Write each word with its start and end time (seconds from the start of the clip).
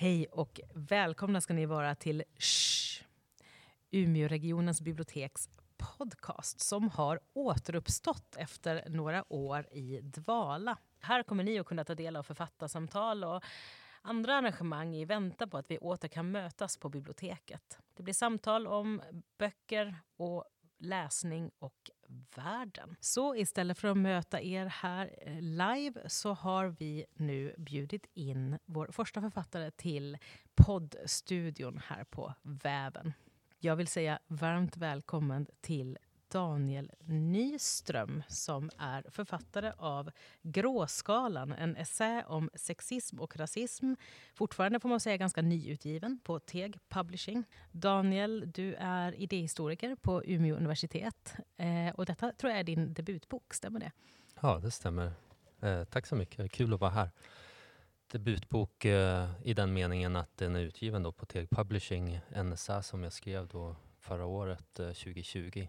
Hej 0.00 0.26
och 0.26 0.60
välkomna 0.74 1.40
ska 1.40 1.54
ni 1.54 1.66
vara 1.66 1.94
till 1.94 2.24
Shh, 2.38 3.04
Umeåregionens 3.90 4.80
biblioteks 4.80 5.48
podcast 5.76 6.60
som 6.60 6.88
har 6.88 7.20
återuppstått 7.32 8.36
efter 8.36 8.84
några 8.88 9.32
år 9.32 9.66
i 9.72 10.00
dvala. 10.00 10.78
Här 11.00 11.22
kommer 11.22 11.44
ni 11.44 11.58
att 11.58 11.66
kunna 11.66 11.84
ta 11.84 11.94
del 11.94 12.16
av 12.16 12.22
författarsamtal 12.22 13.24
och 13.24 13.44
andra 14.02 14.34
arrangemang 14.34 14.96
i 14.96 15.04
väntan 15.04 15.50
på 15.50 15.58
att 15.58 15.70
vi 15.70 15.78
åter 15.78 16.08
kan 16.08 16.30
mötas 16.30 16.76
på 16.76 16.88
biblioteket. 16.88 17.78
Det 17.94 18.02
blir 18.02 18.14
samtal 18.14 18.66
om 18.66 19.02
böcker 19.38 19.96
och 20.16 20.44
läsning 20.78 21.50
och 21.58 21.90
världen. 22.34 22.96
Så 23.00 23.36
istället 23.36 23.78
för 23.78 23.88
att 23.88 23.96
möta 23.96 24.40
er 24.40 24.66
här 24.66 25.14
eh, 25.22 25.40
live 25.40 26.08
så 26.08 26.32
har 26.32 26.66
vi 26.78 27.04
nu 27.14 27.54
bjudit 27.58 28.06
in 28.14 28.58
vår 28.64 28.88
första 28.92 29.20
författare 29.20 29.70
till 29.70 30.18
poddstudion 30.54 31.80
här 31.86 32.04
på 32.04 32.34
Väven. 32.42 33.12
Jag 33.58 33.76
vill 33.76 33.88
säga 33.88 34.18
varmt 34.26 34.76
välkommen 34.76 35.46
till 35.60 35.98
Daniel 36.30 36.90
Nyström 37.06 38.22
som 38.28 38.70
är 38.78 39.04
författare 39.10 39.72
av 39.78 40.10
Gråskalan, 40.42 41.52
en 41.52 41.76
essä 41.76 42.24
om 42.26 42.50
sexism 42.54 43.20
och 43.20 43.36
rasism. 43.36 43.94
Fortfarande 44.34 44.80
får 44.80 44.88
man 44.88 45.00
säga 45.00 45.16
ganska 45.16 45.42
nyutgiven 45.42 46.20
på 46.24 46.38
Teg 46.38 46.78
Publishing. 46.88 47.44
Daniel, 47.72 48.52
du 48.54 48.74
är 48.74 49.14
idéhistoriker 49.14 49.96
på 49.96 50.22
Umeå 50.24 50.56
universitet 50.56 51.34
eh, 51.56 51.94
och 51.94 52.06
detta 52.06 52.32
tror 52.32 52.50
jag 52.50 52.60
är 52.60 52.64
din 52.64 52.94
debutbok, 52.94 53.54
stämmer 53.54 53.80
det? 53.80 53.92
Ja, 54.40 54.58
det 54.58 54.70
stämmer. 54.70 55.12
Eh, 55.60 55.84
tack 55.84 56.06
så 56.06 56.16
mycket, 56.16 56.52
kul 56.52 56.74
att 56.74 56.80
vara 56.80 56.90
här. 56.90 57.10
Debutbok 58.12 58.84
eh, 58.84 59.28
i 59.44 59.54
den 59.54 59.72
meningen 59.72 60.16
att 60.16 60.36
den 60.36 60.56
är 60.56 60.60
utgiven 60.60 61.02
då 61.02 61.12
på 61.12 61.26
Teg 61.26 61.50
Publishing, 61.50 62.20
en 62.28 62.52
essä 62.52 62.82
som 62.82 63.04
jag 63.04 63.12
skrev 63.12 63.48
då 63.48 63.76
förra 64.00 64.26
året, 64.26 64.80
eh, 64.80 64.86
2020. 64.86 65.68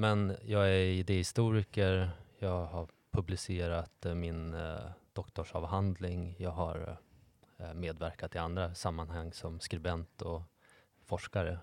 Men 0.00 0.36
jag 0.44 0.68
är 0.68 0.84
idéhistoriker, 0.84 2.10
jag 2.38 2.66
har 2.66 2.88
publicerat 3.10 4.06
eh, 4.06 4.14
min 4.14 4.54
eh, 4.54 4.90
doktorsavhandling, 5.12 6.36
jag 6.38 6.50
har 6.50 6.98
eh, 7.58 7.74
medverkat 7.74 8.34
i 8.34 8.38
andra 8.38 8.74
sammanhang 8.74 9.32
som 9.32 9.60
skribent 9.60 10.22
och 10.22 10.42
forskare. 11.06 11.58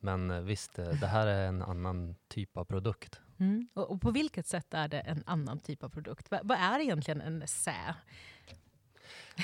Men 0.00 0.46
visst, 0.46 0.74
det 0.74 1.06
här 1.06 1.26
är 1.26 1.48
en 1.48 1.62
annan 1.62 2.14
typ 2.28 2.56
av 2.56 2.64
produkt. 2.64 3.20
Mm. 3.38 3.68
Och, 3.74 3.90
och, 3.90 4.00
på 4.00 4.10
vilket 4.10 4.46
sätt 4.46 4.74
är 4.74 4.88
det 4.88 5.00
en 5.00 5.22
annan 5.26 5.58
typ 5.58 5.82
av 5.82 5.88
produkt? 5.88 6.26
vad 6.30 6.58
är 6.58 6.80
egentligen 6.80 7.20
en 7.20 7.42
essä? 7.42 7.94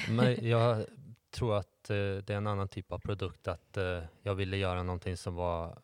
Men 0.09 0.49
jag 0.49 0.85
tror 1.31 1.57
att 1.57 1.85
det 1.85 2.31
är 2.31 2.37
en 2.37 2.47
annan 2.47 2.69
typ 2.69 2.93
av 2.93 2.99
produkt. 2.99 3.49
Att 3.49 3.79
jag 4.23 4.35
ville 4.35 4.57
göra 4.57 4.83
någonting 4.83 5.17
som 5.17 5.35
var 5.35 5.79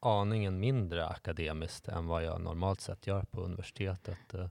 aningen 0.00 0.60
mindre 0.60 1.06
akademiskt 1.06 1.88
än 1.88 2.06
vad 2.06 2.24
jag 2.24 2.40
normalt 2.40 2.80
sett 2.80 3.06
gör 3.06 3.22
på 3.22 3.40
universitetet 3.40 4.34
eh, 4.34 4.48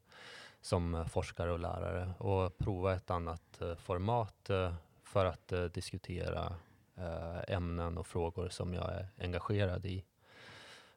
som 0.61 1.05
forskare 1.09 1.51
och 1.51 1.59
lärare 1.59 2.13
och 2.17 2.57
prova 2.57 2.93
ett 2.93 3.11
annat 3.11 3.61
eh, 3.61 3.75
format 3.75 4.49
eh, 4.49 4.73
för 5.03 5.25
att 5.25 5.51
eh, 5.51 5.63
diskutera 5.63 6.55
eh, 6.95 7.55
ämnen 7.55 7.97
och 7.97 8.07
frågor 8.07 8.49
som 8.49 8.73
jag 8.73 8.91
är 8.93 9.07
engagerad 9.17 9.85
i. 9.85 10.05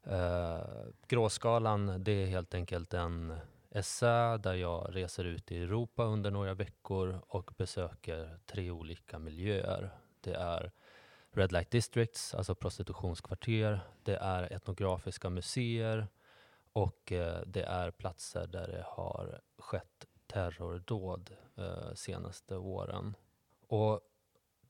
Eh, 0.04 0.60
gråskalan, 1.08 2.04
det 2.04 2.12
är 2.12 2.26
helt 2.26 2.54
enkelt 2.54 2.94
en 2.94 3.38
essä 3.70 4.38
där 4.38 4.54
jag 4.54 4.88
reser 4.90 5.24
ut 5.24 5.52
i 5.52 5.62
Europa 5.62 6.04
under 6.04 6.30
några 6.30 6.54
veckor 6.54 7.20
och 7.28 7.50
besöker 7.56 8.38
tre 8.46 8.70
olika 8.70 9.18
miljöer. 9.18 9.90
Det 10.20 10.34
är 10.34 10.72
Red 11.34 11.52
Light 11.52 11.70
Districts, 11.70 12.34
alltså 12.34 12.54
prostitutionskvarter. 12.54 13.80
Det 14.02 14.16
är 14.16 14.52
etnografiska 14.52 15.30
museer 15.30 16.08
och 16.72 17.12
eh, 17.12 17.42
det 17.46 17.62
är 17.62 17.90
platser 17.90 18.46
där 18.46 18.68
det 18.68 18.84
har 18.86 19.40
skett 19.58 20.06
terrordåd 20.26 21.36
eh, 21.56 21.94
senaste 21.94 22.56
åren. 22.56 23.16
Och 23.68 24.00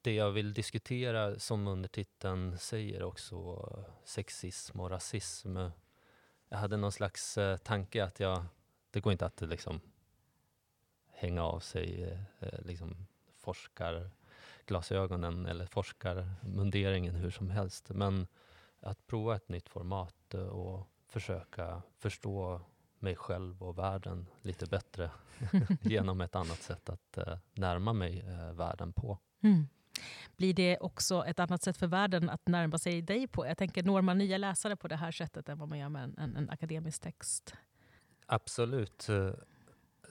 det 0.02 0.14
jag 0.14 0.30
vill 0.30 0.54
diskutera, 0.54 1.38
som 1.38 1.66
undertiteln 1.68 2.58
säger 2.58 3.02
också, 3.02 3.68
sexism 4.04 4.80
och 4.80 4.90
rasism. 4.90 5.56
Jag 6.48 6.58
hade 6.58 6.76
någon 6.76 6.92
slags 6.92 7.38
eh, 7.38 7.56
tanke 7.56 8.04
att 8.04 8.20
jag, 8.20 8.44
det 8.90 9.00
går 9.00 9.12
inte 9.12 9.26
att 9.26 9.40
liksom 9.40 9.80
hänga 11.10 11.42
av 11.42 11.60
sig 11.60 12.02
eh, 12.02 12.48
eh 12.48 12.60
liksom 12.62 13.06
forskar 13.36 14.10
glasögonen 14.66 15.46
eller 15.46 15.66
forskarmunderingen 15.66 17.14
hur 17.14 17.30
som 17.30 17.50
helst. 17.50 17.88
Men 17.88 18.26
att 18.80 19.06
prova 19.06 19.36
ett 19.36 19.48
nytt 19.48 19.68
format 19.68 20.34
eh, 20.34 20.40
och 20.40 20.88
försöka 21.08 21.82
förstå 21.98 22.60
mig 22.98 23.16
själv 23.16 23.62
och 23.62 23.78
världen 23.78 24.26
lite 24.42 24.66
bättre 24.66 25.10
genom 25.80 26.20
ett 26.20 26.36
annat 26.36 26.62
sätt 26.62 26.88
att 26.88 27.18
uh, 27.18 27.36
närma 27.52 27.92
mig 27.92 28.22
uh, 28.22 28.52
världen 28.52 28.92
på. 28.92 29.18
Mm. 29.42 29.68
Blir 30.36 30.54
det 30.54 30.78
också 30.78 31.24
ett 31.26 31.38
annat 31.38 31.62
sätt 31.62 31.76
för 31.76 31.86
världen 31.86 32.30
att 32.30 32.48
närma 32.48 32.78
sig 32.78 33.02
dig 33.02 33.26
på? 33.26 33.46
Jag 33.46 33.58
tänker, 33.58 33.82
når 33.82 34.02
man 34.02 34.18
nya 34.18 34.38
läsare 34.38 34.76
på 34.76 34.88
det 34.88 34.96
här 34.96 35.10
sättet 35.10 35.48
än 35.48 35.58
vad 35.58 35.68
man 35.68 35.78
gör 35.78 35.88
med 35.88 36.04
en, 36.04 36.18
en, 36.18 36.36
en 36.36 36.50
akademisk 36.50 37.02
text? 37.02 37.54
Absolut. 38.26 39.06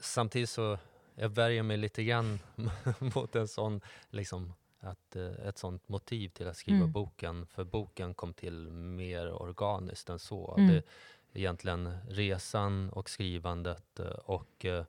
Samtidigt 0.00 0.50
så 0.50 0.78
jag 1.14 1.28
värjer 1.28 1.62
mig 1.62 1.76
lite 1.76 2.04
grann 2.04 2.38
mot 3.14 3.36
en 3.36 3.48
sån, 3.48 3.80
liksom, 4.10 4.52
att, 4.80 5.16
eh, 5.16 5.46
ett 5.48 5.58
sånt 5.58 5.88
motiv 5.88 6.28
till 6.28 6.48
att 6.48 6.56
skriva 6.56 6.78
mm. 6.78 6.92
boken. 6.92 7.46
För 7.46 7.64
boken 7.64 8.14
kom 8.14 8.34
till 8.34 8.70
mer 8.70 9.32
organiskt 9.32 10.08
än 10.08 10.18
så. 10.18 10.54
Mm. 10.56 10.68
Det, 10.68 10.82
egentligen 11.32 11.98
resan 12.08 12.90
och 12.90 13.10
skrivandet 13.10 14.00
eh, 14.00 14.06
och 14.06 14.64
eh, 14.64 14.84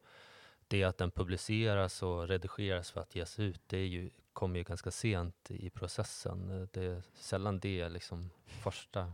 det 0.68 0.84
att 0.84 0.98
den 0.98 1.12
publiceras 1.12 2.04
och 2.04 2.28
redigeras 2.28 2.92
för 2.92 3.02
att 3.02 3.16
ges 3.16 3.40
ut, 3.40 3.62
det 3.68 3.78
är 3.78 3.88
ju, 3.88 4.10
kommer 4.34 4.58
ju 4.58 4.64
ganska 4.64 4.92
sent 4.92 5.52
i 5.52 5.70
processen. 5.70 6.68
Det 6.72 6.86
är 6.86 7.04
sällan 7.16 7.60
det 7.60 7.82
är 7.82 7.90
liksom 7.90 8.30
första 8.46 9.12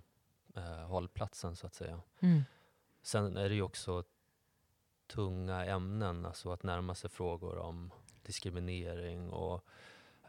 eh, 0.56 0.88
hållplatsen 0.88 1.56
så 1.56 1.68
att 1.68 1.76
säga. 1.76 2.02
Mm. 2.20 2.44
Sen 3.02 3.38
är 3.38 3.50
det 3.50 3.56
ju 3.56 3.62
också 3.62 4.03
tunga 5.09 5.66
ämnen, 5.66 6.25
alltså 6.25 6.52
att 6.52 6.64
närma 6.64 6.96
sig 6.96 7.09
frågor 7.09 7.58
om 7.58 7.92
diskriminering 8.24 9.30
och 9.30 9.66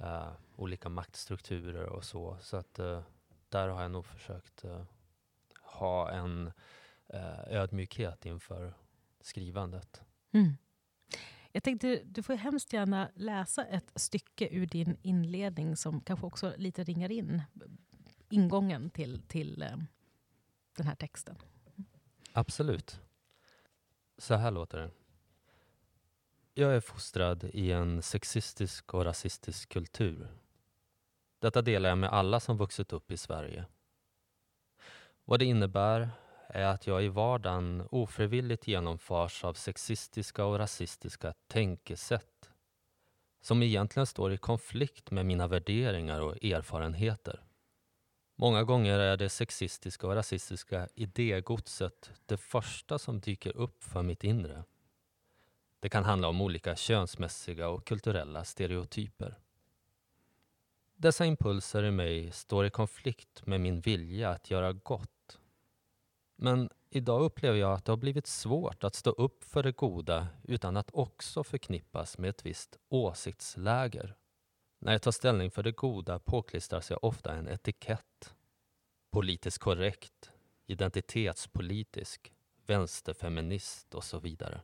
uh, 0.00 0.32
olika 0.56 0.88
maktstrukturer 0.88 1.86
och 1.86 2.04
så. 2.04 2.36
Så 2.40 2.56
att 2.56 2.78
uh, 2.78 3.02
där 3.48 3.68
har 3.68 3.82
jag 3.82 3.90
nog 3.90 4.06
försökt 4.06 4.64
uh, 4.64 4.82
ha 5.62 6.10
en 6.10 6.52
ödmjukhet 7.46 8.26
inför 8.26 8.74
skrivandet. 9.20 10.02
Mm. 10.32 10.56
Jag 11.52 11.62
tänkte, 11.62 12.00
du 12.04 12.22
får 12.22 12.34
hemskt 12.34 12.72
gärna 12.72 13.08
läsa 13.14 13.64
ett 13.64 13.92
stycke 13.94 14.48
ur 14.50 14.66
din 14.66 14.96
inledning 15.02 15.76
som 15.76 16.00
kanske 16.00 16.26
också 16.26 16.54
lite 16.56 16.84
ringar 16.84 17.12
in 17.12 17.42
ingången 18.28 18.90
till, 18.90 19.22
till 19.22 19.64
den 20.76 20.86
här 20.86 20.94
texten. 20.94 21.36
Absolut. 22.32 23.00
Så 24.20 24.34
här 24.34 24.50
låter 24.50 24.78
det. 24.78 24.90
Jag 26.54 26.74
är 26.74 26.80
fostrad 26.80 27.44
i 27.44 27.72
en 27.72 28.02
sexistisk 28.02 28.94
och 28.94 29.04
rasistisk 29.04 29.68
kultur. 29.68 30.28
Detta 31.38 31.62
delar 31.62 31.88
jag 31.88 31.98
med 31.98 32.10
alla 32.12 32.40
som 32.40 32.56
vuxit 32.56 32.92
upp 32.92 33.10
i 33.10 33.16
Sverige. 33.16 33.64
Vad 35.24 35.38
det 35.38 35.44
innebär 35.44 36.10
är 36.48 36.64
att 36.64 36.86
jag 36.86 37.04
i 37.04 37.08
vardagen 37.08 37.88
ofrivilligt 37.90 38.66
genomförs 38.66 39.44
av 39.44 39.54
sexistiska 39.54 40.44
och 40.44 40.58
rasistiska 40.58 41.34
tänkesätt 41.46 42.50
som 43.40 43.62
egentligen 43.62 44.06
står 44.06 44.32
i 44.32 44.38
konflikt 44.38 45.10
med 45.10 45.26
mina 45.26 45.46
värderingar 45.46 46.20
och 46.20 46.44
erfarenheter. 46.44 47.40
Många 48.40 48.64
gånger 48.64 48.98
är 48.98 49.16
det 49.16 49.28
sexistiska 49.28 50.06
och 50.06 50.14
rasistiska 50.14 50.88
idégodset 50.94 52.10
det 52.26 52.36
första 52.36 52.98
som 52.98 53.20
dyker 53.20 53.56
upp 53.56 53.84
för 53.84 54.02
mitt 54.02 54.24
inre. 54.24 54.64
Det 55.80 55.88
kan 55.88 56.04
handla 56.04 56.28
om 56.28 56.40
olika 56.40 56.76
könsmässiga 56.76 57.68
och 57.68 57.86
kulturella 57.86 58.44
stereotyper. 58.44 59.38
Dessa 60.96 61.26
impulser 61.26 61.84
i 61.84 61.90
mig 61.90 62.32
står 62.32 62.66
i 62.66 62.70
konflikt 62.70 63.46
med 63.46 63.60
min 63.60 63.80
vilja 63.80 64.30
att 64.30 64.50
göra 64.50 64.72
gott. 64.72 65.38
Men 66.36 66.70
idag 66.90 67.22
upplever 67.22 67.58
jag 67.58 67.72
att 67.72 67.84
det 67.84 67.92
har 67.92 67.96
blivit 67.96 68.26
svårt 68.26 68.84
att 68.84 68.94
stå 68.94 69.10
upp 69.10 69.44
för 69.44 69.62
det 69.62 69.76
goda 69.76 70.28
utan 70.42 70.76
att 70.76 70.90
också 70.92 71.44
förknippas 71.44 72.18
med 72.18 72.30
ett 72.30 72.46
visst 72.46 72.76
åsiktsläger. 72.88 74.16
När 74.82 74.92
jag 74.92 75.02
tar 75.02 75.10
ställning 75.10 75.50
för 75.50 75.62
det 75.62 75.72
goda 75.72 76.18
påklistras 76.18 76.90
jag 76.90 77.04
ofta 77.04 77.32
en 77.32 77.48
etikett. 77.48 78.34
Politiskt 79.10 79.58
korrekt, 79.58 80.32
identitetspolitisk, 80.66 82.32
vänsterfeminist 82.66 83.94
och 83.94 84.04
så 84.04 84.18
vidare. 84.18 84.60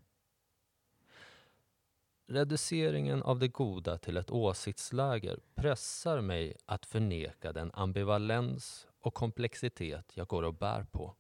Reduceringen 2.27 3.23
av 3.23 3.39
det 3.39 3.49
goda 3.49 3.99
till 3.99 4.17
ett 4.17 4.31
åsiktsläger 4.31 5.41
pressar 5.55 6.21
mig 6.21 6.57
att 6.67 6.87
förneka 6.87 7.53
den 7.53 7.71
ambivalens 7.75 8.87
och 9.01 9.15
komplexitet 9.15 10.13
jag 10.15 10.27
går 10.27 10.43
och 10.43 10.55
bär 10.55 10.85
på. 10.85 11.15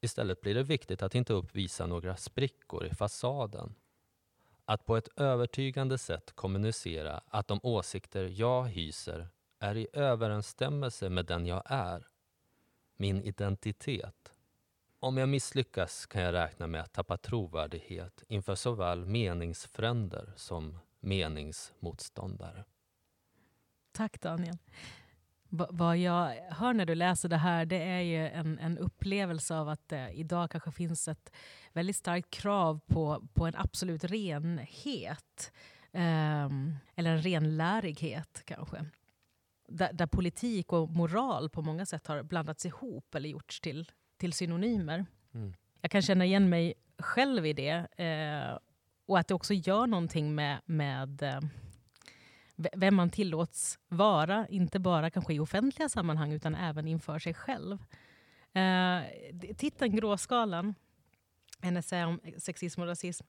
Istället 0.00 0.40
blir 0.40 0.54
det 0.54 0.62
viktigt 0.62 1.02
att 1.02 1.14
inte 1.14 1.32
uppvisa 1.32 1.86
några 1.86 2.16
sprickor 2.16 2.86
i 2.86 2.94
fasaden. 2.94 3.74
Att 4.64 4.86
på 4.86 4.96
ett 4.96 5.08
övertygande 5.16 5.98
sätt 5.98 6.32
kommunicera 6.32 7.22
att 7.26 7.48
de 7.48 7.60
åsikter 7.62 8.24
jag 8.24 8.64
hyser 8.64 9.28
är 9.58 9.76
i 9.76 9.86
överensstämmelse 9.92 11.08
med 11.08 11.26
den 11.26 11.46
jag 11.46 11.62
är, 11.66 12.08
min 12.96 13.22
identitet. 13.22 14.32
Om 14.98 15.16
jag 15.16 15.28
misslyckas 15.28 16.06
kan 16.06 16.22
jag 16.22 16.32
räkna 16.32 16.66
med 16.66 16.80
att 16.80 16.92
tappa 16.92 17.16
trovärdighet 17.16 18.22
inför 18.28 18.54
såväl 18.54 19.04
meningsfränder 19.04 20.32
som 20.36 20.78
meningsmotståndare. 21.00 22.64
Tack 23.92 24.20
Daniel. 24.20 24.58
Vad 25.56 25.98
jag 25.98 26.34
hör 26.50 26.72
när 26.72 26.86
du 26.86 26.94
läser 26.94 27.28
det 27.28 27.36
här 27.36 27.66
det 27.66 27.82
är 27.82 28.00
ju 28.00 28.28
en, 28.28 28.58
en 28.58 28.78
upplevelse 28.78 29.56
av 29.56 29.68
att 29.68 29.88
det 29.88 30.10
idag 30.14 30.50
kanske 30.50 30.72
finns 30.72 31.08
ett 31.08 31.32
väldigt 31.72 31.96
starkt 31.96 32.30
krav 32.30 32.80
på, 32.86 33.28
på 33.34 33.46
en 33.46 33.54
absolut 33.56 34.04
renhet. 34.04 35.52
Um, 35.92 36.76
eller 36.94 37.10
en 37.10 37.22
renlärighet 37.22 38.42
kanske. 38.44 38.84
Där, 39.68 39.92
där, 39.92 40.06
politik 40.06 40.72
och 40.72 40.90
moral 40.90 41.50
på 41.50 41.62
många 41.62 41.86
sätt 41.86 42.06
har 42.06 42.22
blandats 42.22 42.66
ihop 42.66 43.14
eller 43.14 43.28
gjorts 43.28 43.60
till, 43.60 43.90
till 44.16 44.32
synonymer. 44.32 45.06
Mm. 45.34 45.54
Jag 45.80 45.90
kan 45.90 46.02
känna 46.02 46.24
igen 46.24 46.48
mig 46.48 46.74
själv 46.98 47.46
i 47.46 47.52
det. 47.52 47.86
Eh, 48.04 48.58
och 49.06 49.18
att 49.18 49.28
det 49.28 49.34
också 49.34 49.54
gör 49.54 49.86
någonting 49.86 50.34
med, 50.34 50.60
med 50.64 51.22
eh, 51.22 51.40
vem 52.56 52.94
man 52.94 53.10
tillåts 53.10 53.78
vara, 53.88 54.46
inte 54.48 54.78
bara 54.78 55.10
kanske 55.10 55.34
i 55.34 55.40
offentliga 55.40 55.88
sammanhang 55.88 56.32
utan 56.32 56.54
även 56.54 56.88
inför 56.88 57.18
sig 57.18 57.34
själv. 57.34 57.78
Eh, 58.52 59.02
titeln 59.56 59.96
Gråskalan, 59.96 60.74
en 61.60 61.76
essä 61.76 62.06
om 62.06 62.20
sexism 62.38 62.80
och 62.80 62.86
rasism. 62.86 63.26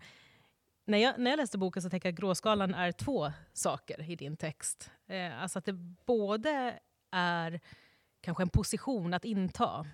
När 0.86 0.98
jag, 0.98 1.20
när 1.20 1.32
jag 1.32 1.38
läste 1.38 1.58
boken 1.58 1.82
så 1.82 1.90
tänkte 1.90 2.08
jag 2.08 2.14
att 2.14 2.20
gråskalan 2.20 2.74
är 2.74 2.92
två 2.92 3.32
saker 3.54 4.12
i 4.12 4.16
din 4.16 4.38
text. 4.38 4.92
Eh, 5.08 5.42
alltså 5.42 5.60
att 5.60 5.66
det 5.66 5.74
både 6.06 6.80
är 7.12 7.60
kanske 8.22 8.44
en 8.44 8.50
position 8.50 9.14
att 9.14 9.26
inta, 9.26 9.88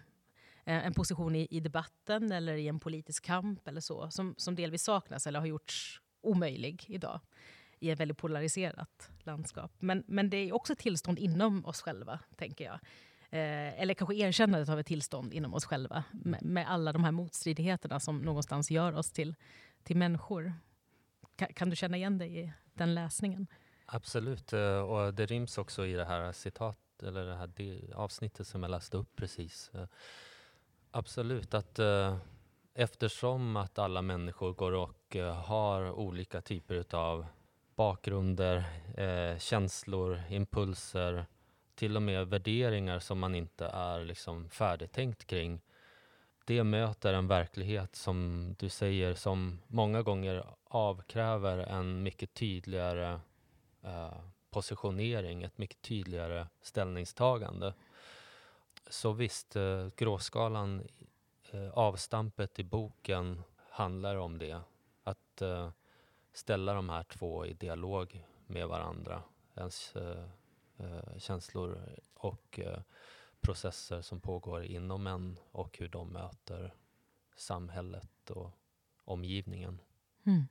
eh, 0.66 0.86
en 0.86 0.94
position 0.94 1.36
i, 1.36 1.48
i, 1.50 1.60
debatten 1.60 2.32
eller 2.32 2.54
i 2.54 2.68
en 2.68 2.80
politisk 2.80 3.26
kamp 3.26 3.68
eller 3.68 3.82
så, 3.82 4.12
som, 4.12 4.36
som 4.38 4.56
delvis 4.56 4.84
saknas 4.84 5.28
eller 5.28 5.40
har 5.40 5.48
gjorts 5.48 6.02
omöjlig 6.22 6.86
idag 6.88 7.20
i 7.82 7.90
ett 7.90 8.00
väldigt 8.00 8.18
polariserat 8.18 9.10
landskap. 9.24 9.72
Men, 9.80 10.04
men 10.08 10.30
det 10.30 10.38
är 10.38 10.54
också 10.54 10.74
ett 10.74 10.80
tillstånd 10.80 11.20
inom 11.20 11.66
oss 11.66 11.82
själva, 11.82 12.20
tänker 12.36 12.66
jag. 12.66 12.80
Eh, 13.30 13.82
eller 13.82 13.94
kanske 13.94 14.16
erkännandet 14.16 14.70
av 14.70 14.80
ett 14.80 14.88
tillstånd 14.88 15.34
inom 15.34 15.54
oss 15.54 15.66
själva 15.66 16.04
med, 16.12 16.44
med, 16.44 16.72
alla 16.72 16.94
de 16.94 17.04
här 17.04 17.12
motstridigheterna 17.12 18.00
som 18.00 18.18
någonstans 18.22 18.72
gör 18.72 18.94
oss 18.94 19.12
till, 19.12 19.36
till 19.84 19.98
människor. 19.98 20.54
Kan, 21.36 21.54
kan 21.54 21.70
du 21.70 21.76
känna 21.76 21.98
igen 21.98 22.18
dig 22.18 22.40
i 22.40 22.54
den 22.74 22.94
läsningen? 22.94 23.48
Absolut, 23.86 24.54
eh, 24.54 24.80
och 24.80 25.14
det 25.14 25.26
ryms 25.26 25.58
också 25.58 25.86
i 25.86 25.94
det 25.94 26.06
här 26.06 26.32
citat 26.32 26.78
eller 27.04 27.26
det 27.26 27.36
här 27.36 27.52
avsnittet 27.96 28.48
som 28.48 28.64
jag 28.64 28.70
läste 28.70 28.98
upp 28.98 29.16
precis. 29.16 29.72
Eh, 29.74 29.88
absolut, 30.92 31.54
att 31.54 31.80
uh, 31.80 32.18
eftersom 32.74 33.58
att 33.58 33.80
alla 33.80 34.02
människor 34.02 34.54
går 34.54 34.72
och 34.72 35.16
har 35.46 35.92
olika 35.92 36.42
typer 36.42 36.96
av 36.96 37.26
bakgrunder, 37.82 38.66
eh, 38.98 39.38
känslor, 39.38 40.22
impulser, 40.30 41.26
till 41.76 41.96
och 41.96 42.02
med 42.02 42.28
värderingar 42.28 43.00
som 43.00 43.20
man 43.20 43.36
inte 43.36 43.66
är 43.66 44.06
liksom 44.06 44.50
färdigtänkt 44.50 45.26
kring. 45.26 45.62
Det 46.46 46.64
möter 46.64 47.14
en 47.14 47.28
verklighet 47.28 47.96
som 47.96 48.56
du 48.60 48.70
säger 48.70 49.14
som 49.14 49.62
många 49.68 50.02
gånger 50.02 50.46
avkräver 50.64 51.58
en 51.58 52.04
mycket 52.04 52.34
tydligare 52.34 53.20
eh, 53.84 54.18
positionering, 54.50 55.44
ett 55.44 55.58
mycket 55.58 55.82
tydligare 55.82 56.48
ställningstagande. 56.62 57.74
Så 58.90 59.12
visst, 59.12 59.56
eh, 59.56 59.88
gråskalan, 59.96 60.88
eh, 61.52 61.70
avstampet 61.70 62.60
i 62.60 62.64
boken 62.64 63.44
handlar 63.70 64.16
om 64.16 64.38
det. 64.38 64.62
Att 65.04 65.42
eh, 65.42 65.70
ställa 66.34 66.74
de 66.74 66.90
här 66.90 67.04
två 67.04 67.46
i 67.46 67.54
dialog 67.54 68.26
med 68.48 68.68
varandra. 68.68 69.24
Ens 69.56 69.96
eh, 69.96 70.26
eh, 70.78 71.18
känslor 71.18 72.00
och 72.14 72.60
eh, 72.60 72.80
processer 73.42 74.02
som 74.02 74.22
pågår 74.22 74.64
inom 74.64 75.08
en 75.08 75.40
och 75.52 75.78
hur 75.78 75.88
de 75.88 76.14
möter 76.14 76.74
samhället 77.36 78.30
och 78.30 78.52
omgivningen. 79.04 79.82
Mm. 80.26 80.48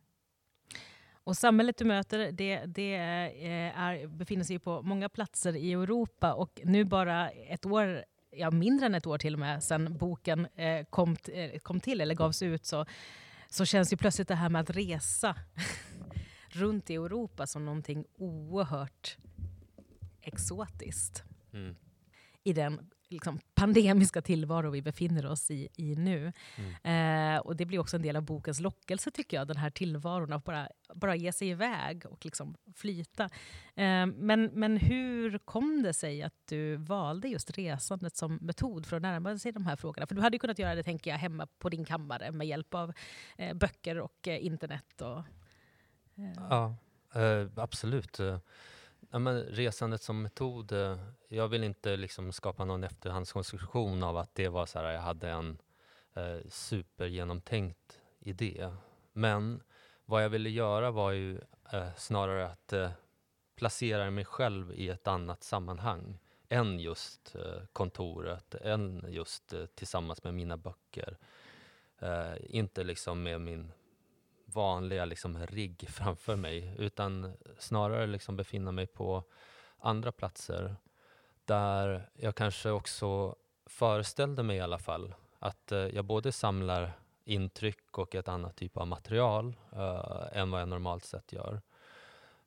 Och 1.25 1.37
samhället 1.37 1.77
du 1.77 1.85
möter 1.85 2.33
det, 2.33 2.67
det 2.67 2.95
eh, 2.95 3.81
är, 3.81 4.07
befinner 4.07 4.45
sig 4.45 4.59
på 4.59 4.83
många 4.83 5.09
platser 5.09 5.57
i 5.57 5.73
Europa 5.73 6.35
och 6.35 6.61
nu 6.65 6.85
bara 6.85 7.31
ett 7.31 7.67
år 7.67 8.05
ja, 8.31 8.51
mindre 8.51 8.87
än 8.87 8.95
ett 8.95 9.07
år 9.07 9.19
till 9.19 9.35
och 9.35 9.41
med 9.41 9.63
sedan 9.63 9.97
boken 9.99 10.47
eh, 10.55 10.85
kom, 10.85 11.17
eh, 11.33 11.59
kom 11.59 11.81
till 11.81 12.01
eller 12.01 12.15
gavs 12.15 12.43
ut 12.43 12.67
så 12.67 12.87
så 13.51 13.65
känns 13.65 13.93
ju 13.93 13.97
plötsligt 13.97 14.29
det 14.29 14.35
här 14.35 14.49
med 14.49 14.61
att 14.61 14.71
resa 14.71 15.37
runt 16.49 16.91
i 16.91 16.95
Europa 16.95 17.47
som 17.47 17.65
någonting 17.65 18.05
oerhört 18.17 19.17
exotiskt. 20.21 21.25
Mm. 21.53 21.77
I 22.45 22.53
den 22.53 22.91
liksom, 23.11 23.39
pandemiska 23.55 24.23
tillvaro 24.23 24.71
vi 24.71 24.83
befinner 24.83 25.27
oss 25.27 25.51
i, 25.51 25.69
i 25.77 25.95
nu. 25.95 26.33
Mm. 26.57 27.37
Eh, 27.37 27.41
och 27.41 27.57
Det 27.57 27.67
blir 27.67 27.79
också 27.79 27.97
en 27.97 28.03
del 28.03 28.17
av 28.17 28.23
bokens 28.23 28.61
lockelse, 28.61 29.11
tycker 29.11 29.37
jag. 29.37 29.47
Den 29.47 29.57
här 29.57 29.71
tillvaron, 29.71 30.33
att 30.33 30.45
bara, 30.45 30.69
bara 30.95 31.17
ge 31.17 31.33
sig 31.33 31.49
iväg 31.49 32.07
och 32.07 32.25
liksom 32.25 32.57
flyta. 32.77 33.25
Eh, 33.75 34.07
men, 34.07 34.51
men 34.53 34.77
hur 34.77 35.39
kom 35.39 35.83
det 35.83 35.93
sig 35.93 36.23
att 36.23 36.35
du 36.45 36.77
valde 36.77 37.29
just 37.29 37.59
resandet 37.59 38.17
som 38.17 38.35
metod 38.35 38.87
för 38.87 38.97
att 38.97 39.03
närma 39.03 39.39
sig 39.39 39.53
de 39.53 39.67
här 39.67 39.77
frågorna? 39.77 40.07
För 40.07 40.15
du 40.15 40.21
hade 40.21 40.39
kunnat 40.39 40.59
göra 40.59 40.75
det 40.75 40.83
tänker 40.83 41.11
jag, 41.11 41.19
hemma 41.19 41.47
på 41.59 41.69
din 41.69 41.85
kammare 41.85 42.33
med 42.33 42.47
hjälp 42.47 42.75
av 42.75 42.93
eh, 43.39 43.55
böcker 43.55 43.99
och 43.99 44.29
eh, 44.29 44.45
internet. 44.47 45.01
Och, 45.01 45.19
eh. 45.19 46.33
Ja, 46.51 46.77
eh, 47.15 47.49
absolut. 47.57 48.21
Ja, 49.13 49.19
men 49.19 49.43
resandet 49.43 50.03
som 50.03 50.23
metod, 50.23 50.73
eh, 50.73 50.99
jag 51.29 51.49
vill 51.49 51.65
inte 51.65 51.97
liksom 51.97 52.33
skapa 52.33 52.65
någon 52.65 52.85
efterhandskonstruktion 52.85 54.03
av 54.03 54.17
att 54.17 54.35
det 54.35 54.49
var 54.49 54.67
så 54.67 54.79
här, 54.79 54.93
jag 54.93 55.01
hade 55.01 55.31
en 55.31 55.59
eh, 56.15 56.39
supergenomtänkt 56.49 58.01
idé. 58.19 58.73
Men 59.13 59.63
vad 60.05 60.25
jag 60.25 60.29
ville 60.29 60.51
göra 60.51 60.91
var 60.91 61.11
ju 61.11 61.41
eh, 61.73 61.95
snarare 61.97 62.47
att 62.47 62.73
eh, 62.73 62.91
placera 63.57 64.11
mig 64.11 64.25
själv 64.25 64.73
i 64.75 64.89
ett 64.89 65.07
annat 65.07 65.43
sammanhang 65.43 66.19
än 66.49 66.81
just 66.81 67.35
eh, 67.35 67.63
kontoret, 67.73 68.55
än 68.55 69.05
just 69.09 69.53
eh, 69.53 69.67
tillsammans 69.67 70.25
med 70.25 70.35
mina 70.35 70.57
böcker. 70.57 71.17
Eh, 71.99 72.35
inte 72.49 72.85
liksom 72.85 73.23
med 73.23 73.41
min 73.41 73.73
vanliga 74.55 75.05
liksom, 75.05 75.47
rigg 75.47 75.89
framför 75.89 76.37
mig 76.37 76.75
utan 76.79 77.33
snarare 77.59 78.07
liksom 78.07 78.37
befinna 78.37 78.73
mig 78.73 78.87
på 78.87 79.25
andra 79.79 80.13
platser 80.13 80.77
där 81.45 82.11
jag 82.15 82.35
kanske 82.35 82.71
också 82.71 83.37
föreställde 83.67 84.43
mig 84.43 84.57
i 84.57 84.61
alla 84.61 84.79
fall 84.79 85.15
att 85.39 85.73
eh, 85.73 85.79
jag 85.79 86.05
både 86.05 86.33
samlar 86.33 86.93
intryck 87.25 87.99
och 87.99 88.15
ett 88.15 88.29
annat 88.29 88.57
typ 88.57 88.77
av 88.77 88.87
material 88.87 89.57
eh, 89.73 90.39
än 90.39 90.51
vad 90.51 90.61
jag 90.61 90.69
normalt 90.69 91.05
sett 91.05 91.33
gör. 91.33 91.61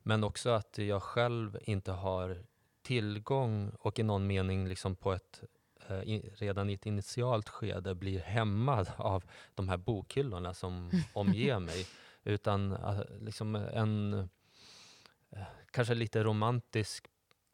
Men 0.02 0.24
också 0.24 0.50
att 0.50 0.78
jag 0.78 1.04
själv 1.04 1.60
inte 1.62 1.92
har 1.92 2.44
tillgång 2.82 3.72
och 3.80 4.00
i 4.00 4.04
någon 4.04 4.28
mening 4.28 4.68
liksom 4.68 4.96
på 4.96 5.14
ett 5.14 5.44
eh, 5.88 6.20
redan 6.34 6.70
i 6.70 6.74
ett 6.74 6.86
initialt 6.86 7.50
skede 7.50 7.96
blir 7.96 8.20
hämmad 8.20 8.92
av 8.98 9.24
de 9.56 9.70
här 9.70 9.78
bokhyllorna 9.78 10.54
som 10.54 10.92
omger 11.13 11.60
mig. 11.60 11.88
Utan 12.24 12.72
uh, 12.72 13.02
liksom 13.20 13.56
en 13.56 14.13
uh, 14.13 15.44
kanske 15.72 15.94
lite 15.94 16.24
romantisk 16.24 17.08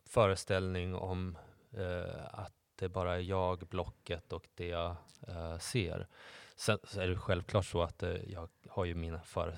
föreställning 0.05 0.95
om 0.95 1.38
uh, 1.77 2.25
att 2.31 2.53
det 2.75 2.89
bara 2.89 3.15
är 3.15 3.19
jag, 3.19 3.59
blocket 3.59 4.33
och 4.33 4.48
det 4.55 4.67
jag 4.67 4.95
ser. 5.59 6.07
Sen 6.55 6.77
så 6.83 7.01
är 7.01 7.07
det 7.07 7.17
självklart 7.17 7.65
så 7.65 7.81
att 7.81 8.03
jag 8.27 8.50
har 8.69 8.86
ju 8.86 8.95
mina 8.95 9.21
för 9.21 9.57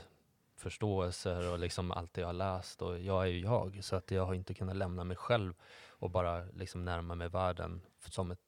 förståelser 0.62 1.52
och 1.52 1.60
liksom 1.60 1.92
allt 1.92 2.14
det 2.14 2.22
jag 2.22 2.28
har 2.28 2.34
läst 2.34 2.82
och 2.82 3.00
jag 3.00 3.24
är 3.24 3.28
ju 3.28 3.40
jag. 3.40 3.80
Så 3.82 3.96
att 3.96 4.12
jag 4.12 4.26
har 4.26 4.34
inte 4.34 4.54
kunnat 4.54 4.76
lämna 4.76 5.04
mig 5.04 5.18
själv 5.18 5.54
och 5.90 6.10
bara 6.10 6.44
liksom 6.44 6.86
närma 6.86 7.16
mig 7.16 7.30
världen 7.30 7.82
som 8.10 8.32
ett 8.32 8.40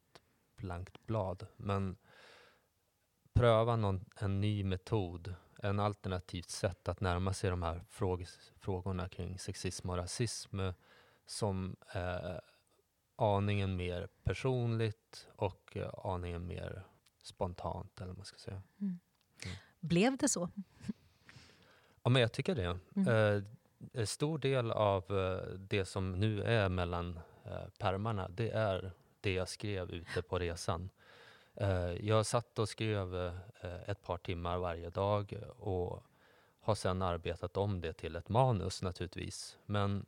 blankt 0.64 1.06
blad. 1.06 1.48
Men 1.58 1.98
pröva 3.34 3.76
någon, 3.76 4.06
en 4.16 4.42
ny 4.42 4.64
metod 4.64 5.36
en 5.64 5.80
alternativt 5.80 6.50
sätt 6.50 6.88
att 6.88 7.02
närma 7.02 7.34
sig 7.34 7.50
de 7.50 7.64
här 7.64 7.84
fråg 7.90 8.28
frågorna 8.60 9.10
kring 9.10 9.40
sexism 9.40 9.90
och 9.90 9.98
rasism 9.98 10.60
som 11.26 11.76
är 11.88 12.42
aningen 13.16 13.76
mer 13.76 14.08
personligt 14.24 15.28
och 15.36 15.78
aningen 16.04 16.48
mer 16.48 16.84
spontant, 17.24 18.02
eller 18.02 18.08
vad 18.08 18.18
man 18.18 18.26
ska 18.26 18.38
säga. 18.38 18.62
Mm. 18.82 19.00
Mm. 19.46 19.56
Blev 19.80 20.18
det 20.18 20.30
så? 20.30 20.50
Ja, 22.04 22.10
men 22.10 22.22
jag 22.22 22.32
tycker 22.32 22.56
det. 22.56 22.80
Mm. 22.96 23.08
Eh, 23.08 23.44
en 23.94 24.08
stor 24.08 24.38
del 24.38 24.72
av 24.72 25.20
eh, 25.20 25.54
det 25.54 25.86
som 25.86 26.12
nu 26.12 26.44
är 26.44 26.70
mellan 26.70 27.20
eh, 27.46 27.68
permarna, 27.78 28.30
det 28.30 28.50
är 28.50 28.92
det 29.24 29.34
jag 29.34 29.50
skrev 29.50 29.92
ute 29.92 30.22
på 30.22 30.40
resan. 30.40 30.90
Eh, 31.56 31.92
jag 32.08 32.26
satt 32.26 32.60
och 32.60 32.70
skrev 32.70 33.16
eh, 33.16 33.90
ett 33.90 34.02
par 34.02 34.18
timmar 34.18 34.58
varje 34.58 34.90
dag 34.90 35.40
och 35.58 36.04
har 36.60 36.76
sedan 36.76 37.02
arbetat 37.02 37.58
om 37.58 37.82
det 37.82 37.94
till 37.94 38.16
ett 38.16 38.30
manus 38.30 38.82
naturligtvis. 38.82 39.58
Men 39.66 40.06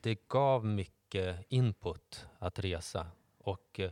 det 0.00 0.28
gav 0.28 0.64
mycket 0.64 1.46
input 1.48 2.26
att 2.38 2.58
resa 2.58 3.06
och 3.38 3.80
eh, 3.80 3.90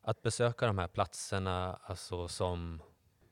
att 0.00 0.22
besöka 0.22 0.66
de 0.66 0.78
här 0.78 0.88
platserna, 0.88 1.78
alltså 1.82 2.28
som 2.28 2.82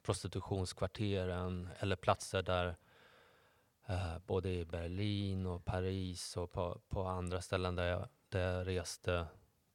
prostitutionskvarteren 0.03 1.69
eller 1.79 1.97
platser 1.97 2.43
där 2.43 2.77
både 4.27 4.51
i 4.51 4.65
Berlin 4.65 5.47
och 5.47 5.65
Paris 5.65 6.37
och 6.37 6.53
på, 6.53 6.81
på 6.89 7.03
andra 7.03 7.41
ställen 7.41 7.77
där 7.77 7.87
jag, 7.87 8.09
där 8.29 8.53
jag 8.53 8.67
reste, 8.67 9.27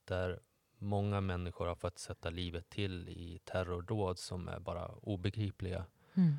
där 0.05 0.39
många 0.85 1.21
människor 1.21 1.67
har 1.67 1.75
fått 1.75 1.99
sätta 1.99 2.29
livet 2.29 2.69
till 2.69 3.09
i 3.09 3.39
terrordåd 3.43 4.19
som 4.19 4.47
är 4.47 4.59
bara 4.59 4.87
obegripliga. 4.87 5.85
Mm. 6.13 6.33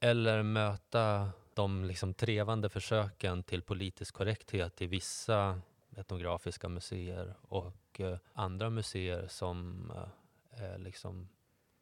Eller 0.00 0.42
möta 0.42 1.30
de 1.54 1.84
liksom 1.84 2.14
trevande 2.14 2.68
försöken 2.68 3.42
till 3.42 3.62
politisk 3.62 4.14
korrekthet 4.14 4.82
i 4.82 4.86
vissa 4.86 5.60
etnografiska 5.96 6.68
museer 6.68 7.34
och 7.40 8.00
eh, 8.00 8.18
andra 8.32 8.70
museer 8.70 9.26
som 9.28 9.90
eh, 9.90 10.64
är 10.64 10.78
liksom 10.78 11.28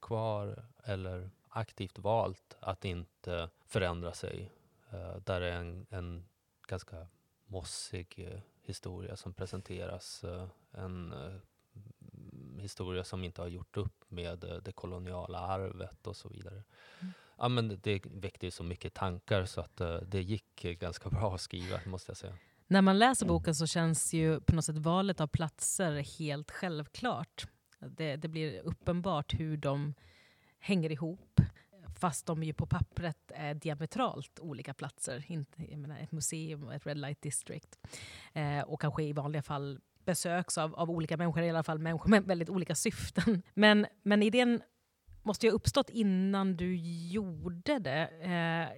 kvar 0.01 0.65
eller 0.85 1.31
aktivt 1.49 1.99
valt 1.99 2.57
att 2.61 2.85
inte 2.85 3.51
förändra 3.67 4.13
sig. 4.13 4.53
Eh, 4.91 5.17
där 5.17 5.41
är 5.41 5.53
en, 5.53 5.87
en 5.91 6.25
ganska 6.69 7.07
mossig 7.47 8.15
eh, 8.17 8.41
historia 8.63 9.17
som 9.17 9.35
presenteras. 9.35 10.25
Eh, 10.25 10.49
en 10.71 11.13
eh, 11.13 11.35
historia 12.59 13.05
som 13.05 13.25
inte 13.25 13.41
har 13.41 13.49
gjort 13.49 13.77
upp 13.77 14.05
med 14.09 14.45
eh, 14.45 14.57
det 14.57 14.73
koloniala 14.73 15.39
arvet 15.39 16.07
och 16.07 16.17
så 16.17 16.29
vidare. 16.29 16.63
Mm. 17.01 17.13
Ja, 17.39 17.49
men 17.49 17.81
det 17.83 18.07
väckte 18.07 18.51
så 18.51 18.63
mycket 18.63 18.95
tankar 18.95 19.45
så 19.45 19.61
att 19.61 19.81
uh, 19.81 19.97
det 19.97 20.23
gick 20.23 20.63
ganska 20.63 21.09
bra 21.09 21.35
att 21.35 21.41
skriva, 21.41 21.81
måste 21.87 22.11
jag 22.11 22.17
säga. 22.17 22.35
När 22.67 22.83
man 22.83 22.99
läser 22.99 23.27
boken 23.27 23.55
så 23.55 23.67
känns 23.67 24.13
ju 24.13 24.41
på 24.41 24.55
något 24.55 24.65
sätt 24.65 24.79
valet 24.79 25.21
av 25.21 25.27
platser 25.27 26.19
helt 26.19 26.51
självklart. 26.51 27.47
Det, 27.79 28.17
det 28.17 28.29
blir 28.29 28.61
uppenbart 28.61 29.35
hur 29.35 29.57
de 29.57 29.95
hänger 30.59 30.93
ihop 30.93 31.41
fast 32.03 32.27
de 32.27 32.43
ju 32.43 32.53
på 32.53 32.67
pappret 32.67 33.33
är 33.35 33.55
diametralt 33.55 34.41
olika 34.41 34.75
platser. 34.75 35.25
Inte, 35.29 35.77
menar, 35.77 35.99
ett 35.99 36.13
museum 36.13 36.65
och 36.65 36.75
ett 36.75 36.87
Red 36.87 36.99
Light 36.99 37.23
District. 37.23 37.79
Eh, 38.33 38.61
och 38.61 38.81
kanske 38.81 39.03
i 39.03 39.13
vanliga 39.13 39.43
fall 39.43 39.81
besöks 40.05 40.59
av, 40.59 40.75
av 40.75 40.91
olika 40.91 41.17
människor, 41.17 41.43
i 41.43 41.51
alla 41.51 41.63
fall 41.63 41.79
människor 41.79 42.11
med 42.11 42.25
väldigt 42.25 42.51
olika 42.51 42.75
syften. 42.75 43.43
Men, 43.55 43.87
men 44.03 44.23
idén 44.23 44.63
måste 45.23 45.47
ju 45.47 45.51
ha 45.51 45.57
uppstått 45.57 45.91
innan 45.91 46.57
du 46.57 46.77
gjorde 47.11 47.79
det. 47.79 48.09
Eh, 48.09 48.69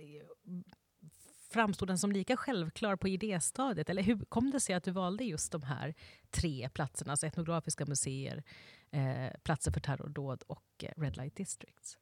framstod 1.54 1.88
den 1.88 1.98
som 1.98 2.12
lika 2.12 2.36
självklar 2.36 2.96
på 2.96 3.08
idéstadiet? 3.08 3.90
Eller 3.90 4.02
hur 4.02 4.24
kom 4.24 4.50
det 4.50 4.60
sig 4.60 4.74
att 4.74 4.84
du 4.84 4.90
valde 4.90 5.24
just 5.24 5.52
de 5.52 5.62
här 5.62 5.94
tre 6.30 6.68
platserna, 6.68 7.12
alltså 7.12 7.26
etnografiska 7.26 7.86
museer, 7.86 8.42
eh, 8.90 9.40
platser 9.42 9.72
för 9.72 9.80
terrordåd 9.80 10.42
och 10.46 10.64
eh, 10.82 11.00
Red 11.00 11.16
Light 11.16 11.36
Districts? 11.36 11.98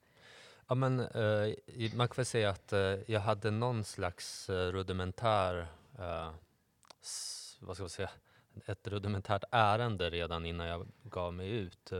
Ja, 0.69 0.75
men, 0.75 1.01
eh, 1.01 1.55
man 1.95 2.09
kan 2.09 2.17
väl 2.17 2.27
säga 2.27 2.51
att 2.51 2.73
eh, 2.73 2.81
jag 3.07 3.21
hade 3.21 3.51
någon 3.51 3.85
slags 3.85 4.51
eh, 4.51 4.73
rudimentär, 4.73 5.67
eh, 5.99 6.31
vad 7.61 7.77
ska 7.77 7.83
man 7.83 7.91
säga, 7.91 8.11
ett 8.67 8.89
rudimentärt 8.89 9.45
ärende 9.51 10.11
redan 10.11 10.47
innan 10.47 10.67
jag 10.67 10.87
gav 11.03 11.35
mig 11.35 11.51
ut. 11.51 11.93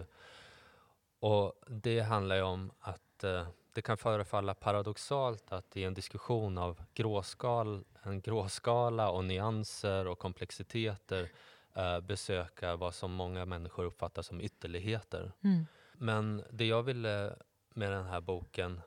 Och 1.21 1.55
det 1.67 2.01
handlar 2.01 2.37
ju 2.37 2.43
om 2.43 2.73
att 2.81 3.25
eh, 3.25 3.47
det 3.73 3.83
kan 3.83 3.99
förefalla 3.99 4.55
paradoxalt 4.55 5.53
att 5.53 5.77
i 5.77 5.85
en 5.85 5.95
diskussion 5.95 6.59
av 6.59 6.83
gråskal, 6.95 7.85
en 8.03 8.21
gråskala 8.21 9.11
och 9.11 9.25
nyanser 9.25 10.07
och 10.07 10.19
komplexiteter 10.19 11.31
eh, 11.75 12.01
besöka 12.01 12.77
vad 12.77 12.95
som 12.95 13.13
många 13.13 13.45
människor 13.45 13.85
uppfattar 13.85 14.23
som 14.23 14.41
ytterligheter. 14.41 15.33
Mm. 15.45 15.67
Men 15.93 16.45
det 16.51 16.65
jag 16.65 16.83
ville 16.83 17.37
med 17.75 17.93
den 17.93 18.07
här 18.07 18.21
boken 18.21 18.81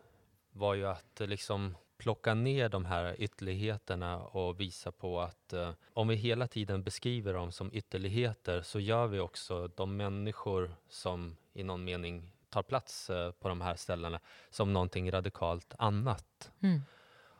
var 0.51 0.73
ju 0.73 0.87
att 0.87 1.19
liksom 1.19 1.75
plocka 1.97 2.33
ner 2.33 2.69
de 2.69 2.85
här 2.85 3.15
ytterligheterna 3.21 4.17
och 4.19 4.59
visa 4.59 4.91
på 4.91 5.21
att 5.21 5.53
eh, 5.53 5.71
om 5.93 6.07
vi 6.07 6.15
hela 6.15 6.47
tiden 6.47 6.83
beskriver 6.83 7.33
dem 7.33 7.51
som 7.51 7.69
ytterligheter 7.73 8.61
så 8.61 8.79
gör 8.79 9.07
vi 9.07 9.19
också 9.19 9.67
de 9.67 9.97
människor 9.97 10.75
som 10.89 11.37
i 11.53 11.63
någon 11.63 11.83
mening 11.83 12.31
tar 12.49 12.63
plats 12.63 13.09
eh, 13.09 13.31
på 13.31 13.47
de 13.47 13.61
här 13.61 13.75
ställena 13.75 14.19
som 14.49 14.73
någonting 14.73 15.11
radikalt 15.11 15.73
annat. 15.77 16.51
Mm. 16.59 16.81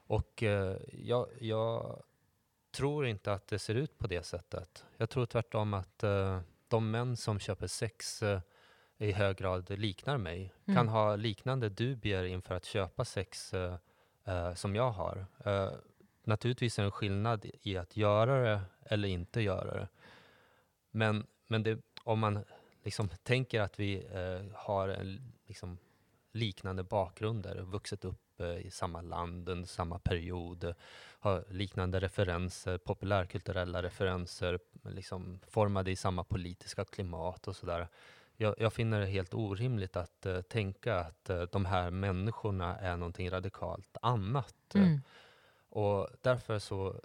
Och 0.08 0.44
eh, 0.44 0.78
jag, 0.92 1.28
jag, 1.40 2.04
tror 2.72 3.08
inte 3.08 3.34
att 3.34 3.48
det 3.48 3.60
ser 3.60 3.76
ut 3.76 3.98
på 3.98 4.08
det 4.08 4.24
sättet. 4.24 4.86
Jag 4.98 5.10
tror 5.10 5.26
tvärtom 5.26 5.74
att 5.74 6.04
eh, 6.04 6.40
de 6.68 6.92
män 6.92 7.18
som 7.18 7.40
köper 7.40 7.68
sex 7.68 8.24
eh, 8.24 8.40
i 8.98 9.12
hög 9.12 9.38
grad 9.38 9.80
liknar 9.80 10.18
mig, 10.18 10.54
mm. 10.66 10.76
kan 10.76 10.88
ha 10.88 11.16
liknande 11.16 11.70
dubier 11.70 12.24
inför 12.24 12.56
att 12.56 12.66
köpa 12.66 13.06
sex 13.06 13.54
eh, 13.54 13.76
eh, 14.26 14.54
som 14.54 14.76
jag 14.76 14.92
har. 14.92 15.26
Eh, 15.46 15.72
naturligtvis 16.24 16.80
är 16.80 16.84
det 16.84 16.88
en 16.88 16.92
skillnad 16.92 17.46
i 17.62 17.78
att 17.78 17.98
göra 17.98 18.42
det 18.42 18.62
eller 18.86 19.08
inte 19.08 19.42
göra 19.42 19.80
det. 19.80 19.88
Men, 20.92 21.28
men 21.48 21.64
det, 21.64 21.80
om 22.04 22.20
man 22.20 22.46
liksom 22.84 23.10
tänker 23.24 23.62
att 23.62 23.80
vi 23.80 24.06
eh, 24.14 24.58
har 24.58 24.88
en, 24.88 25.34
liksom, 25.48 25.78
liknande 26.32 26.84
bakgrunder, 26.84 27.62
vuxit 27.62 28.06
upp 28.06 28.42
eh, 28.42 28.58
i 28.58 28.72
samma 28.72 29.02
land 29.02 29.50
under 29.50 29.68
samma 29.68 30.00
period, 30.00 30.74
har 31.20 31.44
liknande 31.50 32.00
referenser, 32.00 32.78
populärkulturella 32.78 33.84
referenser, 33.84 34.60
liksom 34.84 35.40
formade 35.48 35.92
i 35.92 35.96
samma 35.96 36.24
politiska 36.24 36.86
klimat 36.86 37.48
och 37.48 37.56
sådär 37.56 37.88
jag, 38.38 38.56
jag, 38.58 38.74
finner 38.74 39.00
det 39.00 39.06
helt 39.06 39.34
orimligt 39.34 39.96
att 39.96 40.26
uh, 40.26 40.42
tänka 40.42 41.00
att 41.00 41.30
uh, 41.30 41.44
de 41.52 41.66
här 41.66 41.92
människorna 41.92 42.78
är 42.78 42.98
någonting 42.98 43.30
radikalt 43.30 43.98
annat. 44.02 44.76
Mm. 44.76 45.02
Och 45.70 46.08
därför 46.22 46.60
så 46.60 47.02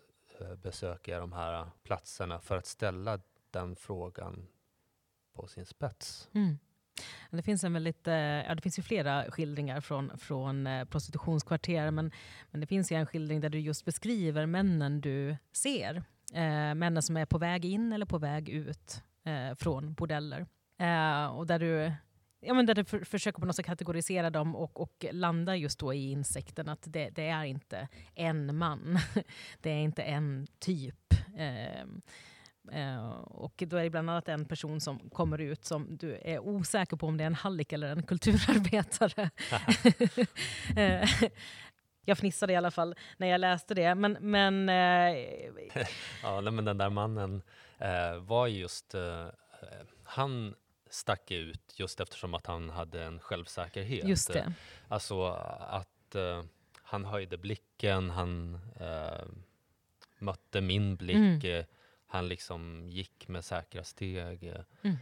besöker 0.63 1.13
jag 1.13 1.23
de 1.23 1.33
här 1.33 1.71
platserna 1.83 2.41
för 2.41 2.57
att 2.57 2.67
ställa 2.67 3.21
den 3.51 3.77
frågan 3.77 4.47
på 5.35 5.47
sin 5.47 5.67
spets. 5.67 6.29
Mm. 6.35 6.59
Det 7.31 7.43
finns, 7.43 7.65
en 7.65 7.73
väldigt, 7.73 8.07
ja, 8.07 8.55
det 8.55 8.61
finns 8.63 8.79
ju 8.79 8.83
flera 8.83 9.31
skildringar 9.31 9.81
från, 9.81 10.19
från 10.19 10.69
prostitutionskvarter, 10.91 11.91
men, 11.91 12.13
men 12.51 12.61
det 12.61 12.67
finns 12.67 12.93
ju 12.93 12.97
en 12.97 13.07
skildring 13.07 13.41
där 13.41 13.49
du 13.49 13.59
just 13.61 13.85
beskriver 13.85 14.47
männen 14.47 15.01
du 15.01 15.37
ser. 15.53 16.03
Eh, 16.33 16.75
männen 16.75 17.03
som 17.03 17.17
är 17.17 17.27
på 17.27 17.39
väg 17.39 17.65
in 17.65 17.93
eller 17.93 18.07
på 18.07 18.19
väg 18.19 18.49
ut 18.49 19.03
eh, 19.25 19.55
från 19.55 19.95
bordeller. 19.95 20.47
Eh, 20.81 21.27
och 21.27 21.47
där 21.47 21.59
du, 21.59 21.93
ja, 22.41 22.55
men 22.55 22.67
där 22.67 22.75
du 22.75 22.85
för, 22.85 23.05
försöker 23.05 23.41
på 23.41 23.47
något 23.47 23.57
sätt 23.57 23.67
kategorisera 23.67 24.31
dem 24.31 24.57
och, 24.57 24.81
och 24.81 25.05
landa 25.13 25.57
just 25.57 25.79
då 25.79 25.95
i 25.95 26.11
insikten 26.11 26.69
att 26.69 26.83
det, 26.87 27.11
det 27.11 27.29
är 27.29 27.45
inte 27.45 27.89
en 28.15 28.59
man. 28.59 28.99
det 29.61 29.71
är 29.71 29.79
inte 29.79 30.03
en 30.03 30.47
typ. 30.59 31.15
Eh, 31.37 31.85
Uh, 32.75 33.09
och 33.21 33.63
då 33.67 33.77
är 33.77 33.83
det 33.83 33.91
bland 33.91 34.11
annat 34.11 34.29
en 34.29 34.45
person 34.45 34.81
som 34.81 35.11
kommer 35.11 35.41
ut 35.41 35.65
som 35.65 35.97
du 35.97 36.19
är 36.23 36.39
osäker 36.39 36.97
på 36.97 37.07
om 37.07 37.17
det 37.17 37.25
är 37.25 37.27
en 37.27 37.35
hallick 37.35 37.73
eller 37.73 37.89
en 37.89 38.03
kulturarbetare. 38.03 39.31
uh, 40.77 41.11
jag 42.05 42.19
fnissade 42.19 42.53
i 42.53 42.57
alla 42.57 42.71
fall 42.71 42.95
när 43.17 43.27
jag 43.27 43.41
läste 43.41 43.75
det. 43.75 43.95
Men, 43.95 44.17
men, 44.21 44.69
uh, 44.69 45.19
ja, 46.23 46.41
men 46.41 46.65
den 46.65 46.79
där 46.79 46.91
mannen 46.91 47.43
var 48.21 48.47
just... 48.47 48.95
han 50.05 50.55
stack 50.91 51.31
ut 51.31 51.79
just 51.79 52.01
eftersom 52.01 52.35
att 52.35 52.47
han 52.47 52.71
hade 52.71 53.05
en 53.05 53.21
självsäkerhet. 53.21 54.09
Just 54.09 54.33
det. 54.33 54.53
Alltså 54.89 55.27
att 55.59 56.17
uh, 56.17 56.43
han 56.83 57.05
höjde 57.05 57.39
blicken, 57.39 58.11
han 58.11 58.59
uh, 58.81 59.29
mötte 60.19 60.61
min 60.61 60.97
blick, 60.97 61.45
mm. 61.45 61.59
uh, 61.59 61.65
han 62.07 62.29
liksom 62.29 62.89
gick 62.89 63.29
med 63.29 63.45
säkra 63.45 63.85
steg. 63.85 64.55
Mm. 64.83 64.97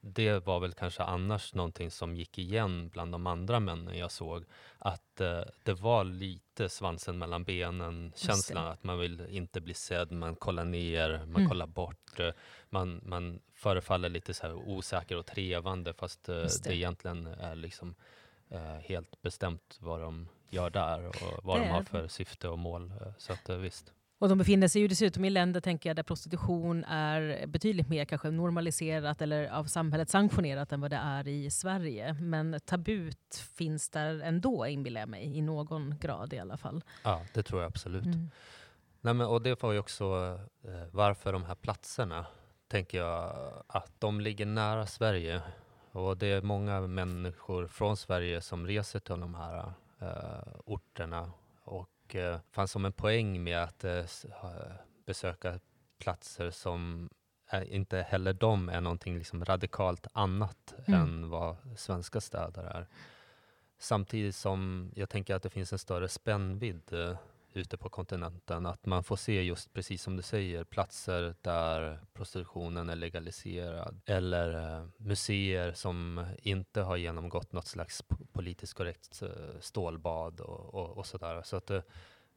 det 0.00 0.46
var 0.46 0.60
väl 0.60 0.72
kanske 0.72 1.02
annars 1.02 1.54
någonting 1.54 1.90
som 1.90 2.16
gick 2.16 2.38
igen 2.38 2.88
bland 2.88 3.12
de 3.12 3.26
andra 3.26 3.60
männen 3.60 3.98
jag 3.98 4.10
såg. 4.10 4.44
Att 4.78 5.03
att 5.14 5.20
eh, 5.20 5.52
det 5.62 5.74
var 5.74 6.04
lite 6.04 6.68
svansen 6.68 7.18
mellan 7.18 7.44
benen-känslan. 7.44 8.66
Att 8.66 8.84
man 8.84 8.98
vill 8.98 9.26
inte 9.30 9.60
bli 9.60 9.74
sedd, 9.74 10.12
man 10.12 10.36
kollar 10.36 10.64
ner, 10.64 11.18
man 11.18 11.36
mm. 11.36 11.48
kollar 11.48 11.66
bort. 11.66 12.20
Eh, 12.20 12.30
man, 12.70 13.00
man 13.04 13.40
förefaller 13.54 14.08
lite 14.08 14.34
så 14.34 14.52
osäker 14.52 15.16
och 15.16 15.26
trevande 15.26 15.92
fast 15.92 16.28
eh, 16.28 16.34
det. 16.34 16.62
det 16.64 16.76
egentligen 16.76 17.26
är 17.26 17.54
liksom 17.54 17.94
eh, 18.48 18.74
helt 18.74 19.22
bestämt 19.22 19.78
vad 19.80 20.00
de 20.00 20.28
gör 20.50 20.70
där 20.70 21.06
och 21.06 21.44
vad 21.44 21.60
de 21.60 21.68
har 21.68 21.82
för 21.82 22.08
syfte 22.08 22.48
och 22.48 22.58
mål. 22.58 22.92
Så 23.18 23.32
att 23.32 23.48
visst. 23.48 23.92
Och 24.18 24.28
de 24.28 24.38
befinner 24.38 24.68
sig 24.68 24.82
ju 24.82 24.88
dessutom 24.88 25.24
i 25.24 25.30
länder 25.30 25.60
tänker 25.60 25.90
jag, 25.90 25.96
där 25.96 26.02
prostitution 26.02 26.84
är 26.84 27.46
betydligt 27.46 27.88
mer 27.88 28.04
kanske 28.04 28.30
normaliserat 28.30 29.22
eller 29.22 29.48
av 29.48 29.64
samhället 29.64 30.10
sanktionerat 30.10 30.72
än 30.72 30.80
vad 30.80 30.90
det 30.90 30.96
är 30.96 31.28
i 31.28 31.50
Sverige. 31.50 32.12
Men 32.12 32.60
tabut 32.64 33.44
finns 33.54 33.88
där 33.88 34.20
ändå, 34.20 34.66
inbillar 34.66 35.00
jag 35.00 35.08
mig, 35.08 35.36
i 35.36 35.42
någon 35.42 35.98
grad 35.98 36.32
i 36.32 36.38
alla 36.38 36.56
fall. 36.56 36.84
Ja, 37.02 37.22
det 37.34 37.42
tror 37.42 37.60
jag 37.60 37.68
absolut. 37.68 38.06
Mm. 38.06 38.30
Nej, 39.00 39.14
men, 39.14 39.26
och 39.26 39.42
det 39.42 39.62
var 39.62 39.72
ju 39.72 39.78
också 39.78 40.38
eh, 40.64 40.84
varför 40.90 41.32
de 41.32 41.44
här 41.44 41.54
platserna, 41.54 42.26
tänker 42.68 42.98
jag, 42.98 43.52
att 43.66 43.92
de 43.98 44.20
ligger 44.20 44.46
nära 44.46 44.86
Sverige. 44.86 45.42
Och 45.92 46.16
det 46.16 46.26
är 46.26 46.42
många 46.42 46.80
människor 46.80 47.66
från 47.66 47.96
Sverige 47.96 48.40
som 48.40 48.66
reser 48.66 49.00
till 49.00 49.20
de 49.20 49.34
här 49.34 49.72
eh, 50.00 50.60
orterna 50.64 51.30
och 52.04 52.14
eh, 52.16 52.40
fanns 52.50 52.70
som 52.70 52.84
en 52.84 52.92
poäng 52.92 53.44
med 53.44 53.62
att 53.62 53.84
eh, 53.84 54.04
besöka 55.06 55.60
platser 55.98 56.50
som 56.50 57.08
inte 57.66 58.02
heller 58.02 58.32
de 58.32 58.68
är 58.68 58.80
någonting 58.80 59.18
liksom 59.18 59.44
radikalt 59.44 60.06
annat 60.12 60.74
mm. 60.86 61.00
än 61.00 61.30
vad 61.30 61.56
svenska 61.76 62.20
städer 62.20 62.64
är. 62.64 62.86
Samtidigt 63.78 64.36
som 64.36 64.90
jag 64.94 65.08
tänker 65.08 65.34
att 65.34 65.42
det 65.42 65.50
finns 65.50 65.72
en 65.72 65.78
större 65.78 66.08
spännvidd 66.08 66.92
eh, 66.92 67.16
ute 67.56 67.76
på 67.76 67.88
kontinenten. 67.88 68.66
Att 68.66 68.86
man 68.86 69.04
får 69.04 69.16
se 69.16 69.42
just 69.42 69.72
precis 69.72 70.02
som 70.02 70.16
du 70.16 70.22
säger, 70.22 70.64
platser 70.64 71.34
där 71.40 72.00
prostitutionen 72.12 72.88
är 72.88 72.96
legaliserad. 72.96 74.00
Eller 74.06 74.78
eh, 74.78 74.86
museer 74.96 75.72
som 75.72 76.26
inte 76.42 76.80
har 76.80 76.96
genomgått 76.96 77.52
något 77.52 77.66
slags 77.66 78.02
politiskt 78.32 78.74
korrekt 78.74 79.22
eh, 79.22 79.60
stålbad 79.60 80.40
och, 80.40 80.74
och, 80.74 80.98
och 80.98 81.06
sådär. 81.06 81.42
Så 81.42 81.56
att 81.56 81.66
det, 81.66 81.82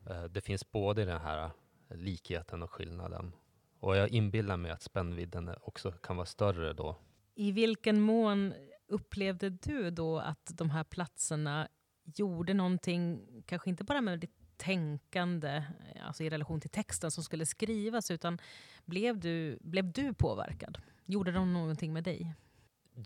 eh, 0.10 0.24
det 0.24 0.42
finns 0.42 0.72
både 0.72 1.06
den 1.06 1.22
här 1.22 1.52
likheten 1.90 2.64
och 2.64 2.72
skillnaden. 2.72 3.32
Och 3.80 3.98
jag 3.98 4.10
inbillar 4.10 4.58
mig 4.58 4.72
att 4.72 4.82
spännvidden 4.82 5.52
också 5.62 5.92
kan 5.92 6.16
vara 6.16 6.26
större 6.26 6.74
då. 6.74 6.96
I 7.36 7.52
vilken 7.52 8.02
mån 8.02 8.54
upplevde 8.88 9.50
du 9.50 9.92
då 9.92 10.20
att 10.20 10.52
de 10.54 10.70
här 10.70 10.84
platserna 10.84 11.68
gjorde 12.16 12.54
någonting, 12.54 13.28
kanske 13.46 13.70
inte 13.70 13.84
bara 13.84 14.02
med 14.02 14.20
ditt 14.20 14.37
tänkande 14.58 15.64
alltså 16.02 16.24
i 16.24 16.30
relation 16.30 16.62
till 16.62 16.70
texten 16.70 17.12
som 17.12 17.24
skulle 17.24 17.46
skrivas, 17.46 18.12
utan 18.12 18.42
blev 18.86 19.20
du, 19.20 19.58
blev 19.62 19.92
du 19.92 20.14
påverkad? 20.14 20.78
Gjorde 21.06 21.32
de 21.32 21.54
någonting 21.54 21.94
med 21.94 22.04
dig? 22.04 22.34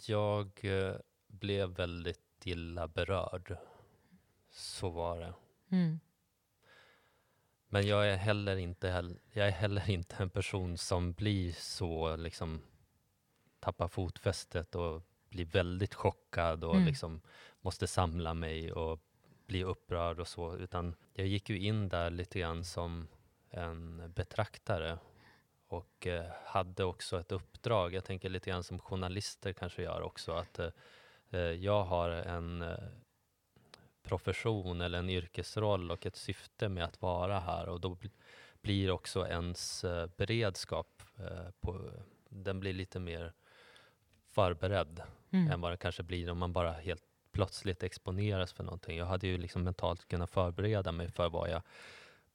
Jag 0.05 0.59
eh, 0.61 0.95
blev 1.27 1.69
väldigt 1.69 2.45
illa 2.45 2.87
berörd. 2.87 3.57
Så 4.51 4.89
var 4.89 5.19
det. 5.19 5.33
Mm. 5.69 5.99
Men 7.67 7.87
jag 7.87 8.09
är, 8.09 8.17
heller 8.17 8.57
inte, 8.57 9.15
jag 9.33 9.47
är 9.47 9.51
heller 9.51 9.89
inte 9.89 10.15
en 10.23 10.29
person 10.29 10.77
som 10.77 11.13
blir 11.13 11.51
så, 11.51 12.15
liksom, 12.15 12.61
tappar 13.59 13.87
fotfästet 13.87 14.75
och 14.75 15.03
blir 15.29 15.45
väldigt 15.45 15.93
chockad 15.93 16.63
och 16.63 16.75
mm. 16.75 16.87
liksom 16.87 17.21
måste 17.61 17.87
samla 17.87 18.33
mig 18.33 18.71
och 18.71 18.99
bli 19.51 19.63
upprörd 19.63 20.19
och 20.19 20.27
så, 20.27 20.57
utan 20.57 20.95
jag 21.13 21.27
gick 21.27 21.49
ju 21.49 21.59
in 21.59 21.89
där 21.89 22.09
lite 22.09 22.39
grann 22.39 22.63
som 22.63 23.07
en 23.49 24.11
betraktare 24.15 24.97
och 25.67 26.07
eh, 26.07 26.25
hade 26.45 26.83
också 26.83 27.19
ett 27.19 27.31
uppdrag. 27.31 27.93
Jag 27.93 28.05
tänker 28.05 28.29
lite 28.29 28.49
grann 28.49 28.63
som 28.63 28.79
journalister 28.79 29.53
kanske 29.53 29.83
gör 29.83 30.01
också, 30.01 30.31
att 30.31 30.59
eh, 30.59 30.69
eh 31.31 31.39
jag 31.39 31.83
har 31.83 32.09
en 32.09 32.61
eh, 32.61 32.77
profession 34.03 34.81
eller 34.81 34.99
en 34.99 35.09
yrkesroll 35.09 35.91
och 35.91 36.05
ett 36.05 36.15
syfte 36.15 36.69
med 36.69 36.83
att 36.83 37.01
vara 37.01 37.39
här 37.39 37.69
och 37.69 37.81
då 37.81 37.97
blir 38.61 38.91
också 38.91 39.27
ens 39.27 39.83
eh, 39.83 40.09
beredskap, 40.17 41.03
på, 41.59 41.91
den 42.29 42.59
blir 42.59 42.73
lite 42.73 42.99
mer 42.99 43.33
förberedd 44.29 45.01
mm. 45.31 45.51
än 45.51 45.61
vad 45.61 45.71
det 45.71 45.77
kanske 45.77 46.03
blir 46.03 46.29
om 46.29 46.37
man 46.37 46.53
bara 46.53 46.71
helt 46.71 47.10
plötsligt 47.31 47.83
exponeras 47.83 48.53
för 48.53 48.63
någonting. 48.63 48.97
Jag 48.97 49.05
hade 49.05 49.27
ju 49.27 49.37
liksom 49.37 49.63
mentalt 49.63 50.07
kunnat 50.07 50.29
förbereda 50.29 50.91
mig 50.91 51.11
för 51.11 51.29
vad 51.29 51.49
jag 51.49 51.61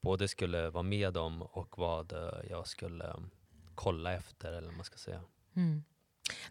både 0.01 0.29
skulle 0.29 0.71
vara 0.71 0.83
med 0.83 1.17
om 1.17 1.43
och 1.43 1.79
vad 1.79 2.13
eh, 2.13 2.51
jag 2.51 2.67
skulle 2.67 3.05
mm, 3.05 3.31
kolla 3.75 4.13
efter, 4.13 4.53
eller 4.53 4.67
vad 4.67 4.77
man 4.77 4.85
ska 4.85 4.97
säga. 4.97 5.21
Mm. 5.55 5.85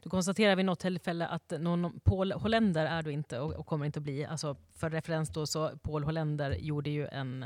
Du 0.03 0.09
konstaterar 0.09 0.55
vid 0.55 0.65
något 0.65 0.79
tillfälle 0.79 1.27
att 1.27 1.53
någon 1.59 1.99
Paul 1.99 2.31
Holländer 2.31 2.85
är 2.85 3.01
du 3.01 3.11
inte 3.11 3.39
och, 3.39 3.53
och, 3.53 3.65
kommer 3.65 3.85
inte 3.85 3.99
att 3.99 4.03
bli. 4.03 4.25
Alltså 4.25 4.55
för 4.73 4.89
referens 4.89 5.29
då 5.29 5.47
så 5.47 5.77
Paul 5.77 6.03
Holländer 6.03 6.51
gjorde 6.51 6.89
ju 6.89 7.07
en 7.07 7.45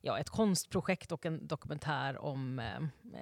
ja, 0.00 0.18
ett 0.18 0.28
konstprojekt 0.30 1.12
och 1.12 1.26
en 1.26 1.46
dokumentär 1.46 2.18
om 2.18 2.58
eh, 2.58 2.76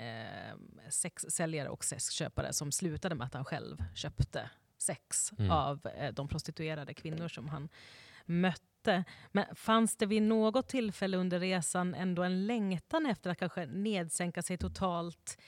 eh 0.09 0.57
sexsäljare 0.89 1.69
och 1.69 1.85
sexköpare 1.85 2.53
som 2.53 2.73
slutade 2.73 3.15
med 3.15 3.27
att 3.27 3.35
han 3.35 3.45
själv 3.45 3.77
köpte 3.95 4.51
sex 4.79 5.33
mm. 5.39 5.51
av 5.51 5.87
eh, 5.87 6.13
de 6.13 6.29
prostituerade 6.29 6.95
kvinnor 6.95 7.29
som 7.29 7.49
han 7.49 7.69
mötte. 8.27 9.05
Men 9.33 9.45
fanns 9.55 9.97
det 9.97 10.07
vid 10.07 10.23
något 10.23 10.69
tillfälle 10.69 11.17
under 11.17 11.41
resan 11.41 11.95
ändå 11.95 12.23
en 12.23 12.47
längtan 12.47 13.07
efter 13.07 13.31
att 13.31 13.39
kanske 13.39 13.67
nedsänka 13.67 14.43
sig 14.43 14.59
totalt 14.59 15.39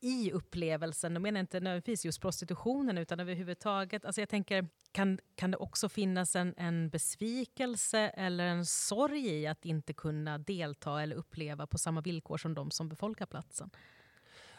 i 0.00 0.32
upplevelsen? 0.32 1.12
Jag 1.12 1.22
menar 1.22 1.40
inte 1.40 1.60
nödvändigtvis 1.60 2.04
just 2.04 2.20
prostitutionen 2.20 2.98
utan 2.98 3.20
överhuvudtaget. 3.20 4.04
Alltså 4.04 4.20
jag 4.20 4.28
tänker, 4.28 4.68
kan, 4.92 5.18
kan 5.34 5.50
det 5.50 5.56
också 5.56 5.88
finnas 5.88 6.36
en, 6.36 6.54
en 6.56 6.90
besvikelse 6.90 7.98
eller 7.98 8.44
en 8.44 8.66
sorg 8.66 9.26
i 9.26 9.46
att 9.46 9.64
inte 9.64 9.92
kunna 9.92 10.38
delta 10.38 11.02
eller 11.02 11.16
uppleva 11.16 11.66
på 11.66 11.78
samma 11.78 12.00
villkor 12.00 12.36
som 12.36 12.54
de 12.54 12.70
som 12.70 12.88
befolkar 12.88 13.26
platsen? 13.26 13.70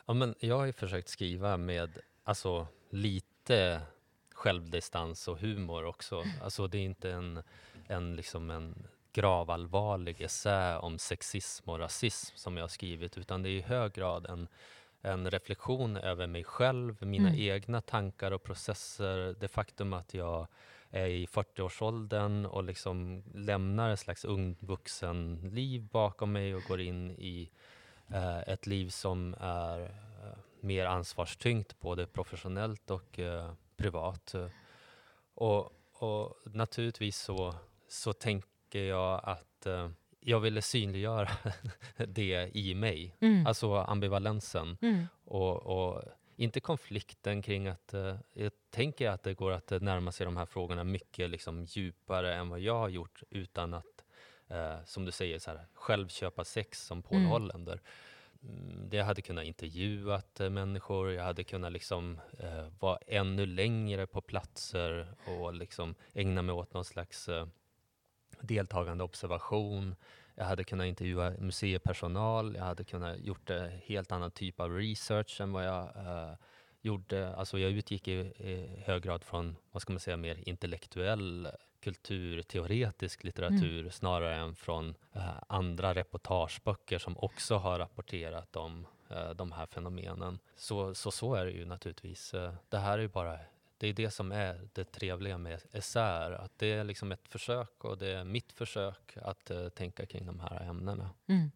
Ja, 0.05 0.13
men 0.13 0.35
jag 0.39 0.57
har 0.57 0.65
ju 0.65 0.73
försökt 0.73 1.09
skriva 1.09 1.57
med 1.57 1.97
alltså, 2.23 2.67
lite 2.89 3.81
självdistans 4.43 5.27
och 5.27 5.39
humor 5.39 5.85
också. 5.85 6.23
Alltså 6.43 6.67
det 6.67 6.77
är 6.77 6.81
inte 6.81 7.11
en, 7.11 7.43
en, 7.87 8.15
liksom 8.15 8.49
en 8.49 8.87
gravallvarlig 9.13 10.21
essä 10.21 10.79
om 10.79 10.99
sexism 10.99 11.69
och 11.69 11.79
rasism 11.79 12.37
som 12.37 12.57
jag 12.57 12.63
har 12.63 12.67
skrivit, 12.67 13.17
utan 13.17 13.43
det 13.43 13.49
är 13.49 13.51
i 13.51 13.61
hög 13.61 13.93
grad 13.93 14.25
en, 14.25 14.47
en 15.01 15.31
reflektion 15.31 15.97
över 15.97 16.27
mig 16.27 16.43
själv, 16.43 17.05
mina 17.05 17.29
mm. 17.29 17.41
egna 17.41 17.81
tankar 17.81 18.31
och 18.31 18.43
processer, 18.43 19.35
det 19.39 19.47
faktum 19.47 19.93
att 19.93 20.13
jag 20.13 20.47
är 20.91 21.07
i 21.07 21.25
40-årsåldern 21.25 22.45
och 22.45 22.63
liksom 22.63 23.23
lämnar 23.33 23.89
ett 23.89 23.99
slags 23.99 24.25
ungvuxenliv 24.25 25.87
bakom 25.91 26.31
mig 26.31 26.55
och 26.55 26.63
går 26.67 26.81
in 26.81 27.11
i 27.11 27.49
eh, 28.07 28.39
ett 28.39 28.67
liv 28.67 28.89
som 28.89 29.35
är 29.39 29.81
eh, 29.81 30.37
mer 30.59 30.85
ansvarstyngt, 30.85 31.79
både 31.79 32.05
professionellt 32.05 32.91
och 32.91 33.19
eh, 33.19 33.51
privat. 33.83 34.35
Och, 35.33 35.73
och 35.93 36.37
naturligtvis 36.45 37.17
så, 37.17 37.55
så 37.87 38.13
tänker 38.13 38.83
jag 38.83 39.21
att 39.23 39.65
eh, 39.65 39.89
jag 40.19 40.39
ville 40.39 40.61
synliggöra 40.61 41.29
det 42.07 42.49
i 42.53 42.75
mig, 42.75 43.15
mm. 43.19 43.47
alltså 43.47 43.75
ambivalensen. 43.75 44.77
Mm. 44.81 45.05
Och, 45.25 45.55
och, 45.65 46.03
inte 46.35 46.59
konflikten 46.59 47.41
kring 47.41 47.67
att, 47.67 47.93
eh, 47.93 48.15
jag 48.33 48.51
tänker 48.69 49.09
att 49.09 49.23
det 49.23 49.33
går 49.33 49.51
att 49.51 49.69
närma 49.69 50.11
sig 50.11 50.25
de 50.25 50.37
här 50.37 50.45
frågorna 50.45 50.83
mycket 50.83 51.29
liksom 51.29 51.63
djupare 51.63 52.35
än 52.35 52.49
vad 52.49 52.59
jag 52.59 52.79
har 52.79 52.89
gjort 52.89 53.23
utan 53.29 53.73
att, 53.73 54.03
eh, 54.47 54.83
som 54.85 55.05
du 55.05 55.11
säger, 55.11 55.39
så 55.39 55.51
här, 55.51 55.67
själv 55.73 56.07
köpa 56.07 56.43
sex 56.43 56.85
som 56.85 57.01
Paul 57.03 57.17
mm. 57.17 57.29
Hollander. 57.29 57.81
Mm, 58.49 58.89
jag 58.91 59.05
hade 59.05 59.21
kunnat 59.21 59.45
intervjuat 59.45 60.39
eh, 60.39 60.49
människor, 60.49 61.11
jag 61.11 61.23
hade 61.23 61.43
kunnat 61.43 61.71
liksom, 61.71 62.19
eh, 62.39 62.67
vara 62.79 62.97
ännu 63.07 63.45
längre 63.45 64.07
på 64.07 64.21
platser 64.21 65.07
och 65.25 65.53
liksom 65.53 65.95
ägna 66.13 66.41
mig 66.41 66.55
åt 66.55 66.73
någon 66.73 66.85
slags 66.85 67.29
eh, 67.29 67.47
deltagande 68.41 69.03
observation. 69.03 69.95
Jag 70.35 70.45
hade 70.45 70.63
kunnat 70.63 70.87
intervjua 70.87 71.33
museipersonal, 71.39 72.55
jag 72.55 72.63
hade 72.63 72.83
kunnat 72.83 73.19
gjort 73.19 73.49
en 73.49 73.69
helt 73.69 74.11
annan 74.11 74.31
typ 74.31 74.59
av 74.59 74.77
research 74.77 75.41
än 75.41 75.51
vad 75.51 75.65
jag 75.65 75.83
eh, 75.83 76.35
gjorde. 76.81 77.35
Alltså 77.35 77.59
jag 77.59 77.71
utgick 77.71 78.07
i, 78.07 78.11
i 78.21 78.83
hög 78.85 79.03
grad 79.03 79.23
från, 79.23 79.55
vad 79.71 79.81
ska 79.81 79.93
man 79.93 79.99
säga, 79.99 80.17
mer 80.17 80.49
intellektuell 80.49 81.47
kulturteoretisk 81.83 83.23
litteratur 83.23 83.79
mm. 83.79 83.91
snarare 83.91 84.35
än 84.35 84.55
från 84.55 84.95
eh, 85.13 85.29
andra 85.47 85.95
reportageböcker 85.95 86.97
som 86.99 87.17
också 87.17 87.55
har 87.55 87.79
rapporterat 87.79 88.55
om 88.55 88.87
eh, 89.09 89.29
de 89.29 89.51
här 89.51 89.65
fenomenen. 89.65 90.39
Så, 90.55 90.95
så 90.95 91.11
så 91.11 91.35
är 91.35 91.45
det 91.45 91.51
ju 91.51 91.65
naturligtvis. 91.65 92.33
Eh, 92.33 92.53
det 92.69 92.77
här 92.77 92.97
är 92.97 93.01
ju 93.01 93.07
bara 93.07 93.39
det 93.77 93.87
är 93.87 93.93
det 93.93 94.11
som 94.11 94.31
är 94.31 94.67
det 94.73 94.83
trevliga 94.83 95.37
med 95.37 95.61
essäer. 95.71 96.31
Att 96.31 96.51
det 96.57 96.71
är 96.71 96.83
liksom 96.83 97.11
ett 97.11 97.27
försök 97.27 97.85
och 97.85 97.97
det 97.97 98.07
är 98.07 98.23
mitt 98.23 98.51
försök 98.51 99.17
att 99.21 99.51
uh, 99.51 99.69
tänka 99.69 100.05
kring 100.05 100.25
de 100.25 100.39
här 100.39 100.61
ämnena. 100.69 101.09
Mm. 101.27 101.51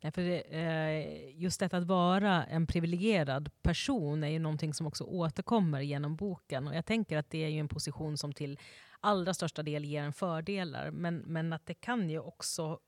Därför, 0.00 0.54
eh, 0.54 1.40
just 1.40 1.60
detta 1.60 1.76
att 1.76 1.86
vara 1.86 2.44
en 2.44 2.66
privilegierad 2.66 3.50
person 3.62 4.24
är 4.24 4.28
ju 4.28 4.38
någonting 4.38 4.74
som 4.74 4.86
också 4.86 5.04
återkommer 5.04 5.80
genom 5.80 6.16
boken. 6.16 6.68
Och 6.68 6.74
jag 6.74 6.86
tänker 6.86 7.18
att 7.18 7.30
det 7.30 7.44
är 7.44 7.48
ju 7.48 7.58
en 7.58 7.68
position 7.68 8.16
som 8.16 8.32
till 8.32 8.58
allra 9.00 9.34
största 9.34 9.62
del 9.62 9.84
ger 9.84 10.02
en 10.02 10.12
fördelar. 10.12 10.90
Men, 10.90 11.16
men 11.16 11.52
att 11.52 11.66
det 11.66 11.74
kan 11.74 12.10
ju 12.10 12.18
också 12.18 12.78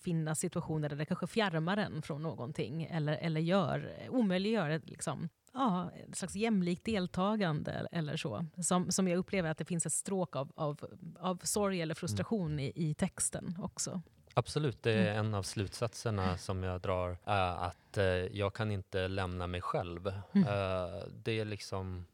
finnas 0.00 0.40
situationer 0.40 0.88
där 0.88 0.96
det 0.96 1.04
kanske 1.04 1.26
fjärmar 1.26 1.76
en 1.76 2.02
från 2.02 2.22
någonting 2.22 2.82
eller, 2.84 3.12
eller 3.12 3.40
gör, 3.40 3.92
omöjliggör 4.08 4.80
liksom, 4.84 5.28
ja, 5.52 5.90
ett 6.08 6.16
slags 6.16 6.36
jämlikt 6.36 6.84
deltagande 6.84 7.88
eller 7.92 8.16
så. 8.16 8.46
Som, 8.62 8.90
som 8.90 9.08
jag 9.08 9.18
upplever 9.18 9.50
att 9.50 9.58
det 9.58 9.64
finns 9.64 9.86
ett 9.86 9.92
stråk 9.92 10.36
av, 10.36 10.52
av, 10.56 10.80
av 11.18 11.40
sorg 11.42 11.82
eller 11.82 11.94
frustration 11.94 12.52
mm. 12.52 12.64
i, 12.64 12.72
i 12.74 12.94
texten 12.94 13.56
också. 13.62 14.02
Absolut, 14.34 14.82
det 14.82 14.92
är 14.92 15.10
mm. 15.10 15.26
en 15.26 15.34
av 15.34 15.42
slutsatserna 15.42 16.38
som 16.38 16.62
jag 16.62 16.80
drar, 16.80 17.18
är 17.24 17.66
att 17.66 17.98
eh, 17.98 18.04
jag 18.04 18.54
kan 18.54 18.70
inte 18.70 19.08
lämna 19.08 19.46
mig 19.46 19.60
själv. 19.60 20.12
Mm. 20.32 20.48
Eh, 20.48 21.02
det 21.08 21.40
är 21.40 21.44
liksom, 21.44 22.06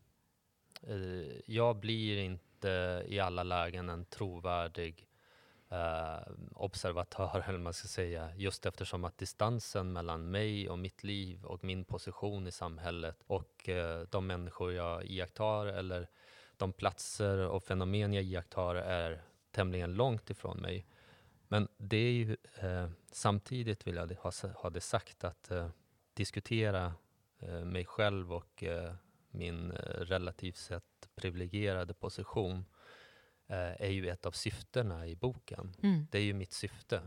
eh, 0.83 1.41
jag 1.47 1.77
blir 1.77 2.19
inte 2.19 3.05
i 3.07 3.21
alla 3.21 3.43
lägen 3.43 3.89
en 3.89 4.05
trovärdig 4.05 5.09
eh, 5.69 6.33
observatör, 6.55 7.45
eller 7.49 7.59
man 7.59 7.73
ska 7.73 7.89
säga, 7.89 8.31
just 8.37 8.67
eftersom 8.67 9.05
att 9.05 9.19
distansen 9.19 9.93
mellan 9.93 10.31
mig 10.31 10.69
och 10.69 10.79
mitt 10.79 11.05
liv 11.05 11.45
och 11.45 11.65
min 11.65 11.85
position 11.85 12.47
i 12.47 12.53
samhället 12.53 13.23
och 13.27 13.69
eh, 13.69 14.01
de 14.11 14.27
människor 14.27 14.73
jag 14.73 15.05
iakttar 15.05 15.67
eller 15.67 16.09
de 16.57 16.73
platser 16.73 17.39
och 17.39 17.65
fenomen 17.65 18.13
jag 18.13 18.25
iakttar 18.25 18.75
är 18.75 19.23
tämligen 19.51 19.95
långt 19.95 20.31
ifrån 20.31 20.57
mig. 20.59 20.87
Men 21.49 21.69
det 21.77 21.97
är 21.97 22.13
ju, 22.13 22.37
eh, 22.55 22.89
samtidigt 23.11 23.87
vill 23.87 23.95
jag 23.95 24.13
ha, 24.13 24.33
ha 24.55 24.71
det 24.71 24.81
sagt 24.81 25.25
att 25.25 25.51
eh, 25.51 25.69
diskutera 26.15 26.95
eh, 27.39 27.65
mig 27.65 27.85
själv 27.85 28.33
och 28.33 28.63
eh, 28.63 28.95
min 29.31 29.71
eh, 29.71 29.77
relativt 30.01 30.57
sett 30.57 31.09
privilegierade 31.15 31.95
position 31.95 32.65
eh, 33.47 33.83
är 33.83 33.91
ju 33.91 34.09
ett 34.09 34.27
av 34.27 34.31
syftena 34.31 35.07
i 35.07 35.17
boken. 35.17 35.77
Mm. 35.83 36.07
Det 36.11 36.19
är 36.19 36.23
ju 36.23 36.35
mitt 36.35 36.53
syfte. 36.53 37.01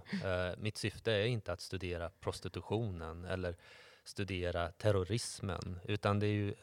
mitt 0.58 0.78
syfte 0.78 1.12
är 1.12 1.26
inte 1.26 1.54
att 1.54 1.62
studera 1.62 2.10
prostitutionen 2.10 3.26
eller 3.26 3.56
studera 4.04 4.72
terrorismen, 4.72 5.80
utan 5.84 6.20
det 6.20 6.28
är 6.28 6.34
ju 6.34 6.56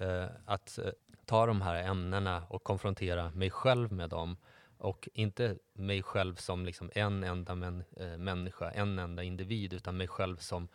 att 0.46 0.78
ta 1.24 1.46
de 1.46 1.62
här 1.62 1.74
ämnena 1.74 2.46
och 2.48 2.64
konfrontera 2.64 3.30
mig 3.30 3.50
själv 3.50 3.92
med 3.92 4.10
dem 4.10 4.36
och 4.78 5.08
inte 5.12 5.58
mig 5.72 6.02
själv 6.02 6.34
som 6.34 6.66
liksom 6.66 6.90
en 6.94 7.24
enda 7.24 7.54
män, 7.54 7.84
äh, 7.96 8.16
människa, 8.16 8.70
en 8.70 8.98
enda 8.98 9.22
individ, 9.22 9.72
utan 9.72 9.96
mig 9.96 10.08
själv 10.08 10.36
som 10.36 10.68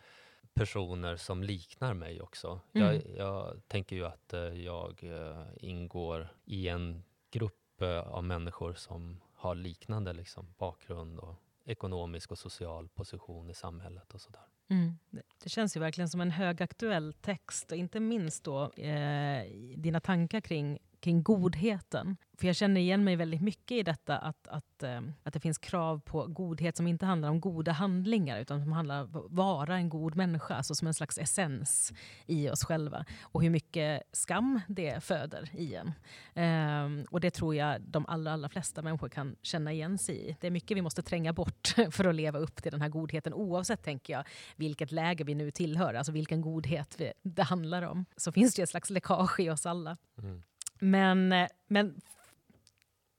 personer 0.54 1.16
som 1.16 1.42
liknar 1.42 1.94
mig 1.94 2.20
också. 2.20 2.60
Mm. 2.72 2.86
Jag, 2.86 3.02
jag, 3.16 3.68
tänker 3.68 3.96
ju 3.96 4.06
att 4.06 4.32
äh, 4.32 4.40
jag 4.40 5.04
äh, 5.04 5.46
ingår 5.56 6.28
i 6.44 6.68
en 6.68 7.04
grupp 7.30 7.58
av 8.06 8.24
människor 8.24 8.74
som 8.74 9.20
har 9.34 9.54
liknande 9.54 10.12
liksom, 10.12 10.54
bakgrund 10.58 11.18
och 11.18 11.34
ekonomisk 11.64 12.30
och 12.30 12.38
social 12.38 12.88
position 12.88 13.50
i 13.50 13.54
samhället 13.54 14.14
och 14.14 14.20
sådär. 14.20 14.42
Mm. 14.68 14.98
Det 15.42 15.48
känns 15.48 15.76
ju 15.76 15.80
verkligen 15.80 16.08
som 16.08 16.20
en 16.20 16.30
högaktuell 16.30 17.12
text 17.12 17.72
och 17.72 17.78
inte 17.78 18.00
minst 18.00 18.44
då 18.44 18.70
eh, 18.72 19.44
dina 19.76 20.00
tankar 20.00 20.40
kring 20.40 20.78
kring 21.02 21.22
godheten. 21.22 22.16
För 22.38 22.46
jag 22.46 22.56
känner 22.56 22.80
igen 22.80 23.04
mig 23.04 23.16
väldigt 23.16 23.42
mycket 23.42 23.72
i 23.72 23.82
detta 23.82 24.18
att, 24.18 24.48
att, 24.48 24.82
eh, 24.82 25.00
att 25.22 25.34
det 25.34 25.40
finns 25.40 25.58
krav 25.58 26.00
på 26.00 26.26
godhet 26.26 26.76
som 26.76 26.86
inte 26.86 27.06
handlar 27.06 27.28
om 27.28 27.40
goda 27.40 27.72
handlingar 27.72 28.38
utan 28.38 28.60
som 28.60 28.72
handlar 28.72 29.02
om 29.02 29.16
att 29.16 29.30
vara 29.30 29.76
en 29.76 29.88
god 29.88 30.16
människa, 30.16 30.54
alltså 30.54 30.74
som 30.74 30.88
en 30.88 30.94
slags 30.94 31.18
essens 31.18 31.92
i 32.26 32.50
oss 32.50 32.64
själva. 32.64 33.04
Och 33.22 33.42
hur 33.42 33.50
mycket 33.50 34.02
skam 34.12 34.60
det 34.68 35.04
föder 35.04 35.48
i 35.52 35.74
en. 35.74 35.92
Ehm, 36.34 37.04
och 37.10 37.20
det 37.20 37.30
tror 37.30 37.54
jag 37.54 37.80
de 37.80 38.06
allra, 38.06 38.32
allra 38.32 38.48
flesta 38.48 38.82
människor 38.82 39.08
kan 39.08 39.36
känna 39.42 39.72
igen 39.72 39.98
sig 39.98 40.28
i. 40.28 40.36
Det 40.40 40.46
är 40.46 40.50
mycket 40.50 40.76
vi 40.76 40.82
måste 40.82 41.02
tränga 41.02 41.32
bort 41.32 41.74
för 41.90 42.04
att 42.04 42.14
leva 42.14 42.38
upp 42.38 42.62
till 42.62 42.72
den 42.72 42.82
här 42.82 42.88
godheten 42.88 43.34
oavsett, 43.34 43.82
tänker 43.82 44.12
jag, 44.12 44.24
vilket 44.56 44.92
läge 44.92 45.24
vi 45.24 45.34
nu 45.34 45.50
tillhör, 45.50 45.94
alltså 45.94 46.12
vilken 46.12 46.40
godhet 46.40 46.94
vi, 46.98 47.12
det 47.22 47.42
handlar 47.42 47.82
om. 47.82 48.04
Så 48.16 48.32
finns 48.32 48.54
det 48.54 48.62
ett 48.62 48.70
slags 48.70 48.90
läckage 48.90 49.40
i 49.40 49.50
oss 49.50 49.66
alla. 49.66 49.96
Mm. 50.18 50.42
Men, 50.82 51.32
eh, 51.32 51.48
men 51.66 52.00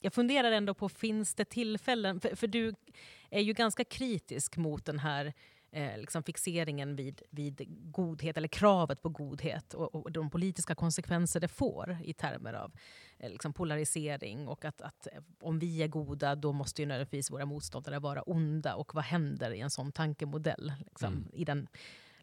jag 0.02 0.14
funderar 0.14 0.52
ändå 0.52 0.74
på, 0.74 0.90
finns 0.90 1.36
det 1.36 1.46
tillfällen, 1.46 2.20
för, 2.20 2.36
för 2.36 2.48
du 2.48 2.76
är 3.30 3.42
ju 3.42 3.54
ganska 3.54 3.84
kritisk 3.84 4.58
mot 4.58 4.86
den 4.86 5.00
här 5.00 5.34
eh, 5.72 5.98
liksom 5.98 6.24
fixeringen 6.24 6.96
vid, 6.96 7.22
vid 7.30 7.66
godhet, 7.68 8.38
eller 8.38 8.48
kravet 8.48 9.02
på 9.02 9.10
godhet 9.10 9.74
och, 9.74 9.96
och 9.96 10.12
de 10.12 10.30
politiska 10.30 10.76
konsekvenser 10.76 11.40
det 11.40 11.48
får 11.48 11.98
i 12.04 12.14
termer 12.14 12.54
av 12.54 12.72
eh, 13.18 13.30
liksom 13.30 13.54
polarisering 13.54 14.48
och 14.48 14.66
att, 14.66 14.82
att, 14.82 15.08
eh, 15.08 15.22
om 15.40 15.60
vi 15.60 15.84
är 15.84 15.88
goda 15.88 16.36
då 16.36 16.54
måste 16.54 16.82
ju 16.82 16.86
nödvändigtvis 16.86 17.32
våra 17.32 17.46
motståndare 17.46 18.00
vara 18.00 18.22
onda 18.22 18.76
och 18.76 18.96
vad 18.96 19.04
händer 19.04 19.52
i 19.52 19.60
en 19.60 19.70
sån 19.70 19.92
tankemodell, 19.92 20.74
liksom, 20.80 21.14
mm. 21.14 21.30
i 21.34 21.46
den 21.46 21.68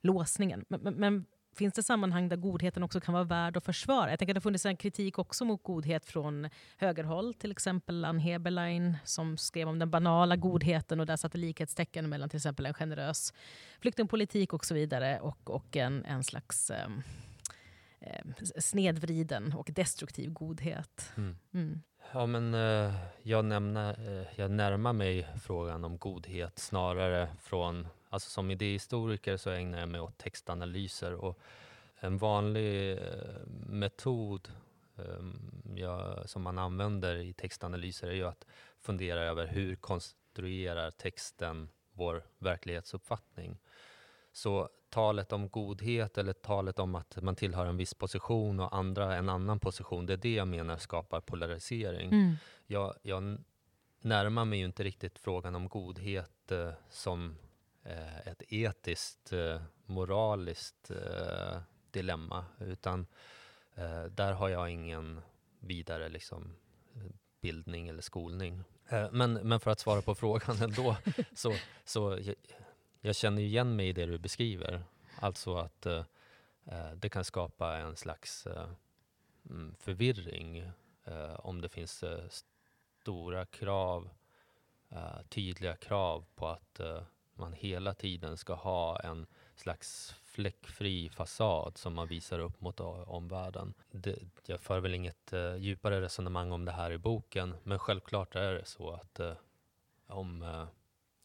låsningen. 0.00 0.64
Men, 0.68 0.80
men, 0.80 0.94
men 0.94 1.26
finns 1.52 1.74
det 1.74 1.82
sammanhang 1.82 2.28
där 2.28 2.36
godheten 2.36 2.82
också 2.82 3.00
kan 3.00 3.14
vara 3.14 3.24
värd 3.24 3.56
att 3.56 3.64
försvara? 3.64 4.10
Jag 4.10 4.18
tänker 4.18 4.32
att 4.32 4.36
det 4.36 4.40
funnits 4.40 4.66
en 4.66 4.76
kritik 4.76 5.18
också 5.18 5.44
mot 5.44 5.62
godhet 5.62 6.06
från 6.06 6.48
högerhåll, 6.76 7.34
till 7.34 7.50
exempel 7.50 8.04
Ann 8.04 8.18
Heberlein 8.18 8.96
som 9.04 9.36
skrev 9.36 9.68
om 9.68 9.78
den 9.78 9.90
banala 9.90 10.36
godheten 10.36 11.00
och 11.00 11.06
där 11.06 11.16
satte 11.16 11.38
likhetstecken 11.38 12.08
mellan 12.08 12.28
till 12.28 12.36
exempel 12.36 12.66
en 12.66 12.74
generös 12.74 13.32
flyktingpolitik 13.80 14.52
och 14.52 14.64
så 14.64 14.74
vidare 14.74 15.20
och, 15.20 15.50
och 15.50 15.76
en, 15.76 16.04
en 16.04 16.24
slags 16.24 16.70
eh, 16.70 16.88
snedvriden 18.58 19.52
och 19.52 19.70
destruktiv 19.72 20.32
godhet. 20.32 21.12
Mm. 21.16 21.36
Mm. 21.54 21.82
Ja, 22.12 22.26
men 22.26 22.54
eh, 22.54 22.94
jag, 23.22 23.44
nämner, 23.44 24.18
eh, 24.20 24.26
jag 24.36 24.50
närmar 24.50 24.92
mig 24.92 25.28
frågan 25.42 25.84
om 25.84 25.98
godhet 25.98 26.58
snarare 26.58 27.28
från 27.40 27.88
Alltså 28.12 28.30
som 28.30 28.50
idéhistoriker 28.50 29.36
så 29.36 29.50
ägnar 29.50 29.80
jag 29.80 29.88
mig 29.88 30.00
åt 30.00 30.18
textanalyser 30.18 31.14
och 31.14 31.38
en 32.00 32.18
vanlig 32.18 32.92
eh, 32.92 33.46
metod 33.66 34.48
ehm, 34.96 35.62
jag, 35.76 36.28
som 36.28 36.42
man 36.42 36.58
använder 36.58 37.16
i 37.16 37.32
textanalyser 37.32 38.08
är 38.08 38.14
ju 38.14 38.26
att 38.26 38.46
fundera 38.80 39.20
över 39.20 39.46
hur 39.46 39.76
konstruerar 39.76 40.90
texten 40.90 41.68
vår 41.92 42.22
verklighetsuppfattning. 42.38 43.58
Så 44.32 44.68
talet 44.88 45.32
om 45.32 45.48
godhet 45.48 46.18
eller 46.18 46.32
talet 46.32 46.78
om 46.78 46.94
att 46.94 47.22
man 47.22 47.36
tillhör 47.36 47.66
en 47.66 47.76
viss 47.76 47.94
position 47.94 48.60
och 48.60 48.76
andra 48.76 49.16
en 49.16 49.28
annan 49.28 49.60
position, 49.60 50.06
det 50.06 50.12
är 50.12 50.16
det 50.16 50.34
jag 50.34 50.48
menar 50.48 50.76
skapar 50.76 51.20
polarisering. 51.20 52.12
Mm. 52.12 52.34
Jag, 52.66 52.94
jag 53.02 53.38
närmar 54.00 54.44
mig 54.44 54.58
ju 54.58 54.64
inte 54.64 54.84
riktigt 54.84 55.18
frågan 55.18 55.54
om 55.54 55.68
godhet 55.68 56.52
eh, 56.52 56.72
som 56.90 57.36
Eh, 57.82 58.18
ett 58.28 58.42
etiskt, 58.48 59.32
eh, 59.32 59.62
moraliskt 59.86 60.90
eh, 60.90 61.58
dilemma. 61.90 62.44
Utan 62.60 63.06
där 64.10 64.32
har 64.32 64.48
jag 64.48 64.70
ingen 64.70 65.20
vidare 65.60 66.08
liksom, 66.08 66.56
bildning 67.40 67.88
eller 67.88 68.02
skolning. 68.02 68.64
Men, 69.10 69.32
men 69.32 69.60
för 69.60 69.70
att 69.70 69.80
svara 69.80 70.02
på 70.02 70.14
frågan 70.24 70.62
ändå, 70.62 70.96
så, 71.34 71.54
så 71.84 72.18
jag, 72.22 72.34
jag 73.00 73.16
känner 73.16 73.42
igen 73.42 73.76
mig 73.76 73.88
i 73.88 73.92
det 73.92 74.06
du 74.06 74.18
beskriver. 74.18 74.82
Alltså 75.20 75.56
att 75.56 75.86
eh, 76.70 76.92
det 76.96 77.08
kan 77.08 77.24
skapa 77.24 77.76
en 77.76 77.96
slags 77.96 78.46
eh, 78.46 78.68
mm, 79.50 79.74
förvirring 79.78 80.58
eh, 81.04 81.34
om 81.34 81.60
det 81.60 81.68
finns 81.68 82.04
stora 83.00 83.46
krav, 83.46 84.10
tydliga 85.28 85.76
krav 85.76 86.24
på 86.34 86.48
att 86.48 86.80
man 87.40 87.52
hela 87.52 87.94
tiden 87.94 88.36
ska 88.36 88.54
ha 88.54 89.00
en 89.00 89.26
slags 89.56 90.14
fläckfri 90.24 91.08
fasad 91.08 91.78
som 91.78 91.94
man 91.94 92.08
visar 92.08 92.38
upp 92.38 92.60
mot 92.60 92.80
omvärlden. 92.80 93.74
Det, 93.90 94.18
jag 94.46 94.60
för 94.60 94.80
väl 94.80 94.94
inget 94.94 95.32
uh, 95.32 95.56
djupare 95.56 96.00
resonemang 96.00 96.52
om 96.52 96.64
det 96.64 96.72
här 96.72 96.92
i 96.92 96.98
boken, 96.98 97.54
men 97.62 97.78
självklart 97.78 98.34
är 98.34 98.54
det 98.54 98.64
så 98.64 98.90
att 98.90 99.20
uh, 99.20 99.32
om, 100.06 100.42
uh, 100.42 100.66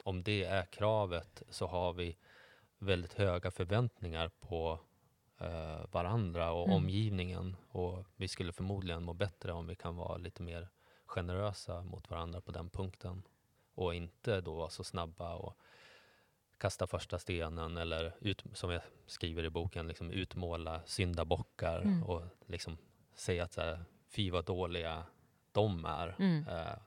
om 0.04 0.22
det 0.22 0.44
är 0.44 0.64
kravet 0.64 1.42
så 1.50 1.66
har 1.66 1.92
vi 1.92 2.16
väldigt 2.78 3.12
höga 3.12 3.50
förväntningar 3.50 4.28
på 4.28 4.80
varandra 5.90 6.52
och 6.52 6.66
mm. 6.66 6.76
omgivningen. 6.76 7.56
Och 7.68 8.04
vi 8.16 8.28
skulle 8.28 8.52
förmodligen 8.52 9.02
må 9.02 9.12
bättre 9.12 9.52
om 9.52 9.66
vi 9.66 9.74
kan 9.74 9.96
vara 9.96 10.16
lite 10.16 10.42
mer 10.42 10.68
generösa 11.06 11.82
mot 11.82 12.10
varandra 12.10 12.40
på 12.40 12.52
den 12.52 12.70
punkten. 12.70 13.22
Och 13.74 13.94
inte 13.94 14.40
då 14.40 14.54
vara 14.54 14.70
så 14.70 14.84
snabba 14.84 15.34
och 15.34 15.58
kasta 16.58 16.86
första 16.86 17.18
stenen 17.18 17.76
eller, 17.76 18.14
ut, 18.20 18.44
som 18.52 18.70
jag 18.70 18.82
skriver 19.06 19.44
i 19.44 19.50
boken, 19.50 19.88
liksom 19.88 20.10
utmåla 20.10 20.80
syndabockar 20.86 21.80
mm. 21.80 22.02
och 22.02 22.22
liksom 22.46 22.78
säga 23.14 23.44
att 23.44 23.52
så 23.52 23.60
här, 23.60 23.84
fy 24.08 24.30
vad 24.30 24.44
dåliga 24.44 25.02
de 25.52 25.84
är. 25.84 26.16
Mm. 26.18 26.48
Eh, 26.48 26.78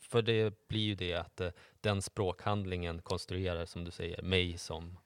för 0.00 0.22
det 0.22 0.68
blir 0.68 0.80
ju 0.80 0.94
det 0.94 1.14
att 1.14 1.40
eh, 1.40 1.50
den 1.80 2.02
språkhandlingen 2.02 3.02
konstruerar, 3.02 3.66
som 3.66 3.84
du 3.84 3.90
säger, 3.90 4.22
mig 4.22 4.58
som, 4.58 4.98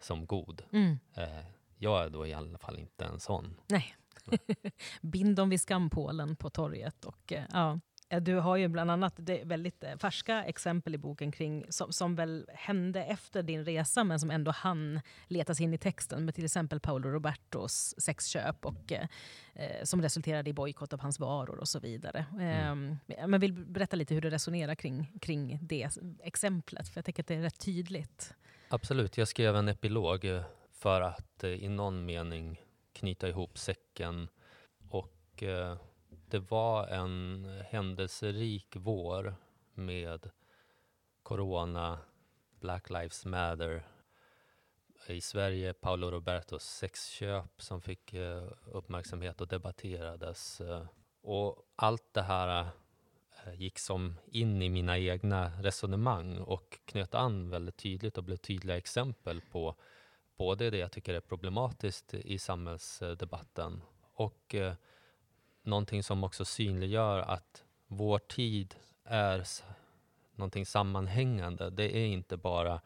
som 0.00 0.26
god. 0.26 0.62
Mm. 0.72 0.98
Eh, 1.14 1.44
jag 1.78 2.04
är 2.04 2.10
då 2.10 2.26
i 2.26 2.34
alla 2.34 2.58
fall 2.58 2.78
inte 2.78 3.04
en 3.04 3.20
sån. 3.20 3.60
Nej. 3.66 3.96
Bind 5.00 5.36
dem 5.36 5.50
vid 5.50 5.60
skampålen 5.60 6.36
på 6.36 6.50
torget. 6.50 7.04
Och, 7.04 7.32
eh, 7.32 7.44
ja. 7.52 7.80
Eh, 8.08 8.22
Du 8.22 8.34
har 8.34 8.56
ju 8.56 8.68
bland 8.68 8.90
annat 8.90 9.20
väldigt 9.44 9.84
eh, 9.84 9.96
färska 9.96 10.44
exempel 10.44 10.94
i 10.94 10.98
boken 10.98 11.32
kring, 11.32 11.64
som, 11.68 11.92
som 11.92 12.14
väl 12.14 12.46
hände 12.54 13.04
efter 13.04 13.42
din 13.42 13.64
resa 13.64 14.04
men 14.04 14.20
som 14.20 14.30
ändå 14.30 14.50
han 14.50 15.00
leta 15.26 15.54
sig 15.54 15.64
in 15.64 15.74
i 15.74 15.78
texten 15.78 16.24
med 16.24 16.34
till 16.34 16.44
exempel 16.44 16.80
Paolo 16.80 17.08
Robertos 17.08 17.94
sexköp 17.98 18.66
och, 18.66 18.92
eh, 18.92 19.06
eh, 19.54 19.84
som 19.84 20.02
resulterade 20.02 20.50
i 20.50 20.52
bojkott 20.52 20.92
av 20.92 21.00
hans 21.00 21.20
varor 21.20 21.58
och 21.58 21.68
så 21.68 21.78
vidare. 21.80 22.26
Mm. 22.32 22.96
Eh, 23.08 23.26
men 23.26 23.40
vill 23.40 23.52
berätta 23.52 23.96
lite 23.96 24.14
hur 24.14 24.20
du 24.20 24.30
resonerar 24.30 24.74
kring, 24.74 25.12
kring 25.20 25.58
det 25.62 25.88
exemplet? 26.22 26.88
För 26.88 26.98
jag 26.98 27.04
tänker 27.04 27.22
att 27.22 27.26
det 27.26 27.34
är 27.34 27.42
rätt 27.42 27.60
tydligt. 27.60 28.34
Absolut, 28.68 29.18
jag 29.18 29.28
skrev 29.28 29.56
en 29.56 29.68
epilog 29.68 30.26
för 30.72 31.00
att 31.00 31.44
i 31.44 31.68
någon 31.68 32.04
mening 32.04 32.60
knyta 32.92 33.28
ihop 33.28 33.58
säcken. 33.58 34.28
Och 34.90 35.42
eh, 35.42 35.76
det 36.30 36.38
var 36.38 36.86
en 36.86 37.44
händelserik 37.68 38.76
vår 38.76 39.34
med 39.74 40.30
Corona, 41.22 41.98
Black 42.60 42.90
Lives 42.90 43.24
Matter. 43.24 43.86
I 45.08 45.20
Sverige 45.20 45.72
Paolo 45.72 46.10
Robertos 46.10 46.64
sexköp 46.64 47.62
som 47.62 47.80
fick 47.80 48.14
eh, 48.14 48.48
uppmärksamhet 48.72 49.40
och 49.40 49.48
debatterades. 49.48 50.60
eh. 50.60 50.86
Och 51.22 51.62
allt 51.76 52.14
det 52.14 52.22
här 52.22 52.68
eh, 53.46 53.54
gick 53.54 53.78
som 53.78 54.14
in 54.26 54.62
i 54.62 54.68
mina 54.68 54.98
egna 54.98 55.52
resonemang 55.62 56.38
och 56.38 56.78
knöt 56.84 57.14
an 57.14 57.50
väldigt 57.50 57.76
tydligt 57.76 58.18
och 58.18 58.24
blev 58.24 58.36
tydliga 58.36 58.76
exempel 58.76 59.40
på 59.40 59.74
både 60.36 60.70
det 60.70 60.78
jag 60.78 60.92
tycker 60.92 61.14
är 61.14 61.20
problematiskt 61.20 62.14
i 62.14 62.38
samhällsdebatten 62.38 63.82
och 64.14 64.54
eh, 64.54 64.74
någonting 65.66 66.02
som 66.02 66.24
också 66.24 66.44
synliggör 66.44 67.18
att 67.18 67.64
vår 67.86 68.18
tid 68.18 68.74
är 69.04 69.44
någonting 70.34 70.66
sammanhängande. 70.66 71.70
Det 71.70 71.96
är 71.96 72.06
inte 72.06 72.36
bara 72.36 72.80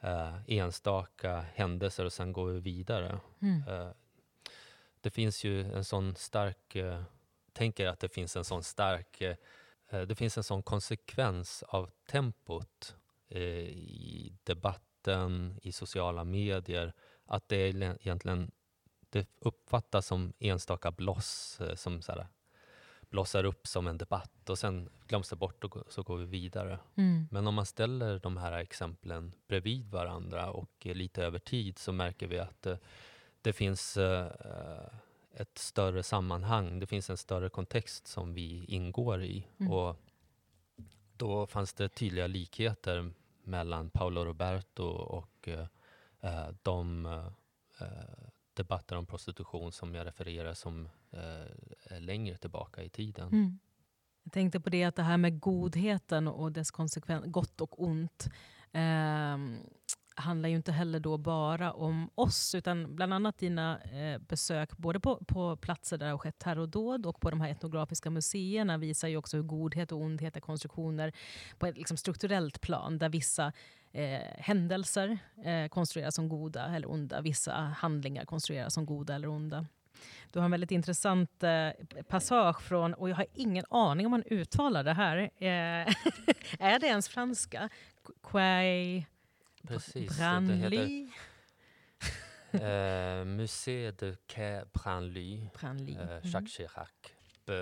eh, 0.00 0.36
enstaka 0.46 1.44
händelser 1.54 2.04
och 2.04 2.12
sen 2.12 2.32
går 2.32 2.46
vi 2.46 2.60
vidare. 2.60 3.20
Mm. 3.42 3.62
Eh, 3.68 3.90
det 5.00 5.10
finns 5.10 5.44
ju 5.44 5.72
en 5.72 5.84
sån 5.84 6.16
stark, 6.16 6.76
eh, 6.76 7.02
tänker 7.52 7.86
att 7.86 8.00
det 8.00 8.08
finns 8.08 8.36
en 8.36 8.44
sån 8.44 8.62
stark, 8.62 9.20
eh, 9.20 9.36
eh, 9.88 10.00
det 10.00 10.14
finns 10.14 10.36
en 10.36 10.44
sån 10.44 10.62
konsekvens 10.62 11.62
av 11.62 11.90
tempot 12.10 12.96
eh, 13.28 13.40
i 13.40 14.32
debatten, 14.44 15.58
i 15.62 15.72
sociala 15.72 16.24
medier, 16.24 16.92
att 17.26 17.48
det 17.48 17.56
är 17.56 17.82
egentligen, 17.82 18.50
det 19.12 19.28
uppfattas 19.38 20.06
som 20.06 20.32
enstaka 20.38 20.90
bloss, 20.90 21.60
eh, 21.60 21.74
som 21.74 22.02
så 22.02 22.12
här, 22.12 22.26
blossar 23.10 23.44
upp 23.44 23.66
som 23.66 23.86
en 23.86 23.98
debatt 23.98 24.50
och 24.50 24.58
sen 24.58 24.88
glöms 25.06 25.28
det 25.28 25.36
bort 25.36 25.64
och 25.64 25.92
så 25.92 26.02
går 26.02 26.16
vi 26.16 26.24
vidare. 26.24 26.78
Mm. 26.96 27.28
Men 27.30 27.46
om 27.46 27.54
man 27.54 27.66
ställer 27.66 28.18
de 28.18 28.36
här 28.36 28.52
exemplen 28.52 29.32
bredvid 29.48 29.90
varandra 29.90 30.50
och 30.50 30.86
lite 30.86 31.24
över 31.24 31.38
tid 31.38 31.78
så 31.78 31.92
märker 31.92 32.26
vi 32.26 32.38
att 32.38 32.66
eh, 32.66 32.76
det 33.42 33.52
finns 33.52 33.96
eh, 33.96 34.32
ett 35.34 35.58
större 35.58 36.02
sammanhang, 36.02 36.78
det 36.78 36.86
finns 36.86 37.10
en 37.10 37.16
större 37.16 37.48
kontext 37.48 38.06
som 38.06 38.34
vi 38.34 38.64
ingår 38.64 39.22
i. 39.22 39.46
Mm. 39.60 39.72
Och 39.72 39.96
då 41.16 41.46
fanns 41.46 41.74
det 41.74 41.88
tydliga 41.88 42.26
likheter 42.26 43.12
mellan 43.44 43.90
Paolo 43.90 44.24
Roberto 44.24 44.84
och 44.84 45.48
de 46.62 47.06
debatter 48.54 48.96
om 48.96 49.06
prostitution 49.06 49.72
som 49.72 49.94
jag 49.94 50.06
refererar 50.06 50.54
som 50.54 50.88
eh, 51.10 52.00
längre 52.00 52.36
tillbaka 52.36 52.82
i 52.82 52.88
tiden. 52.88 53.28
Mm. 53.28 53.58
Jag 54.24 54.32
tänkte 54.32 54.60
på 54.60 54.70
det 54.70 54.84
att 54.84 54.96
det 54.96 55.02
här 55.02 55.16
med 55.16 55.40
godheten 55.40 56.28
och 56.28 56.52
dess 56.52 56.70
konsekvens, 56.70 57.24
gott 57.26 57.60
och 57.60 57.82
ont, 57.82 58.28
eh, 58.72 59.36
handlar 60.14 60.48
ju 60.48 60.56
inte 60.56 60.72
heller 60.72 61.00
då 61.00 61.18
bara 61.18 61.72
om 61.72 62.10
oss, 62.14 62.54
utan 62.54 62.96
bland 62.96 63.14
annat 63.14 63.38
dina 63.38 63.80
eh, 63.80 64.18
besök 64.18 64.76
både 64.76 65.00
på, 65.00 65.24
på 65.24 65.56
platser 65.56 65.98
där 65.98 66.06
det 66.06 66.12
har 66.12 66.18
skett 66.18 66.38
terrordåd 66.38 67.06
och 67.06 67.20
på 67.20 67.30
de 67.30 67.40
här 67.40 67.50
etnografiska 67.50 68.10
museerna 68.10 68.78
visar 68.78 69.08
ju 69.08 69.16
också 69.16 69.36
hur 69.36 69.44
godhet 69.44 69.92
och 69.92 70.00
ondhet 70.00 70.36
är 70.36 70.40
konstruktioner 70.40 71.12
på 71.58 71.66
ett 71.66 71.76
liksom, 71.76 71.96
strukturellt 71.96 72.60
plan, 72.60 72.98
där 72.98 73.08
vissa 73.08 73.52
eh, 73.92 74.20
händelser 74.38 75.18
eh, 75.44 75.68
konstrueras 75.68 76.14
som 76.14 76.28
goda 76.28 76.76
eller 76.76 76.90
onda, 76.90 77.20
vissa 77.20 77.52
handlingar 77.54 78.24
konstrueras 78.24 78.74
som 78.74 78.86
goda 78.86 79.14
eller 79.14 79.28
onda. 79.28 79.66
Du 80.32 80.38
har 80.38 80.44
en 80.44 80.50
väldigt 80.50 80.70
intressant 80.70 81.42
eh, 81.42 81.70
passage 82.08 82.60
från, 82.62 82.94
och 82.94 83.10
jag 83.10 83.16
har 83.16 83.26
ingen 83.34 83.64
aning 83.70 84.06
om 84.06 84.10
man 84.10 84.22
uttalar 84.26 84.84
det 84.84 84.92
här. 84.92 85.16
Eh, 85.16 85.94
är 86.58 86.78
det 86.78 86.86
ens 86.86 87.08
franska? 87.08 87.68
Quai 88.22 89.06
Precis, 89.68 90.18
Branly? 90.18 91.08
Eh, 92.52 93.24
Musée 93.24 93.92
de 93.92 94.16
Quai 94.26 94.64
Branly, 94.72 95.48
Branly. 95.60 95.94
Mm. 95.94 96.20
Jacques 96.24 96.52
Chirac. 96.52 96.88
Eh, 97.46 97.54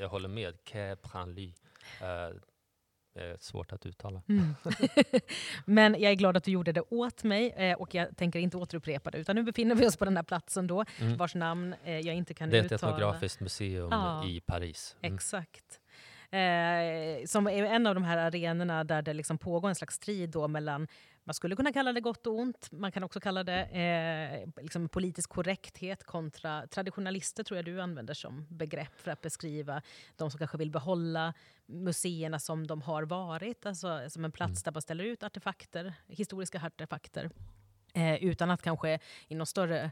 jag 0.00 0.08
håller 0.08 0.28
med, 0.28 0.64
Quai 0.64 0.96
Branly. 0.96 1.52
Eh, 3.20 3.36
svårt 3.38 3.72
att 3.72 3.86
uttala. 3.86 4.22
Mm. 4.28 4.54
Men 5.64 5.92
jag 6.00 6.10
är 6.12 6.14
glad 6.14 6.36
att 6.36 6.44
du 6.44 6.50
gjorde 6.50 6.72
det 6.72 6.80
åt 6.90 7.24
mig 7.24 7.50
eh, 7.56 7.74
och 7.76 7.94
jag 7.94 8.16
tänker 8.16 8.38
inte 8.38 8.56
återupprepa 8.56 9.10
det. 9.10 9.18
Utan 9.18 9.36
nu 9.36 9.42
befinner 9.42 9.74
vi 9.74 9.86
oss 9.86 9.96
på 9.96 10.04
den 10.04 10.16
här 10.16 10.22
platsen 10.24 10.66
då, 10.66 10.84
Mm. 11.00 11.16
vars 11.16 11.34
namn 11.34 11.74
eh, 11.84 11.98
jag 12.00 12.14
inte 12.14 12.34
kan 12.34 12.50
Det 12.50 12.58
är 12.58 12.64
ett 12.64 12.72
uttala. 12.72 12.92
etnografiskt 12.96 13.40
museum 13.40 13.88
Ja. 13.90 14.24
i 14.26 14.40
Paris. 14.40 14.96
Mm. 15.02 15.14
Exakt. 15.14 15.80
Eh, 16.32 17.26
som 17.26 17.46
är 17.46 17.64
en 17.64 17.86
av 17.86 17.94
de 17.94 18.04
här 18.04 18.16
arenorna 18.18 18.84
där 18.84 19.02
det 19.02 19.12
liksom 19.14 19.38
pågår 19.38 19.68
en 19.68 19.74
slags 19.74 19.94
strid 19.94 20.30
då 20.30 20.48
mellan, 20.48 20.88
man 21.30 21.34
skulle 21.34 21.56
kunna 21.56 21.72
kalla 21.72 21.92
det 21.92 22.00
gott 22.00 22.26
och 22.26 22.38
ont, 22.38 22.72
man 22.72 22.92
kan 22.92 23.04
också 23.04 23.20
kalla 23.20 23.44
det 23.44 23.62
eh, 23.62 24.62
liksom 24.62 24.88
politisk 24.88 25.30
korrekthet 25.30 26.04
kontra 26.04 26.66
traditionalister 26.66 27.44
tror 27.44 27.58
jag 27.58 27.64
du 27.64 27.80
använder 27.80 28.14
som 28.14 28.46
begrepp 28.48 29.00
för 29.00 29.10
att 29.10 29.20
beskriva 29.20 29.82
de 30.16 30.30
som 30.30 30.38
kanske 30.38 30.58
vill 30.58 30.70
behålla 30.70 31.34
museerna 31.66 32.38
som 32.38 32.66
de 32.66 32.82
har 32.82 33.02
varit, 33.02 33.66
alltså 33.66 34.10
som 34.10 34.24
en 34.24 34.32
plats 34.32 34.50
Mm. 34.50 34.62
där 34.64 34.72
man 34.72 34.82
ställer 34.82 35.04
ut 35.04 35.22
artefakter, 35.22 35.94
historiska 36.08 36.62
artefakter, 36.66 37.30
eh, 37.94 38.24
utan 38.24 38.50
att 38.50 38.62
kanske 38.62 38.98
i 39.28 39.34
någon 39.34 39.46
större 39.46 39.90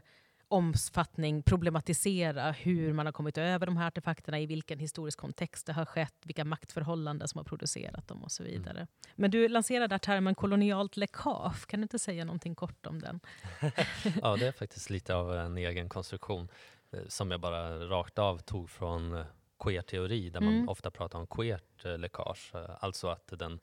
omfattning 0.49 1.43
problematisera 1.43 2.51
hur 2.51 2.93
man 2.93 3.05
har 3.05 3.13
kommit 3.13 3.37
över 3.37 3.65
de 3.65 3.77
här 3.77 3.87
artefakterna, 3.87 4.39
i 4.39 4.45
vilken 4.45 4.79
historisk 4.79 5.19
kontext 5.19 5.65
det 5.65 5.73
har 5.73 5.85
skett, 5.85 6.15
vilka 6.23 6.45
maktförhållanden 6.45 7.27
som 7.27 7.37
har 7.37 7.43
producerat 7.45 8.07
dem 8.07 8.23
och 8.23 8.31
så 8.31 8.43
vidare. 8.43 8.87
Men 9.15 9.31
du 9.31 9.47
lanserade 9.47 9.87
där 9.87 9.97
termen 9.97 10.35
kolonialt 10.35 10.97
läckage. 10.97 11.67
Kan 11.67 11.79
du 11.79 11.83
inte 11.83 11.99
säga 11.99 12.25
någonting 12.25 12.55
kort 12.55 12.85
om 12.85 12.99
den? 13.01 13.19
Ja, 14.21 14.35
det 14.37 14.47
är 14.47 14.51
faktiskt 14.51 14.89
lite 14.89 15.15
av 15.15 15.35
en 15.35 15.57
egen 15.57 15.89
konstruktion 15.89 16.47
eh, 16.91 16.99
som 17.07 17.31
jag 17.31 17.39
bara 17.41 17.79
rakt 17.89 18.19
av 18.19 18.37
tog 18.37 18.69
från 18.69 19.13
eh, 19.13 19.25
queer-teori 19.63 20.29
där 20.29 20.41
Mm. 20.41 20.55
man 20.57 20.69
ofta 20.69 20.91
pratar 20.91 21.19
om 21.19 21.27
queert 21.27 21.83
läckage. 21.99 22.51
eh, 22.55 22.69
Alltså 22.79 23.07
att 23.07 23.27
den 23.39 23.59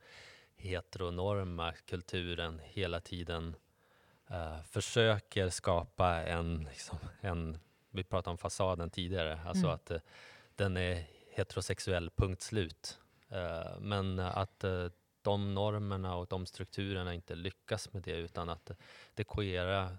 heteronorma 0.56 1.72
kulturen 1.72 2.60
hela 2.64 3.00
tiden 3.00 3.56
eh, 4.30 4.62
försöker 4.62 5.48
skapa 5.50 6.08
en, 6.22 6.64
liksom, 6.70 6.98
en, 7.20 7.58
vi 7.90 8.04
pratade 8.04 8.30
om 8.32 8.38
fasaden 8.38 8.90
tidigare, 8.90 9.40
alltså 9.46 9.64
Mm. 9.66 9.74
att 9.74 9.90
eh, 9.90 10.00
den 10.54 10.76
är 10.76 11.04
heterosexuell, 11.34 12.10
punkt 12.10 12.42
slut. 12.42 13.00
Eh, 13.28 13.78
men 13.80 14.18
att 14.18 14.64
de 15.22 15.54
normerna 15.54 16.16
och 16.16 16.26
de 16.26 16.46
strukturerna 16.46 17.14
inte 17.14 17.34
lyckas 17.34 17.92
med 17.92 18.02
det 18.02 18.16
utan 18.16 18.48
att 18.48 18.70
det 19.14 19.24
queera, 19.24 19.96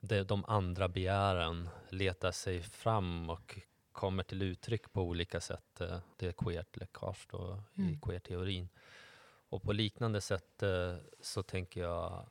det, 0.00 0.24
de 0.24 0.44
andra 0.44 0.88
begären 0.88 1.68
letar 1.88 2.32
sig 2.32 2.62
fram 2.62 3.30
och 3.30 3.58
kommer 3.92 4.22
till 4.22 4.42
uttryck 4.42 4.92
på 4.92 5.02
olika 5.02 5.40
sätt. 5.40 5.80
Det 6.16 6.26
är 6.26 6.32
queert 6.32 6.76
läckage 6.76 7.26
då, 7.30 7.62
i 7.74 7.80
Mm. 7.80 8.00
queer-teorin. 8.00 8.68
Och 9.48 9.62
på 9.62 9.72
liknande 9.72 10.20
sätt 10.20 10.62
så 11.20 11.42
tänker 11.42 11.80
jag, 11.80 12.26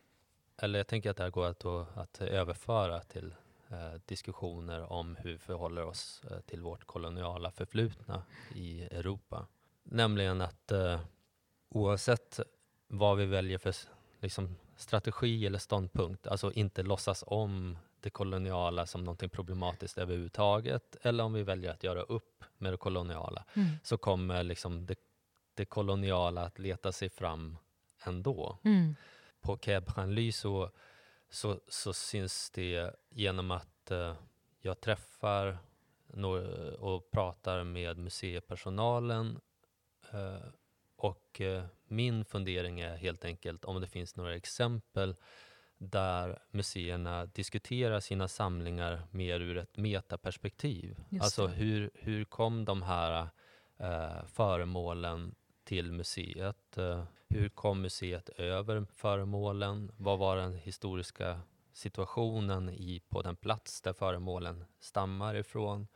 eller 0.58 0.80
jag 0.80 0.88
tänker 0.88 1.10
att 1.10 1.18
det 1.18 1.24
här 1.24 1.30
går 1.30 1.46
att, 1.46 1.60
då, 1.60 1.88
att 1.96 2.22
överföra 2.22 3.00
till 3.00 3.36
eh, 3.70 4.02
diskussioner 4.06 4.92
om 4.92 5.16
hur 5.16 5.32
vi 5.32 5.38
förhåller 5.38 5.86
oss 5.86 6.22
eh, 6.32 6.40
till 6.40 6.62
vårt 6.62 6.86
koloniala 6.86 7.52
förflutna 7.52 8.24
i 8.56 8.84
Europa. 8.84 9.48
Nämligen 9.84 10.42
att 10.42 10.72
eh, 10.72 11.00
oavsett 11.70 12.40
vad 12.88 13.18
vi 13.18 13.26
väljer 13.26 13.58
för 13.58 13.76
liksom, 14.20 14.56
strategi 14.78 15.46
eller 15.46 15.60
ståndpunkt, 15.60 16.28
alltså 16.28 16.52
inte 16.52 16.84
låtsas 16.84 17.24
om 17.28 17.78
det 18.02 18.08
det 18.08 18.12
koloniala 18.12 18.86
som 18.86 19.04
någonting 19.04 19.30
problematiskt 19.30 19.98
överhuvudtaget 19.98 20.96
eller 21.02 21.24
om 21.24 21.34
vi 21.34 21.44
väljer 21.44 21.72
att 21.72 21.84
göra 21.84 22.02
upp 22.02 22.44
med 22.58 22.74
det 22.74 22.78
koloniala 22.78 23.44
Mm. 23.54 23.68
så 23.84 23.98
kommer 23.98 24.44
liksom 24.44 24.86
det, 24.86 24.96
det 25.54 25.66
koloniala 25.66 26.42
att 26.42 26.60
leta 26.60 26.92
sig 26.92 27.10
fram 27.10 27.58
ändå. 28.04 28.58
Mm. 28.64 28.96
På 29.42 29.58
Quai 29.58 29.82
Branly 29.82 30.32
så, 30.32 30.72
så, 31.30 31.60
så 31.68 31.94
syns 31.94 32.52
det 32.52 32.96
genom 33.10 33.52
att 33.52 33.92
eh, 33.92 34.16
jag 34.60 34.82
träffar 34.82 35.58
och 36.80 37.12
pratar 37.12 37.64
med 37.64 37.98
museipersonalen 37.98 39.40
eh, 40.12 40.50
och 40.96 41.42
eh, 41.42 41.66
min 41.88 42.26
fundering 42.26 42.80
är 42.80 42.96
helt 42.96 43.26
enkelt 43.26 43.66
om 43.66 43.82
det 43.82 43.88
finns 43.88 44.16
några 44.16 44.36
exempel 44.36 45.16
där 45.78 46.40
museerna 46.52 47.26
diskuterar 47.26 48.00
sina 48.00 48.28
samlingar 48.28 49.08
mer 49.12 49.40
ur 49.40 49.58
ett 49.58 49.78
metaperspektiv. 49.78 51.04
Just 51.10 51.24
Alltså 51.24 51.48
hur, 51.48 51.92
hur 51.94 52.26
kom 52.26 52.66
de 52.66 52.82
här 52.82 53.30
eh, 53.78 54.26
föremålen 54.26 55.36
till 55.68 55.92
museet? 55.92 56.78
Eh, 56.78 57.04
hur 57.30 57.50
kom 57.50 57.82
museet 57.82 58.30
över 58.30 58.86
föremålen? 58.96 59.92
Vad 59.98 60.20
var 60.20 60.38
den 60.38 60.54
historiska 60.54 61.42
situationen 61.74 62.70
i, 62.70 63.02
på 63.10 63.22
den 63.22 63.36
plats 63.36 63.82
där 63.82 63.94
föremålen 63.94 64.66
stammar 64.80 65.36
ifrån? 65.36 65.88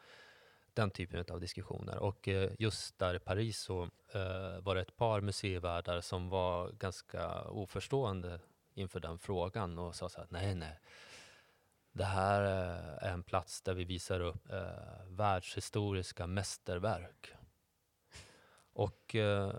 Den 0.74 0.92
typen 0.92 1.26
av 1.32 1.40
diskussioner. 1.40 1.98
Och 1.98 2.28
eh, 2.28 2.52
just 2.60 3.00
där 3.00 3.16
i 3.16 3.20
Paris 3.20 3.60
så 3.60 3.84
eh, 4.14 4.60
var 4.62 4.76
det 4.76 4.82
ett 4.82 4.96
par 4.96 5.22
museivärdar 5.22 6.02
som 6.02 6.30
var 6.30 6.72
ganska 6.72 7.42
oförstående 7.44 8.40
inför 8.74 9.00
den 9.00 9.20
frågan 9.20 9.80
och 9.80 9.96
sa 9.96 10.10
så 10.10 10.20
här, 10.20 10.28
nej, 10.30 10.56
nej. 10.56 10.80
Det 11.92 12.06
här 12.06 12.42
är 12.42 13.10
en 13.14 13.24
plats 13.24 13.62
där 13.62 13.74
vi 13.74 13.84
visar 13.84 14.20
upp 14.20 14.52
eh, 14.52 15.06
världshistoriska 15.08 16.28
mästerverk. 16.28 17.34
Och 18.74 19.16
eh, 19.16 19.54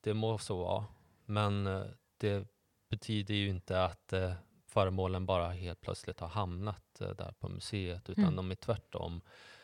det 0.00 0.14
må 0.14 0.38
så 0.38 0.56
vara, 0.58 0.84
men 1.24 1.66
eh, 1.66 1.82
det 2.16 2.46
betyder 2.90 3.34
ju 3.34 3.48
inte 3.48 3.84
att 3.84 4.12
eh, 4.12 4.32
föremålen 4.66 5.26
bara 5.26 5.48
helt 5.50 5.80
plötsligt 5.80 6.20
har 6.20 6.28
hamnat 6.28 7.00
eh, 7.00 7.10
där 7.10 7.32
på 7.38 7.48
museet, 7.48 8.10
utan 8.10 8.24
Mm. 8.24 8.36
de 8.36 8.50
är 8.50 8.54
tvärtom 8.54 9.20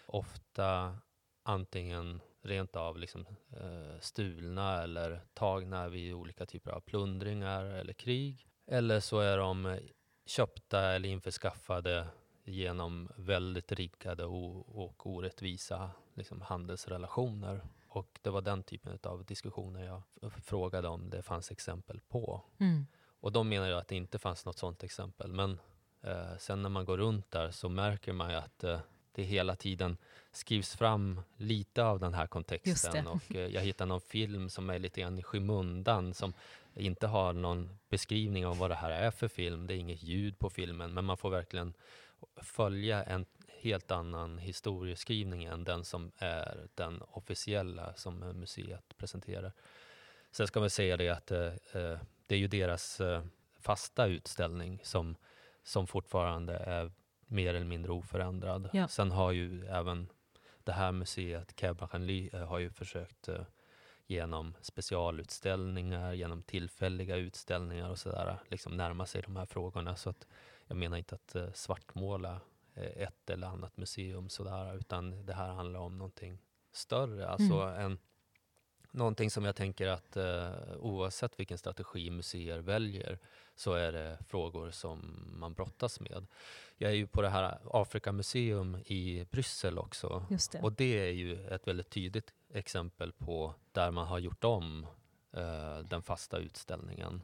ofta 0.06 0.96
antingen 1.42 2.20
rent 2.42 2.76
av 2.76 2.98
liksom, 2.98 3.26
eh, 3.50 4.00
stulna 4.00 4.82
eller 4.82 5.20
tagna 5.34 5.88
vid 5.88 6.14
olika 6.14 6.46
typer 6.46 6.70
av 6.70 6.80
plundringar 6.80 7.64
eller 7.64 7.92
krig. 7.92 8.48
Eller 8.66 9.00
så 9.00 9.20
är 9.20 9.38
de 9.38 9.78
köpta 10.26 10.80
eller 10.92 11.08
införskaffade 11.08 12.06
genom 12.44 13.08
väldigt 13.16 13.72
riggade 13.72 14.24
o- 14.26 14.64
och 14.68 15.06
orättvisa 15.06 15.90
liksom, 16.14 16.40
handelsrelationer. 16.40 17.60
Och 17.96 18.18
det 18.22 18.30
var 18.30 18.42
den 18.42 18.62
typen 18.62 18.98
av 19.02 19.24
diskussioner 19.24 19.84
jag 19.84 20.32
frågade 20.44 20.88
om 20.88 21.10
det 21.10 21.22
fanns 21.22 21.50
exempel 21.50 22.00
på. 22.08 22.42
Mm. 22.58 22.86
Och 23.20 23.32
de 23.32 23.48
menar 23.48 23.68
ju 23.68 23.74
att 23.74 23.88
det 23.88 23.96
inte 23.96 24.18
fanns 24.18 24.44
något 24.44 24.58
sådant 24.58 24.82
exempel. 24.82 25.32
Men 25.32 25.60
eh, 26.02 26.36
sen 26.38 26.62
när 26.62 26.68
man 26.68 26.84
går 26.84 26.98
runt 26.98 27.30
där 27.30 27.50
så 27.50 27.68
märker 27.68 28.12
man 28.12 28.30
ju 28.30 28.36
att 28.36 28.64
eh, 28.64 28.80
det 29.12 29.22
hela 29.22 29.56
tiden 29.56 29.96
skrivs 30.32 30.76
fram 30.76 31.20
lite 31.36 31.84
av 31.84 32.00
den 32.00 32.14
här 32.14 32.26
kontexten. 32.26 33.06
Och 33.06 33.34
eh, 33.34 33.46
jag 33.46 33.60
hittar 33.60 33.86
någon 33.86 34.00
film 34.00 34.48
som 34.48 34.70
är 34.70 34.78
lite 34.78 35.00
grann 35.00 35.18
i 35.18 35.22
skymundan 35.22 36.14
som 36.14 36.32
inte 36.74 37.06
har 37.06 37.32
någon 37.32 37.78
beskrivning 37.88 38.46
av 38.46 38.58
vad 38.58 38.70
det 38.70 38.74
här 38.74 38.90
är 38.90 39.10
för 39.10 39.28
film. 39.28 39.66
Det 39.66 39.74
är 39.74 39.78
inget 39.78 40.02
ljud 40.02 40.38
på 40.38 40.50
filmen, 40.50 40.94
men 40.94 41.04
man 41.04 41.16
får 41.16 41.30
verkligen 41.30 41.74
följa 42.36 43.02
en 43.04 43.26
helt 43.64 43.90
annan 43.90 44.38
historieskrivning 44.38 45.44
än 45.44 45.64
den 45.64 45.84
som 45.84 46.12
är 46.18 46.68
den 46.74 47.02
officiella 47.02 47.94
som 47.94 48.18
museet 48.18 48.96
presenterar. 48.96 49.52
Sen 50.30 50.46
ska 50.46 50.60
man 50.60 50.70
säga 50.70 50.96
det 50.96 51.08
att 51.08 51.30
eh, 51.30 51.46
eh, 51.72 51.98
det 52.26 52.34
är 52.34 52.38
ju 52.38 52.48
deras 52.48 53.00
eh, 53.00 53.24
fasta 53.58 54.06
utställning 54.06 54.80
som, 54.82 55.16
som 55.62 55.86
fortfarande 55.86 56.56
är 56.56 56.92
mer 57.26 57.54
eller 57.54 57.66
mindre 57.66 57.92
oförändrad. 57.92 58.70
Ja. 58.72 58.88
Sen 58.88 59.10
har 59.10 59.32
ju 59.32 59.66
även 59.66 60.08
det 60.64 60.72
här 60.72 60.92
museet, 60.92 61.56
Branly, 61.56 62.30
eh, 62.32 62.46
har 62.46 62.58
ju 62.58 62.70
försökt 62.70 63.28
eh, 63.28 63.44
genom 64.06 64.54
specialutställningar, 64.60 66.12
genom 66.12 66.42
tillfälliga 66.42 67.16
utställningar 67.16 67.90
och 67.90 67.98
sådär, 67.98 68.38
liksom 68.48 68.76
närma 68.76 69.06
sig 69.06 69.22
de 69.22 69.36
här 69.36 69.46
frågorna. 69.46 69.96
Så 69.96 70.10
att 70.10 70.26
jag 70.66 70.76
menar 70.76 70.96
inte 70.96 71.14
att 71.14 71.34
eh, 71.34 71.52
svartmåla 71.52 72.40
ett 72.74 73.30
eller 73.30 73.46
annat 73.46 73.76
museum 73.76 74.28
sådär, 74.28 74.76
utan 74.76 75.26
det 75.26 75.34
här 75.34 75.48
handlar 75.48 75.80
om 75.80 75.98
någonting 75.98 76.38
större, 76.72 77.28
alltså 77.28 77.54
en 77.54 77.98
Någonting 78.94 79.30
som 79.30 79.44
jag 79.44 79.56
tänker 79.56 79.86
att 79.86 80.16
eh, 80.16 80.52
oavsett 80.78 81.40
vilken 81.40 81.58
strategi 81.58 82.10
museer 82.10 82.58
väljer 82.58 83.18
så 83.54 83.72
är 83.72 83.92
det 83.92 84.18
frågor 84.28 84.70
som 84.70 85.24
man 85.40 85.54
brottas 85.54 86.00
med. 86.00 86.26
Jag 86.76 86.90
är 86.90 86.94
ju 86.94 87.06
på 87.06 87.22
det 87.22 87.28
här 87.28 87.58
Afrikamuseum 87.64 88.76
i 88.86 89.26
Bryssel 89.30 89.78
också 89.78 90.26
det. 90.52 90.60
och 90.60 90.72
det 90.72 91.08
är 91.08 91.12
ju 91.12 91.46
ett 91.46 91.68
väldigt 91.68 91.90
tydligt 91.90 92.32
exempel 92.52 93.12
på 93.12 93.54
där 93.72 93.90
man 93.90 94.06
har 94.06 94.18
gjort 94.18 94.44
om 94.44 94.86
eh, 95.32 95.78
den 95.78 96.02
fasta 96.02 96.38
utställningen. 96.38 97.20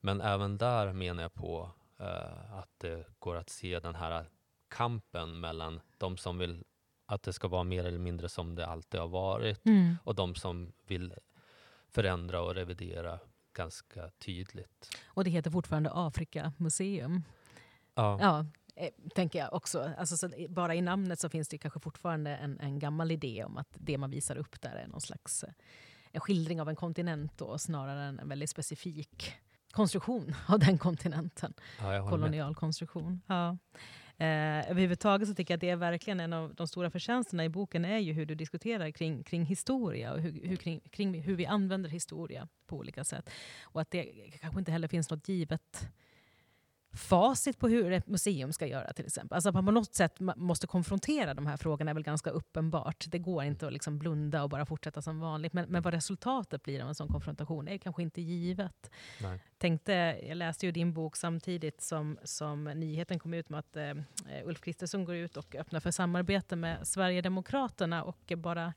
Men 0.00 0.20
även 0.20 0.58
där 0.58 0.92
menar 0.92 1.22
jag 1.22 1.34
på 1.34 1.70
eh, 1.98 2.54
att 2.54 2.78
det 2.78 3.06
går 3.18 3.36
att 3.36 3.50
se 3.50 3.80
den 3.80 3.94
här 3.94 4.30
kampen 4.68 5.40
mellan 5.40 5.80
de 5.98 6.16
som 6.16 6.38
vill 6.38 6.64
att 7.06 7.22
det 7.22 7.32
ska 7.32 7.48
vara 7.48 7.64
mer 7.64 7.84
eller 7.84 7.98
mindre 7.98 8.28
som 8.28 8.54
det 8.54 8.66
alltid 8.66 9.00
har 9.00 9.08
varit 9.08 9.66
Mm. 9.66 9.96
och 10.04 10.14
de 10.14 10.34
som 10.34 10.72
vill 10.86 11.14
förändra 11.88 12.40
och 12.42 12.54
revidera 12.54 13.18
ganska 13.52 14.10
tydligt. 14.18 14.96
Och 15.06 15.24
det 15.24 15.30
heter 15.30 15.50
fortfarande 15.50 15.90
Afrikamuseum. 15.94 17.22
Ja, 17.94 18.18
Ja, 18.20 18.46
eh, 18.76 18.90
tänker 19.14 19.38
jag 19.38 19.54
också. 19.54 19.90
Alltså, 19.98 20.28
bara 20.48 20.74
i 20.74 20.80
namnet 20.82 21.20
så 21.20 21.28
finns 21.28 21.48
det 21.48 21.58
kanske 21.58 21.80
fortfarande 21.80 22.36
en, 22.36 22.60
en 22.60 22.78
gammal 22.78 23.10
idé 23.10 23.44
om 23.44 23.56
att 23.56 23.68
det 23.78 23.98
man 23.98 24.10
visar 24.10 24.36
upp 24.36 24.60
där 24.60 24.76
är 24.76 24.86
någon 24.86 25.00
slags 25.00 25.44
eh, 25.44 25.50
en 26.12 26.20
skildring 26.20 26.60
av 26.60 26.68
en 26.68 26.76
kontinent 26.76 27.38
då, 27.38 27.58
snarare 27.58 28.02
än 28.04 28.18
en 28.18 28.28
väldigt 28.28 28.50
specifik 28.50 29.32
konstruktion 29.76 30.34
av 30.48 30.58
den 30.58 30.78
kontinenten. 30.78 31.54
ja 31.78 31.84
håller 31.84 32.00
med. 32.00 32.10
kolonial 32.10 32.54
konstruktion. 32.54 33.20
Ja. 33.26 33.56
Eh, 34.18 34.70
överhuvudtaget 34.70 35.28
så 35.28 35.34
tycker 35.34 35.54
jag 35.54 35.56
att 35.56 35.60
det 35.60 35.70
är 35.70 35.76
verkligen 35.76 36.20
en 36.20 36.32
av 36.32 36.54
de 36.54 36.68
stora 36.68 36.90
förtjänsterna 36.90 37.44
i 37.44 37.48
boken 37.48 37.84
är 37.84 37.98
ju 37.98 38.12
hur 38.12 38.26
du 38.26 38.34
diskuterar 38.34 38.90
kring, 38.90 39.22
kring 39.22 39.44
historia 39.44 40.12
och 40.12 40.20
hur, 40.20 40.48
hur, 40.48 40.56
kring, 40.56 40.80
kring 40.80 41.22
hur 41.22 41.36
vi 41.36 41.46
använder 41.46 41.90
historia 41.90 42.48
på 42.66 42.76
olika 42.76 43.04
sätt. 43.04 43.30
Och 43.62 43.80
att 43.80 43.90
det 43.90 44.04
kanske 44.40 44.58
inte 44.58 44.72
heller 44.72 44.88
finns 44.88 45.10
något 45.10 45.28
givet 45.28 45.88
facit 46.96 47.58
på 47.58 47.68
hur 47.68 47.92
ett 47.92 48.06
museum 48.06 48.52
ska 48.52 48.66
göra 48.66 48.92
till 48.92 49.06
exempel. 49.06 49.36
Alltså 49.36 49.48
att 49.48 49.54
man 49.54 49.66
på 49.66 49.72
något 49.72 49.94
sätt 49.94 50.20
måste 50.20 50.66
konfrontera 50.66 51.34
de 51.34 51.46
här 51.46 51.56
frågorna 51.56 51.90
är 51.90 51.94
väl 51.94 52.02
ganska 52.02 52.30
uppenbart. 52.30 53.04
Det 53.08 53.18
går 53.18 53.44
inte 53.44 53.66
att 53.66 53.72
liksom 53.72 53.98
blunda 53.98 54.42
och 54.42 54.50
bara 54.50 54.66
fortsätta 54.66 55.02
som 55.02 55.20
vanligt. 55.20 55.52
Men, 55.52 55.68
men 55.68 55.82
vad 55.82 55.94
resultatet 55.94 56.62
blir 56.62 56.82
av 56.82 56.88
en 56.88 56.94
sån 56.94 57.08
konfrontation 57.08 57.68
är 57.68 57.78
kanske 57.78 58.02
inte 58.02 58.20
givet 58.20 58.90
Nej. 59.20 59.40
tänkte, 59.58 59.92
jag 60.28 60.36
läste 60.36 60.66
ju 60.66 60.72
din 60.72 60.92
bok 60.92 61.16
samtidigt 61.16 61.80
som, 61.80 62.18
som 62.24 62.64
nyheten 62.64 63.18
kom 63.18 63.34
ut 63.34 63.48
med 63.48 63.60
att 63.60 63.76
eh, 63.76 63.94
Ulf 64.44 64.60
Kristersson 64.60 65.04
går 65.04 65.14
ut 65.14 65.36
och 65.36 65.54
öppnar 65.54 65.80
för 65.80 65.90
samarbete 65.90 66.56
med 66.56 66.86
Sverigedemokraterna 66.86 68.04
och 68.04 68.32
bara 68.36 68.72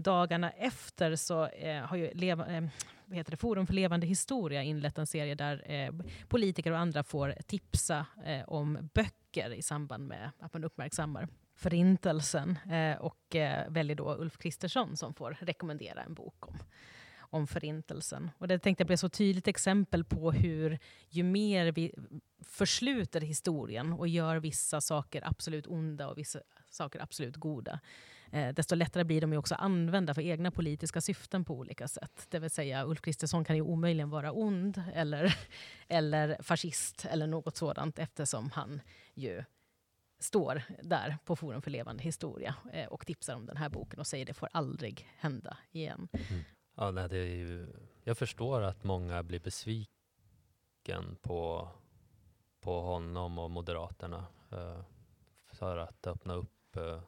dagarna 0.00 0.50
efter 0.50 1.16
så 1.16 1.46
eh, 1.46 1.82
har 1.82 1.96
ju 1.96 2.10
leva, 2.14 2.46
eh, 2.46 2.64
heter 3.10 3.30
det, 3.30 3.36
Forum 3.36 3.66
för 3.66 3.74
levande 3.74 4.06
historia 4.06 4.62
inlett 4.62 4.98
en 4.98 5.06
serie 5.06 5.34
där 5.34 5.70
eh, 5.72 5.92
politiker 6.28 6.72
och 6.72 6.78
andra 6.78 7.02
får 7.02 7.34
tipsa 7.46 8.06
eh, 8.24 8.48
om 8.48 8.90
böcker 8.94 9.54
i 9.54 9.62
samband 9.62 10.06
med 10.06 10.30
att 10.38 10.52
man 10.54 10.64
uppmärksammar 10.64 11.28
Förintelsen. 11.54 12.58
Eh, 12.70 13.00
och 13.00 13.36
eh, 13.36 13.70
väljer 13.70 13.96
då 13.96 14.14
Ulf 14.14 14.38
Kristersson 14.38 14.96
som 14.96 15.14
får 15.14 15.36
rekommendera 15.40 16.02
en 16.02 16.14
bok 16.14 16.48
om 16.48 16.58
om 17.30 17.46
Förintelsen. 17.46 18.30
Och 18.38 18.48
det 18.48 18.58
tänkte 18.58 18.82
jag 18.82 18.86
blir 18.86 18.94
ett 18.94 19.00
så 19.00 19.08
tydligt 19.08 19.48
exempel 19.48 20.04
på 20.04 20.32
hur 20.32 20.78
ju 21.08 21.22
mer 21.22 21.72
vi 21.72 21.94
försluter 22.44 23.20
historien 23.20 23.92
och 23.92 24.08
gör 24.08 24.36
vissa 24.36 24.80
saker 24.80 25.28
absolut 25.28 25.66
onda 25.66 26.08
och 26.08 26.18
vissa 26.18 26.40
saker 26.70 27.02
absolut 27.02 27.36
goda, 27.36 27.80
Eh, 28.32 28.54
desto 28.54 28.74
lättare 28.74 29.04
blir 29.04 29.20
de 29.20 29.32
ju 29.32 29.38
också 29.38 29.54
att 29.54 29.60
använda 29.60 30.14
för 30.14 30.22
egna 30.22 30.50
politiska 30.50 31.00
syften 31.00 31.44
på 31.44 31.54
olika 31.54 31.88
sätt. 31.88 32.26
Det 32.28 32.38
vill 32.38 32.50
säga 32.50 32.84
Ulf 32.86 33.00
Kristersson 33.00 33.44
kan 33.44 33.56
ju 33.56 33.62
omöjligen 33.62 34.10
vara 34.10 34.32
ond 34.32 34.82
eller, 34.94 35.36
eller 35.88 36.36
fascist 36.42 37.04
eller 37.10 37.26
något 37.26 37.56
sådant 37.56 37.98
eftersom 37.98 38.50
han 38.50 38.80
ju 39.14 39.44
står 40.18 40.62
där 40.82 41.18
på 41.24 41.36
Forum 41.36 41.62
för 41.62 41.70
levande 41.70 42.02
historia 42.02 42.54
eh, 42.72 42.86
och 42.86 43.06
tipsar 43.06 43.34
om 43.34 43.46
den 43.46 43.56
här 43.56 43.68
boken 43.68 44.00
och 44.00 44.06
säger 44.06 44.26
det 44.26 44.34
får 44.34 44.48
aldrig 44.52 45.08
hända 45.16 45.56
igen. 45.70 46.08
Mm. 46.12 46.42
Ja, 46.76 46.90
nej, 46.90 47.08
det 47.08 47.16
är 47.16 47.36
ju, 47.36 47.72
jag 48.04 48.18
förstår 48.18 48.62
att 48.62 48.84
många 48.84 49.22
blir 49.22 49.40
besviken 49.40 51.16
på, 51.22 51.68
på 52.60 52.80
honom 52.80 53.38
och 53.38 53.50
Moderaterna. 53.50 54.26
eh, 54.52 54.82
för 55.52 55.76
att 55.76 56.06
öppna 56.06 56.34
upp. 56.34 56.76
Eh, 56.76 57.02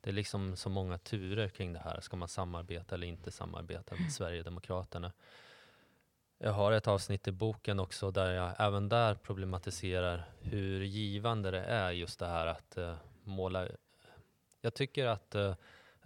det 0.00 0.10
är 0.10 0.14
liksom 0.14 0.56
så 0.56 0.68
många 0.68 0.98
turer 0.98 1.48
kring 1.48 1.72
det 1.72 1.78
här. 1.78 2.00
Ska 2.00 2.16
man 2.16 2.28
samarbeta 2.28 2.94
eller 2.94 3.06
inte 3.06 3.30
samarbeta 3.30 3.94
med 3.94 4.12
Sverigedemokraterna? 4.12 5.12
Jag 6.40 6.52
har 6.52 6.72
ett 6.72 6.88
avsnitt 6.88 7.28
i 7.28 7.32
boken 7.32 7.80
också 7.80 8.10
där 8.10 8.32
jag 8.32 8.54
även 8.58 8.88
där 8.88 9.14
problematiserar 9.14 10.30
hur 10.40 10.80
givande 10.80 11.50
det 11.50 11.64
är 11.64 11.90
just 11.90 12.18
det 12.18 12.26
här 12.26 12.46
att 12.46 12.78
uh, 12.78 12.94
måla. 13.24 13.66
Jag 14.60 14.74
tycker 14.74 15.06
att, 15.06 15.34
uh, 15.34 15.54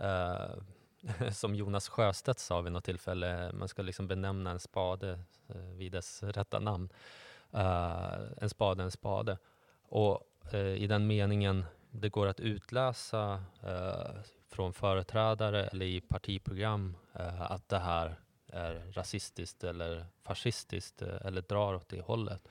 uh, 0.01 1.31
som 1.33 1.55
Jonas 1.55 1.89
Sjöstedt 1.89 2.39
sa 2.39 2.61
vid 2.61 2.73
något 2.73 2.85
tillfälle, 2.85 3.53
man 3.53 3.69
ska 3.69 3.83
liksom 3.83 4.09
benämna 4.09 4.51
en 4.51 4.61
spade 4.61 5.21
vid 5.77 5.93
dess 5.93 6.23
rätta 6.23 6.59
namn. 6.59 6.89
en 8.37 8.49
spade 8.49 8.83
en 8.83 8.91
spade. 8.91 9.39
Och 9.83 10.29
i 10.77 10.87
den 10.87 11.07
meningen 11.07 11.65
det 11.93 12.09
går 12.09 12.27
att 12.27 12.41
utläsa 12.41 13.45
eh, 13.63 14.15
från 14.49 14.73
företrädare 14.73 15.67
eller 15.67 15.87
i 15.87 16.01
partiprogram 16.01 16.97
eh, 17.13 17.43
att 17.43 17.69
det 17.69 17.79
här 17.79 18.21
är 18.47 18.93
rasistiskt 18.93 19.65
eller 19.65 20.07
fascistiskt 20.23 21.03
eh, 21.03 21.27
eller 21.27 21.43
drar 21.43 21.75
åt 21.75 21.89
det 21.89 22.01
hållet 22.01 22.49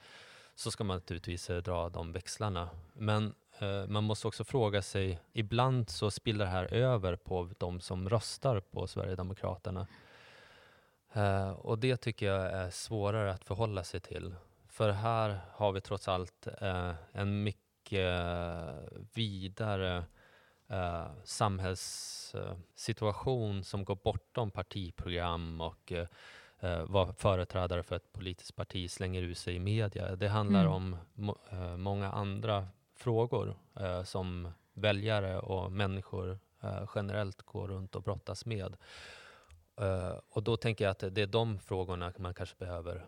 så 0.55 0.71
ska 0.71 0.83
man 0.83 0.97
naturligtvis 0.97 1.49
eh, 1.49 1.57
dra 1.57 1.89
de 1.89 2.11
växlarna. 2.11 2.69
Men 2.93 3.35
eh, 3.59 3.87
man 3.87 4.03
måste 4.03 4.27
också 4.27 4.43
fråga 4.43 4.81
sig, 4.81 5.19
ibland 5.33 5.89
så 5.89 6.11
spiller 6.11 6.45
det 6.45 6.51
här 6.51 6.73
över 6.73 7.15
på 7.15 7.49
de 7.57 7.79
som 7.79 8.09
röstar 8.09 8.59
på 8.59 8.87
Sverigedemokraterna. 8.87 9.87
Eh, 11.13 11.51
och 11.51 11.79
det 11.79 11.97
tycker 11.97 12.25
jag 12.25 12.51
är 12.51 12.69
svårare 12.69 13.31
att 13.31 13.43
förhålla 13.43 13.83
sig 13.83 13.99
till. 13.99 14.35
För 14.67 14.89
här 14.89 15.39
har 15.51 15.71
vi 15.71 15.81
trots 15.81 16.07
allt 16.07 16.47
eh, 16.61 16.93
en 17.11 17.43
mycket 17.43 17.60
vidare 19.13 20.03
eh, 20.71 21.07
samhällssituation 21.23 23.63
som 23.63 23.85
går 23.85 23.97
bortom 24.03 24.51
partiprogram 24.51 25.61
och 25.61 25.91
eh, 25.91 26.07
eh, 26.59 26.83
vad 26.87 27.17
företrädare 27.17 27.83
för 27.83 27.95
ett 27.95 28.13
politiskt 28.13 28.55
parti 28.55 28.91
slänger 28.91 29.21
ur 29.21 29.33
sig 29.33 29.55
i 29.55 29.59
media. 29.59 30.15
Det 30.15 30.27
handlar 30.27 30.61
mm. 30.61 30.73
om 30.73 30.97
må, 31.13 31.37
eh, 31.51 31.77
många 31.77 32.11
andra 32.11 32.67
frågor 32.95 33.55
eh, 33.75 34.03
som 34.03 34.51
väljare 34.73 35.39
och 35.39 35.71
människor 35.71 36.39
eh, 36.61 36.89
generellt 36.95 37.41
går 37.41 37.67
runt 37.67 37.95
och 37.95 38.03
brottas 38.03 38.45
med. 38.45 38.77
och 40.29 40.43
då 40.43 40.57
tänker 40.57 40.85
jag 40.85 40.91
att 40.91 41.15
det 41.15 41.21
är 41.21 41.27
de 41.27 41.59
frågorna 41.59 42.13
man 42.17 42.33
kanske 42.33 42.55
behöver 42.59 43.05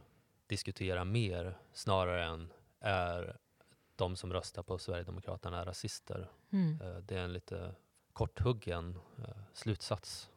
diskutera 0.47 1.05
mer 1.05 1.57
snarare 1.73 2.23
än 2.23 2.53
är 2.79 3.37
de 4.03 4.15
som 4.15 4.33
röstar 4.33 4.63
på 4.63 4.77
Sverigedemokraterna 4.77 5.61
är 5.61 5.65
rasister. 5.65 6.29
Mm. 6.51 6.81
Eh, 6.81 6.97
det 6.97 7.15
är 7.15 7.19
en 7.19 7.33
lite 7.33 7.75
korthuggen 8.13 8.99
eh, 9.17 9.35
slutsats. 9.53 10.29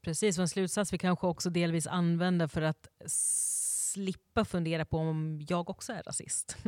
Precis, 0.00 0.38
och 0.38 0.42
en 0.42 0.48
slutsats 0.48 0.92
vi 0.92 0.98
kanske 0.98 1.26
också 1.26 1.50
delvis 1.50 1.86
använder 1.86 2.46
för 2.46 2.62
att 2.62 2.88
slippa 3.06 4.44
fundera 4.44 4.84
på 4.84 4.98
om 4.98 5.46
jag 5.48 5.70
också 5.70 5.92
är 5.92 6.02
rasist. 6.02 6.56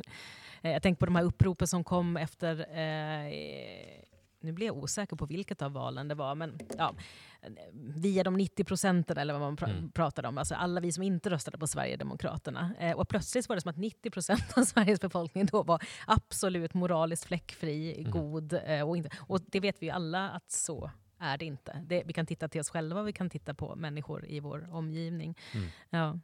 Eh, 0.62 0.72
jag 0.72 0.82
tänker 0.82 0.98
på 0.98 1.06
de 1.06 1.16
här 1.16 1.24
uppropen 1.24 1.68
som 1.68 1.84
kom 1.84 2.16
efter 2.16 2.60
eh, 2.60 4.13
nu 4.44 4.52
blir 4.52 4.66
jag 4.66 4.76
osäker 4.76 5.16
på 5.16 5.26
vilket 5.26 5.62
av 5.62 5.72
valen 5.72 6.08
det 6.08 6.14
var, 6.14 6.34
men 6.34 6.58
ja, 6.78 6.94
via 7.72 8.24
de 8.24 8.34
90 8.34 8.64
procenten 8.64 9.18
eller 9.18 9.32
vad 9.32 9.42
man 9.42 9.56
pr 9.56 9.64
mm. 9.64 9.90
pratade 9.90 10.28
om, 10.28 10.38
alltså 10.38 10.54
alla 10.54 10.80
vi 10.80 10.92
som 10.92 11.02
inte 11.02 11.30
röstade 11.30 11.58
på 11.58 11.66
Sverigedemokraterna. 11.66 12.74
Eh, 12.78 12.96
och 12.96 13.08
plötsligt 13.08 13.48
var 13.48 13.56
det 13.56 13.62
som 13.62 13.70
att 13.70 13.76
90 13.76 14.10
procent 14.10 14.58
av 14.58 14.62
Sveriges 14.64 15.00
befolkning 15.00 15.46
då 15.46 15.62
var 15.62 15.82
absolut 16.06 16.74
moraliskt 16.74 17.24
fläckfri, 17.24 17.98
mm. 17.98 18.10
god. 18.10 18.52
Eh, 18.66 18.88
och, 18.88 18.96
inte, 18.96 19.10
och 19.20 19.40
det 19.46 19.60
vet 19.60 19.82
vi 19.82 19.86
ju 19.86 19.92
alla 19.92 20.30
att 20.30 20.50
så 20.50 20.90
är 21.18 21.38
det 21.38 21.44
inte. 21.44 21.82
Det, 21.86 22.02
vi 22.06 22.12
kan 22.12 22.26
titta 22.26 22.48
till 22.48 22.60
oss 22.60 22.70
själva, 22.70 23.02
vi 23.02 23.12
kan 23.12 23.30
titta 23.30 23.54
på 23.54 23.76
människor 23.76 24.26
i 24.26 24.40
vår 24.40 24.68
omgivning. 24.72 25.34
Mm. 25.54 25.68
Ja. 25.90 26.18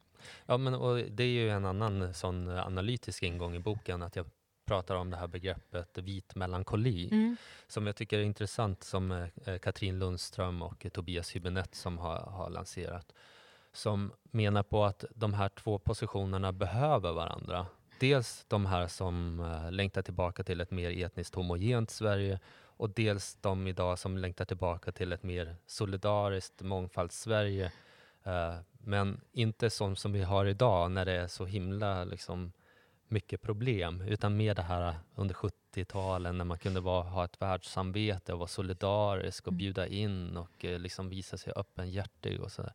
Ja, 0.46 0.56
men, 0.56 0.74
och 0.74 0.96
det 0.96 1.22
är 1.22 1.28
ju 1.28 1.50
en 1.50 1.64
annan 1.64 2.14
sån 2.14 2.48
analytisk 2.48 3.22
ingång 3.22 3.56
i 3.56 3.58
boken, 3.58 4.02
att 4.02 4.16
jag 4.16 4.26
pratar 4.70 4.94
om 4.94 5.10
det 5.10 5.16
här 5.16 5.26
begreppet 5.26 5.98
vit 5.98 6.34
melankoli, 6.34 7.08
mm. 7.12 7.36
som 7.66 7.86
jag 7.86 7.96
tycker 7.96 8.18
är 8.18 8.22
intressant, 8.22 8.84
som 8.84 9.12
eh, 9.44 9.58
Katrin 9.58 9.98
Lundström 9.98 10.62
och 10.62 10.86
Tobias 10.92 11.34
Hübinette 11.34 11.74
som 11.74 11.98
har, 11.98 12.16
har 12.16 12.50
lanserat, 12.50 13.12
som 13.72 14.12
menar 14.22 14.62
på 14.62 14.84
att 14.84 15.04
de 15.14 15.34
här 15.34 15.48
två 15.48 15.78
positionerna 15.78 16.52
behöver 16.52 17.12
varandra. 17.12 17.66
Dels 18.00 18.44
de 18.48 18.66
här 18.66 18.86
som 18.86 19.40
uh, 19.40 19.72
längtar 19.72 20.02
tillbaka 20.02 20.42
till 20.44 20.60
ett 20.60 20.70
mer 20.70 21.04
etniskt 21.04 21.34
homogent 21.34 21.90
Sverige 21.90 22.40
och 22.76 22.90
dels 22.90 23.38
de 23.40 23.66
idag 23.66 23.98
som 23.98 24.18
längtar 24.18 24.44
tillbaka 24.44 24.92
till 24.92 25.12
ett 25.12 25.22
mer 25.22 25.56
solidariskt 25.66 26.62
mångfalds-Sverige. 26.62 27.72
Uh, 28.26 28.60
men 28.78 29.20
inte 29.32 29.70
sånt 29.70 29.98
som 29.98 30.12
vi 30.12 30.22
har 30.22 30.46
idag 30.46 30.90
när 30.90 31.04
det 31.04 31.12
är 31.12 31.26
så 31.26 31.44
himla 31.44 32.04
liksom, 32.04 32.52
mycket 33.10 33.42
problem, 33.42 34.00
utan 34.00 34.36
mer 34.36 34.54
det 34.54 34.62
här 34.62 34.94
under 35.14 35.34
70-talen 35.34 36.38
när 36.38 36.44
man 36.44 36.58
kunde 36.58 36.80
vara, 36.80 37.02
ha 37.02 37.24
ett 37.24 37.42
världssamvete 37.42 38.32
och 38.32 38.38
vara 38.38 38.48
solidarisk 38.48 39.46
och 39.46 39.52
mm. 39.52 39.58
bjuda 39.58 39.86
in 39.86 40.36
och 40.36 40.64
eh, 40.64 40.78
liksom 40.78 41.08
visa 41.08 41.36
sig 41.36 41.52
öppenhjärtig 41.56 42.40
och 42.40 42.52
sådär. 42.52 42.72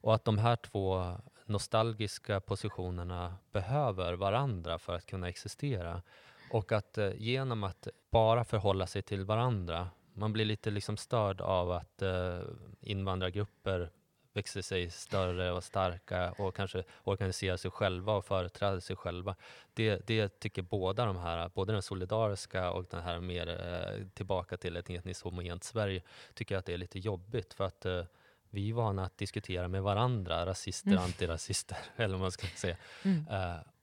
Och 0.00 0.14
att 0.14 0.24
de 0.24 0.38
här 0.38 0.56
två 0.56 1.16
nostalgiska 1.46 2.40
positionerna 2.40 3.34
behöver 3.52 4.12
varandra 4.12 4.78
för 4.78 4.94
att 4.94 5.06
kunna 5.06 5.28
existera. 5.28 6.02
Och 6.50 6.72
att 6.72 6.98
eh, 6.98 7.10
genom 7.16 7.64
att 7.64 7.88
bara 8.10 8.44
förhålla 8.44 8.86
sig 8.86 9.02
till 9.02 9.24
varandra, 9.24 9.88
man 10.14 10.32
blir 10.32 10.44
lite 10.44 10.70
liksom 10.70 10.96
störd 10.96 11.40
av 11.40 11.70
att 11.72 12.02
eh, 12.02 12.40
invandrargrupper 12.80 13.90
växer 14.38 14.62
sig 14.62 14.90
större 14.90 15.52
och 15.52 15.64
starka 15.64 16.32
och 16.32 16.54
kanske 16.54 16.84
organiserar 17.04 17.56
sig 17.56 17.70
själva 17.70 18.12
och 18.12 18.24
företräder 18.24 18.80
sig 18.80 18.96
själva. 18.96 19.36
Det, 19.74 20.06
det 20.06 20.40
tycker 20.40 20.62
båda 20.62 21.04
de 21.04 21.16
här, 21.16 21.50
både 21.54 21.72
den 21.72 21.82
solidariska 21.82 22.70
och 22.70 22.84
den 22.90 23.02
här 23.02 23.20
mer 23.20 23.48
eh, 23.48 24.06
tillbaka 24.14 24.56
till 24.56 24.76
ett 24.76 24.90
etniskt 24.90 25.22
homogent 25.22 25.64
Sverige, 25.64 26.02
tycker 26.34 26.56
att 26.56 26.66
det 26.66 26.74
är 26.74 26.78
lite 26.78 26.98
jobbigt 26.98 27.54
för 27.54 27.64
att 27.64 27.86
eh, 27.86 28.04
vi 28.50 28.70
är 28.70 28.74
vana 28.74 29.04
att 29.04 29.18
diskutera 29.18 29.68
med 29.68 29.82
varandra, 29.82 30.46
rasister, 30.46 30.90
mm. 30.90 31.02
antirasister, 31.02 31.78
eller 31.96 32.14
vad 32.14 32.20
man 32.20 32.32
ska 32.32 32.46
säga. 32.46 32.76
Mm. 33.04 33.26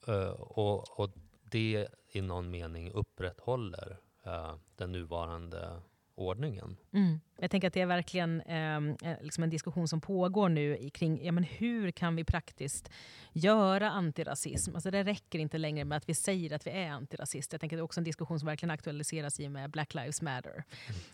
Uh, 0.07 0.29
och, 0.29 0.99
och, 0.99 1.09
det 1.51 1.87
i 2.11 2.21
någon 2.21 2.51
mening 2.51 2.91
upprätthåller 2.91 3.97
uh, 4.27 4.55
den 4.75 4.91
nuvarande 4.91 5.81
ordningen. 6.15 6.77
Mm. 6.93 7.19
Jag 7.37 7.51
tänker 7.51 7.67
att 7.67 7.73
det 7.73 7.81
är 7.81 7.85
verkligen 7.85 8.41
ehm, 8.41 8.95
eh, 9.01 9.15
liksom 9.21 9.43
en 9.43 9.49
diskussion 9.49 9.87
som 9.87 10.01
pågår 10.01 10.49
nu 10.49 10.89
kring 10.93 11.25
ja, 11.25 11.31
men 11.31 11.43
hur 11.43 11.91
kan 11.91 12.15
vi 12.15 12.23
praktiskt 12.23 12.91
göra 13.33 13.89
antirasism. 13.89 14.75
Alltså 14.75 14.91
det 14.91 15.03
räcker 15.03 15.39
inte 15.39 15.57
längre 15.57 15.85
med 15.85 15.97
att 15.97 16.09
vi 16.09 16.13
säger 16.13 16.55
att 16.55 16.67
vi 16.67 16.71
är 16.71 16.89
antirasister. 16.89 17.55
Jag 17.55 17.61
tänker 17.61 17.75
att 17.75 17.77
det 17.77 17.81
är 17.81 17.83
också 17.83 17.99
en 17.99 18.03
diskussion 18.03 18.39
som 18.39 18.45
verkligen 18.45 18.71
aktualiseras 18.71 19.39
i 19.39 19.47
och 19.47 19.51
med 19.51 19.71
Black 19.71 19.93
Lives 19.93 20.21
Matter. 20.21 20.63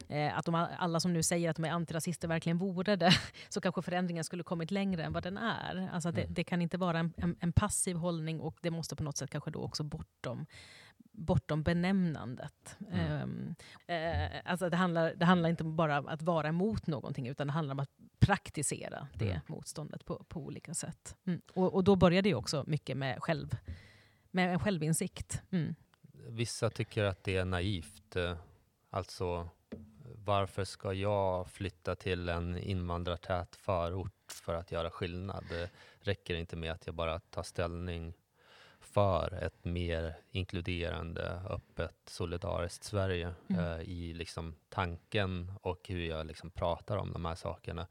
Mm. 0.08 0.28
Eh, 0.28 0.38
att 0.38 0.48
om 0.48 0.56
alla 0.56 1.00
som 1.00 1.14
nu 1.14 1.24
säger 1.24 1.50
att 1.50 1.56
de 1.56 1.66
är 1.66 1.72
antirasister 1.72 2.28
verkligen 2.28 2.58
vore 2.58 2.96
det, 2.96 3.12
så 3.50 3.62
kanske 3.62 3.82
förändringen 3.82 4.24
skulle 4.24 4.44
kommit 4.44 4.72
längre 4.72 5.04
än 5.04 5.14
vad 5.14 5.24
den 5.24 5.38
är. 5.38 5.90
Alltså 5.94 6.12
det, 6.12 6.22
mm. 6.22 6.34
det, 6.34 6.44
kan 6.44 6.62
inte 6.62 6.78
vara 6.78 7.00
en, 7.00 7.14
en, 7.18 7.36
en, 7.40 7.54
passiv 7.54 7.96
hållning 7.96 8.40
och 8.40 8.58
det 8.62 8.72
måste 8.72 8.96
på 8.96 9.04
något 9.04 9.18
sätt 9.18 9.30
kanske 9.30 9.52
då 9.52 9.60
också 9.60 9.84
bortom 9.84 10.46
bortom 11.12 11.64
benämnandet. 11.64 12.78
Mm. 12.92 13.22
Um, 13.22 13.56
uh, 13.90 14.42
alltså 14.46 14.70
det, 14.70 14.78
handlar, 14.78 15.14
det 15.16 15.26
handlar 15.26 15.50
inte 15.50 15.64
bara 15.64 16.00
om 16.00 16.08
att 16.08 16.22
vara 16.22 16.48
emot 16.48 16.88
någonting, 16.88 17.28
utan 17.28 17.48
det 17.48 17.54
handlar 17.54 17.74
om 17.74 17.80
att 17.80 17.92
praktisera 18.20 19.08
det 19.14 19.32
mm. 19.32 19.42
motståndet 19.48 20.06
på, 20.06 20.24
på 20.24 20.40
olika 20.40 20.74
sätt. 20.74 21.16
Mm. 21.26 21.42
Och, 21.54 21.74
och, 21.74 21.84
då 21.84 21.96
börjar 21.96 22.22
det 22.22 22.36
också 22.36 22.64
mycket 22.68 22.98
med, 22.98 23.24
själv, 23.24 23.58
med 24.32 24.62
självinsikt. 24.62 25.42
Mm. 25.52 25.76
Vissa 26.28 26.70
tycker 26.70 27.04
att 27.04 27.24
det 27.24 27.38
är 27.38 27.46
naivt. 27.46 28.16
Eh, 28.16 28.38
alltså, 28.90 29.50
varför 30.26 30.64
ska 30.64 30.94
jag 30.94 31.50
flytta 31.50 31.96
till 31.96 32.30
en 32.30 32.58
invandrartät 32.58 33.56
förort 33.56 34.32
för 34.32 34.54
att 34.54 34.72
göra 34.72 34.92
skillnad? 34.92 35.46
Det 35.50 35.70
räcker 36.00 36.36
inte 36.36 36.56
med 36.56 36.72
att 36.72 36.86
jag 36.86 36.96
bara 36.96 37.20
tar 37.20 37.44
ställning 37.44 38.14
för 38.92 39.44
ett 39.44 39.66
mer 39.66 40.16
inkluderande, 40.32 41.42
öppet, 41.50 41.96
solidariskt 42.06 42.84
Sverige 42.84 43.34
mm. 43.48 43.66
eh, 43.66 43.82
i 43.82 44.14
liksom 44.14 44.56
tanken 44.70 45.52
och 45.62 45.88
hur 45.88 46.06
jag 46.06 46.26
liksom 46.26 46.52
pratar 46.52 46.98
om 46.98 47.14
de 47.14 47.26
här 47.26 47.36
sakerna. 47.36 47.88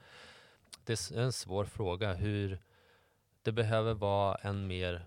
Det 0.85 0.93
är 0.93 1.19
en 1.19 1.33
svår 1.33 1.65
fråga. 1.65 2.15
Hur 2.15 2.59
det 3.43 3.53
behöver 3.53 3.95
vara 3.95 4.35
en 4.35 4.67
mer 4.67 5.07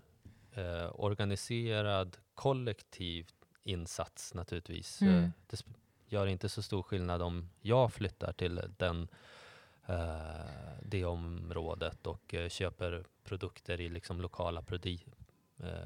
eh, 0.53 0.91
organiserad, 0.93 2.17
kollektiv 2.33 3.29
insats 3.63 4.33
naturligtvis. 4.33 5.01
Mm. 5.01 5.23
Eh, 5.23 5.29
det 5.47 5.63
gör 6.07 6.27
inte 6.27 6.49
så 6.49 6.61
stor 6.61 6.83
skillnad 6.83 7.21
om 7.21 7.49
jag 7.61 7.93
flyttar 7.93 8.33
till 8.33 8.61
den 8.77 9.07
Uh, 9.89 10.79
det 10.81 11.05
området 11.05 12.07
och 12.07 12.33
uh, 12.33 12.49
köper 12.49 13.03
produkter 13.23 13.81
i 13.81 13.89
liksom 13.89 14.21
lokala 14.21 14.61
Eh, 14.61 15.22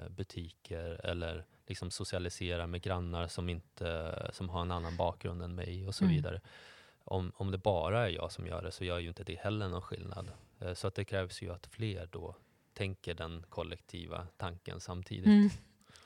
butiker 0.09 1.05
eller 1.05 1.45
liksom 1.67 1.91
socialisera 1.91 2.67
med 2.67 2.81
grannar 2.81 3.27
som, 3.27 3.49
inte, 3.49 4.13
som 4.33 4.49
har 4.49 4.61
en 4.61 4.71
annan 4.71 4.95
bakgrund 4.97 5.41
än 5.41 5.55
mig 5.55 5.87
och 5.87 5.95
så 5.95 6.03
Mm. 6.03 6.15
vidare. 6.15 6.41
Om, 7.03 7.31
om 7.35 7.51
det 7.51 7.57
bara 7.57 8.05
är 8.05 8.09
jag 8.09 8.31
som 8.31 8.47
gör 8.47 8.61
det 8.63 8.71
så 8.71 8.83
gör 8.83 8.99
ju 8.99 9.07
inte 9.07 9.23
det 9.23 9.35
heller 9.39 9.67
någon 9.67 9.81
skillnad. 9.81 10.31
Eh, 10.59 10.73
Så 10.73 10.87
att 10.87 10.95
det 10.95 11.05
krävs 11.05 11.41
ju 11.41 11.53
att 11.53 11.67
fler 11.67 12.07
då 12.11 12.35
tänker 12.73 13.13
den 13.13 13.43
kollektiva 13.49 14.27
tanken 14.37 14.79
samtidigt. 14.79 15.25
Mm. 15.25 15.49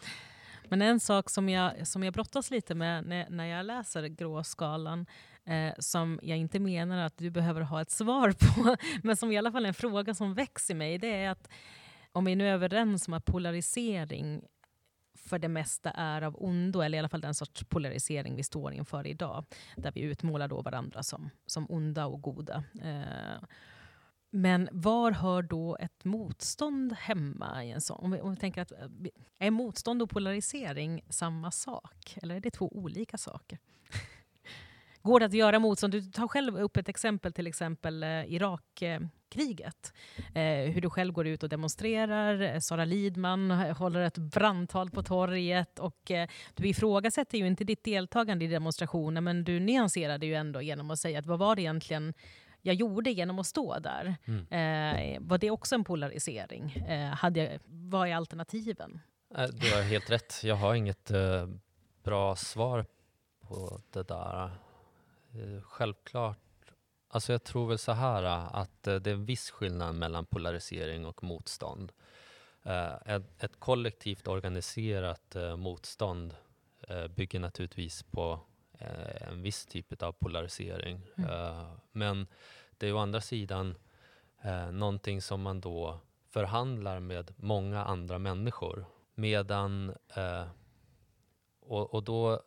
Men 0.70 0.82
en 0.82 1.00
sak 1.00 1.30
som 1.30 1.50
jag, 1.50 1.88
som 1.88 2.04
jag 2.04 2.14
brottas 2.14 2.52
lite 2.52 2.76
med 2.76 3.04
när, 3.06 3.30
när 3.30 3.46
jag 3.46 3.66
läser 3.66 4.08
gråskalan, 4.08 5.06
eh, 5.46 5.74
som 5.80 6.20
jag 6.24 6.38
inte 6.38 6.60
menar 6.60 7.06
att 7.06 7.18
du 7.18 7.30
behöver 7.30 7.62
ha 7.62 7.82
ett 7.82 7.92
svar 7.92 8.32
på, 8.40 8.76
men 9.04 9.18
som 9.18 9.32
i 9.32 9.38
alla 9.38 9.52
fall 9.52 9.64
är 9.64 9.68
en 9.68 9.74
fråga 9.74 10.14
som 10.14 10.34
väcks 10.34 10.70
i 10.70 10.74
mig, 10.74 10.98
det 10.98 11.08
är 11.24 11.30
att 11.30 11.50
om 12.12 12.26
vi 12.26 12.36
nu 12.36 12.48
är 12.48 12.54
överens 12.54 13.08
om 13.08 13.14
att 13.14 13.26
polarisering 13.26 14.42
för 15.14 15.40
det 15.40 15.48
mesta 15.48 15.92
är 15.92 16.22
av 16.22 16.36
ondo, 16.44 16.82
eller 16.82 16.98
i 16.98 17.00
alla 17.00 17.10
fall 17.10 17.22
den 17.22 17.34
sorts 17.34 17.64
polarisering 17.64 18.36
vi 18.36 18.44
står 18.44 18.74
inför 18.74 19.08
idag, 19.08 19.46
där 19.76 19.92
vi 19.92 20.02
utmålar 20.02 20.48
då 20.48 20.62
varandra 20.62 21.04
som, 21.04 21.30
som 21.46 21.66
onda 21.70 22.06
och 22.06 22.22
goda. 22.22 22.64
Eh, 22.82 23.44
men 24.30 24.70
var 24.72 25.12
hör 25.12 25.42
då 25.42 25.78
ett 25.80 26.06
motstånd 26.06 26.94
hemma 26.94 27.64
i 27.64 27.72
en 27.72 27.82
sån? 27.82 28.06
Om 28.06 28.12
vi, 28.12 28.20
om 28.20 28.32
vi 28.32 28.38
tänker 28.38 28.62
att, 28.62 28.72
eh, 28.72 28.78
är 29.40 29.52
motstånd 29.52 30.02
och 30.02 30.10
polarisering 30.10 31.02
samma 31.10 31.52
sak? 31.52 32.18
Eller 32.22 32.36
är 32.36 32.40
det 32.40 32.52
två 32.52 32.70
olika 32.72 33.18
saker? 33.18 33.60
Går 35.02 35.20
det 35.20 35.26
att 35.26 35.34
göra 35.34 35.60
motstånd? 35.60 35.94
Du 35.94 36.02
tar 36.02 36.28
själv 36.28 36.58
upp 36.58 36.78
ett 36.78 36.90
exempel, 36.90 37.34
till 37.34 37.48
exempel 37.48 38.04
eh, 38.04 38.10
Eh, 38.82 39.02
hur 40.74 40.82
du 40.82 40.90
själv 40.90 41.14
går 41.14 41.28
ut 41.28 41.44
och 41.44 41.50
demonstrerar. 41.50 42.42
Eh, 42.42 42.60
Sara 42.60 42.86
Lidman 42.86 43.52
eh, 43.52 43.78
håller 43.78 44.02
ett 44.02 44.18
brandtal 44.18 44.90
på 44.90 45.04
torget. 45.04 45.80
Och, 45.80 46.12
eh, 46.12 46.28
du 46.56 46.68
ifrågasätter 46.68 47.38
ju 47.38 47.48
inte 47.48 47.64
ditt 47.64 47.84
deltagande 47.84 48.46
i 48.46 48.48
demonstrationen, 48.48 49.24
men 49.24 49.44
du 49.44 49.60
nyanserade 49.60 50.26
ju 50.26 50.36
ändå 50.36 50.62
genom 50.62 50.92
att 50.92 51.00
säga 51.00 51.20
att 51.20 51.26
vad 51.26 51.40
var 51.40 51.56
det 51.56 51.62
egentligen 51.62 52.14
jag 52.62 52.76
gjorde 52.76 53.12
genom 53.12 53.40
att 53.40 53.48
stå 53.48 53.80
där? 53.80 54.16
Mm. 54.26 54.48
Eh, 54.48 55.20
var 55.22 55.38
det 55.38 55.52
också 55.52 55.76
en 55.76 55.84
polarisering? 55.84 56.72
Eh, 56.72 57.10
hade 57.10 57.40
jag, 57.40 57.60
vad 57.66 58.08
är 58.08 58.16
alternativen? 58.16 59.00
Eh, 59.38 59.44
Du 59.48 59.76
har 59.76 59.82
helt 59.82 60.10
rätt. 60.10 60.40
Jag 60.44 60.56
har 60.56 60.76
inget 60.76 61.12
eh, 61.12 61.48
bra 62.04 62.36
svar 62.36 62.86
på 63.48 63.82
det 63.92 64.04
där. 64.04 64.46
Eh, 65.34 65.62
självklart. 65.64 66.38
Alltså 67.14 67.32
jag 67.32 67.44
tror 67.44 67.68
väl 67.68 67.78
så 67.78 67.92
här 67.92 68.24
att 68.54 68.88
eh, 68.88 68.96
det 68.96 69.10
är 69.10 69.14
en 69.14 69.26
viss 69.26 69.52
skillnad 69.52 69.96
mellan 69.96 70.26
polarisering 70.26 71.06
och 71.06 71.24
motstånd. 71.24 71.92
Eh, 72.64 72.94
ett, 73.40 73.60
kollektivt 73.60 74.28
organiserat 74.28 75.36
eh, 75.36 75.56
motstånd 75.56 76.36
bygger 77.16 77.40
naturligtvis 77.40 78.04
på 78.04 78.40
en 79.30 79.42
viss 79.42 79.66
typ 79.66 80.04
av 80.04 80.12
polarisering. 80.12 81.02
Mm. 81.18 81.66
Men 81.92 82.28
det 82.78 82.88
är 82.88 82.94
å 82.94 82.98
andra 82.98 83.22
sidan 83.22 83.76
någonting 84.72 85.22
som 85.22 85.42
man 85.42 85.62
då 85.62 86.00
förhandlar 86.30 87.00
med 87.00 87.34
många 87.38 87.84
andra 87.84 88.20
människor. 88.20 88.86
Medan, 89.16 89.96
och, 91.60 91.94
och 91.94 92.04
då 92.04 92.42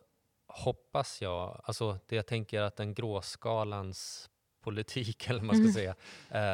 hoppas 0.47 1.21
jag, 1.21 1.61
alltså 1.63 1.99
det 2.07 2.15
jag 2.15 2.27
tänker 2.27 2.61
att 2.61 2.75
den 2.75 2.93
gråskalans 2.93 4.29
politik, 4.65 5.29
eller 5.29 5.41
man 5.41 5.55
ska 5.55 5.63
Mm. 5.63 5.73
säga, 5.73 5.95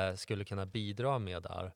eh, 0.09 0.15
skulle 0.15 0.43
kunna 0.43 0.65
bidra 0.65 1.19
med 1.19 1.43
där, 1.43 1.71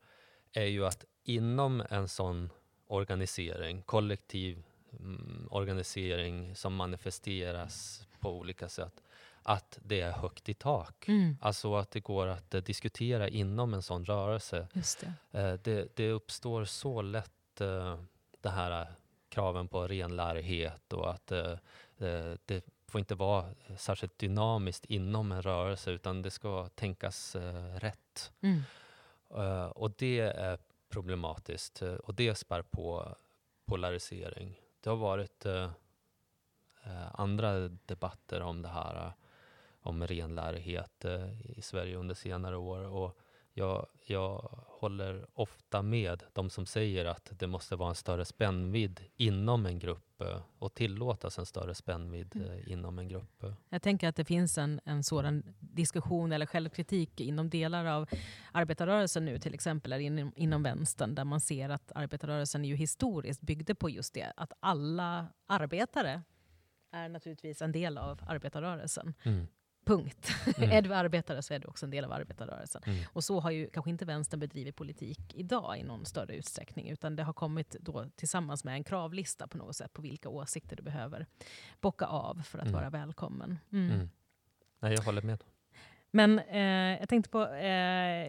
är 0.53 0.65
ju 0.65 0.85
att 0.85 1.05
inom 1.23 1.83
en 1.89 2.07
sån 2.07 2.49
organisering, 2.87 3.81
kollektiv 3.81 4.63
mm, 4.99 5.47
organisering 5.51 6.55
som 6.55 6.75
manifesteras 6.75 8.07
på 8.19 8.29
olika 8.39 8.69
sätt, 8.69 9.03
att 9.43 9.79
det 9.83 10.01
är 10.01 10.11
högt 10.11 10.49
i 10.49 10.53
tak. 10.53 11.07
Mm, 11.07 11.37
Alltså 11.41 11.75
att 11.75 11.91
det 11.91 11.99
går 11.99 12.27
att 12.27 12.53
eh, 12.53 12.61
diskutera 12.61 13.27
inom 13.29 13.73
en 13.73 13.81
sån 13.81 14.05
rörelse. 14.05 14.67
just 14.73 15.05
det. 15.31 15.39
Eh, 15.39 15.53
det, 15.63 15.95
det 15.95 16.11
uppstår 16.11 16.65
så 16.65 17.01
lätt 17.01 17.61
eh, 17.61 17.99
det 18.41 18.49
här 18.49 18.81
eh, 18.81 18.87
kraven 19.29 19.67
på 19.67 19.87
renlärighet 19.87 20.93
och 20.93 21.09
att 21.13 21.31
eh, 21.31 21.51
eh, 21.97 22.33
det 22.45 22.65
får 22.87 22.99
inte 22.99 23.15
vara 23.15 23.45
särskilt 23.77 24.17
dynamiskt 24.17 24.85
inom 24.85 25.31
en 25.31 25.41
rörelse 25.41 25.91
utan 25.91 26.21
det 26.21 26.31
ska 26.31 26.67
tänkas 26.67 27.35
eh, 27.35 27.75
rätt. 27.79 28.31
Mm. 28.41 28.61
Eh, 29.29 29.65
och 29.65 29.91
det 29.97 30.19
är 30.19 30.57
problematiskt 30.89 31.81
eh, 31.81 31.93
och 31.93 32.15
det 32.15 32.35
spär 32.35 32.61
på 32.61 33.15
polarisering. 33.65 34.61
Det 34.79 34.89
har 34.89 34.97
varit 34.97 35.45
eh, 35.45 35.71
eh, 36.83 37.19
andra 37.19 37.69
debatter 37.69 38.41
om 38.41 38.61
det 38.61 38.69
här, 38.69 39.05
eh, 39.05 39.11
om 39.81 40.07
renlärighet 40.07 41.05
eh, 41.05 41.41
i 41.57 41.61
Sverige 41.61 41.95
under 41.95 42.15
senare 42.15 42.57
år. 42.57 42.79
Och 42.79 43.17
jag, 43.53 43.87
jag 44.05 44.49
håller 44.67 45.27
ofta 45.33 45.81
med 45.81 46.23
de 46.33 46.49
som 46.49 46.65
säger 46.65 47.05
att 47.05 47.29
det 47.31 47.47
måste 47.47 47.75
vara 47.75 47.89
en 47.89 47.95
större 47.95 48.25
spännvidd 48.25 49.03
inom 49.15 49.65
en 49.65 49.79
grupp 49.79 50.04
eh, 50.21 50.41
och 50.59 50.73
tillåtas 50.73 51.39
en 51.39 51.45
större 51.45 51.75
spännvidd 51.75 52.35
Mm. 52.35 52.51
eh, 52.51 52.71
inom 52.71 52.99
en 52.99 53.07
grupp. 53.07 53.43
eh. 53.43 53.53
Jag 53.69 53.81
tänker 53.81 54.07
att 54.07 54.15
det 54.15 54.25
finns 54.25 54.57
en, 54.57 54.79
en 54.85 55.03
sådan 55.03 55.43
diskussion 55.59 56.31
eller 56.31 56.45
självkritik 56.45 57.21
inom 57.21 57.49
delar 57.49 57.85
av 57.85 58.09
arbetarrörelsen 58.51 59.25
nu 59.25 59.39
till 59.39 59.53
exempel, 59.53 59.93
eller 59.93 60.03
inom, 60.05 60.33
inom 60.35 60.63
vänstern, 60.63 61.15
där 61.15 61.25
man 61.25 61.39
ser 61.41 61.69
att 61.69 61.91
arbetarrörelsen 61.95 62.65
ju 62.65 62.75
historiskt 62.75 63.41
byggde 63.41 63.75
på 63.75 63.89
just 63.89 64.13
det, 64.13 64.33
att 64.37 64.53
alla 64.59 65.27
arbetare 65.47 66.21
är 66.91 67.09
naturligtvis 67.09 67.61
en 67.61 67.71
del 67.71 67.97
av 67.97 68.21
arbetarrörelsen. 68.27 69.13
Mm. 69.23 69.47
Punkt. 69.85 70.29
Mm. 70.57 70.71
är 70.71 70.81
du 70.81 70.93
arbetare 70.93 71.41
så 71.41 71.53
är 71.53 71.59
du 71.59 71.67
också 71.67 71.85
en 71.85 71.89
del 71.89 72.05
av 72.05 72.11
arbetarrörelsen. 72.11 72.81
Mm. 72.85 73.03
Och 73.13 73.23
så 73.23 73.39
har 73.39 73.51
ju 73.51 73.69
kanske 73.69 73.89
inte 73.91 74.05
vänstern 74.05 74.39
bedrivit 74.39 74.75
politik 74.75 75.19
idag 75.33 75.77
i 75.79 75.83
någon 75.83 76.05
större 76.05 76.35
utsträckning, 76.35 76.89
utan 76.89 77.15
det 77.15 77.23
har 77.23 77.33
kommit 77.33 77.75
då 77.79 78.05
tillsammans 78.15 78.63
med 78.63 78.73
en 78.73 78.83
kravlista 78.83 79.47
på 79.47 79.57
något 79.57 79.75
sätt 79.75 79.93
på 79.93 80.01
vilka 80.01 80.29
åsikter 80.29 80.75
du 80.75 80.83
behöver 80.83 81.25
bocka 81.81 82.05
av 82.05 82.41
för 82.41 82.57
att 82.59 82.63
Mm. 82.67 82.73
vara 82.73 82.89
välkommen. 82.89 83.59
Mm. 83.71 83.91
Mm. 83.91 84.09
Nej, 84.79 84.93
jag 84.93 85.01
håller 85.01 85.21
med. 85.21 85.43
Men 86.11 86.39
eh, 86.39 86.99
jag 86.99 87.09
tänkte 87.09 87.29
på, 87.29 87.45
eh, 87.47 88.27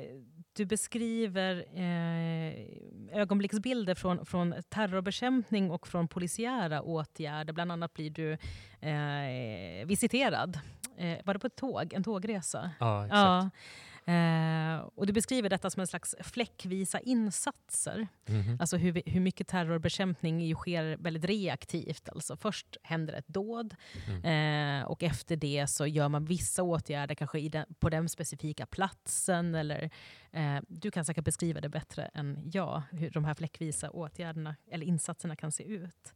du 0.52 0.64
beskriver 0.64 1.56
eh, 1.74 3.18
ögonblicksbilder 3.20 3.94
från, 3.94 4.26
från 4.26 4.54
terrorbekämpning 4.68 5.70
och 5.70 5.88
från 5.88 6.08
polisiära 6.08 6.82
åtgärder. 6.82 7.52
Bland 7.52 7.72
annat 7.72 7.92
blir 7.94 8.10
du 8.10 8.32
eh, 8.88 9.86
visiterad. 9.86 10.58
Eh, 10.98 11.18
var 11.24 11.34
det 11.34 11.40
på 11.40 11.46
ett 11.46 11.56
tåg? 11.56 11.92
En 11.92 12.04
tågresa? 12.04 12.70
Ja, 12.80 13.04
exakt. 13.06 13.16
Ja. 13.18 13.50
Eh, 14.12 14.78
och 14.94 15.06
du 15.06 15.12
beskriver 15.12 15.50
detta 15.50 15.70
som 15.70 15.80
en 15.80 15.86
slags 15.86 16.14
fläckvisa 16.20 17.00
insatser. 17.00 18.08
Mhm. 18.26 18.56
Alltså 18.60 18.76
hur, 18.76 18.92
vi, 18.92 19.02
hur 19.06 19.20
mycket 19.20 19.48
terrorbekämpning 19.48 20.54
sker 20.54 20.96
väldigt 20.96 21.24
reaktivt. 21.24 22.08
Alltså 22.08 22.36
först 22.36 22.76
händer 22.82 23.14
ett 23.14 23.28
dåd 23.28 23.74
Mm. 24.08 24.80
eh, 24.82 24.86
och 24.86 25.02
efter 25.02 25.36
det 25.36 25.66
så 25.66 25.86
gör 25.86 26.08
man 26.08 26.24
vissa 26.24 26.62
åtgärder 26.62 27.14
kanske 27.14 27.48
den, 27.48 27.66
på 27.78 27.88
den 27.88 28.08
specifika 28.08 28.66
platsen. 28.66 29.54
Eller, 29.54 29.90
eh, 30.32 30.56
du 30.68 30.90
kan 30.90 31.04
säkert 31.04 31.24
beskriva 31.24 31.60
det 31.60 31.68
bättre 31.68 32.04
än 32.14 32.50
jag, 32.52 32.82
hur 32.90 33.10
de 33.10 33.24
här 33.24 33.34
fläckvisa 33.34 33.90
åtgärderna 33.90 34.56
eller 34.70 34.86
insatserna 34.86 35.36
kan 35.36 35.52
se 35.52 35.64
ut. 35.64 36.14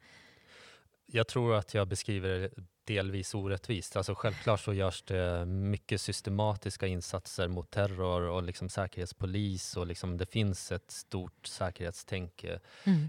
Jag 1.07 1.29
tror 1.29 1.55
att 1.55 1.75
jag 1.75 1.89
beskriver 1.89 2.29
det 2.29 2.51
delvis 2.91 3.35
orättvist. 3.35 3.97
Alltså 3.97 4.15
självklart 4.15 4.61
så 4.61 4.73
görs 4.73 5.03
det 5.03 5.45
mycket 5.47 6.01
systematiska 6.01 6.87
insatser 6.87 7.49
mot 7.49 7.71
terror 7.71 8.23
och 8.23 8.43
liksom 8.43 8.69
säkerhetspolis 8.69 9.77
och 9.77 9.87
liksom 9.87 10.17
det 10.17 10.27
finns 10.27 10.73
ett 10.73 10.91
stort 10.91 11.47
säkerhetstänk 11.47 12.45
eh, 12.45 12.59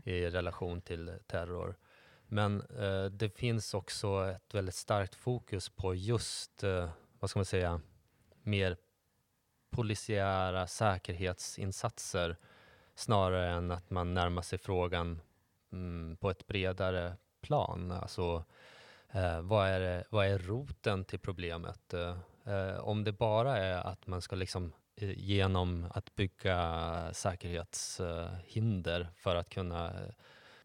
i 0.06 0.30
relation 0.30 0.82
till 0.82 1.14
terror. 1.28 1.76
Men 2.28 2.62
eh, 2.62 3.06
det 3.06 3.30
finns 3.30 3.74
också 3.74 4.32
ett 4.36 4.54
väldigt 4.54 4.76
starkt 4.76 5.16
fokus 5.16 5.70
på 5.70 5.96
just, 5.96 6.64
eh, 6.64 6.90
vad 7.20 7.30
ska 7.30 7.40
man 7.40 7.46
säga, 7.46 7.82
mer 8.44 8.78
polisiära 9.70 10.68
säkerhetsinsatser 10.68 12.38
snarare 12.96 13.50
än 13.52 13.72
att 13.72 13.90
man 13.90 14.14
närmar 14.14 14.42
sig 14.42 14.60
frågan 14.60 15.22
mm, 15.72 16.18
på 16.18 16.30
ett 16.30 16.48
bredare 16.48 17.16
plan. 17.42 17.92
Alltså, 17.92 18.44
eh, 19.12 19.42
vad, 19.42 19.68
är 19.68 20.04
vad 20.10 20.28
är 20.28 20.40
roten 20.40 21.06
till 21.06 21.20
problemet? 21.20 21.94
Eh, 21.94 22.80
om 22.80 23.04
det 23.04 23.12
bara 23.12 23.58
är 23.58 23.88
att 23.88 24.08
man 24.08 24.22
ska 24.22 24.36
liksom 24.36 24.74
eh, 24.96 25.12
genom 25.20 25.88
att 25.94 26.16
bygga 26.16 27.10
säkerhetshinder 27.14 29.08
för 29.16 29.36
att 29.36 29.50
kunna 29.50 29.94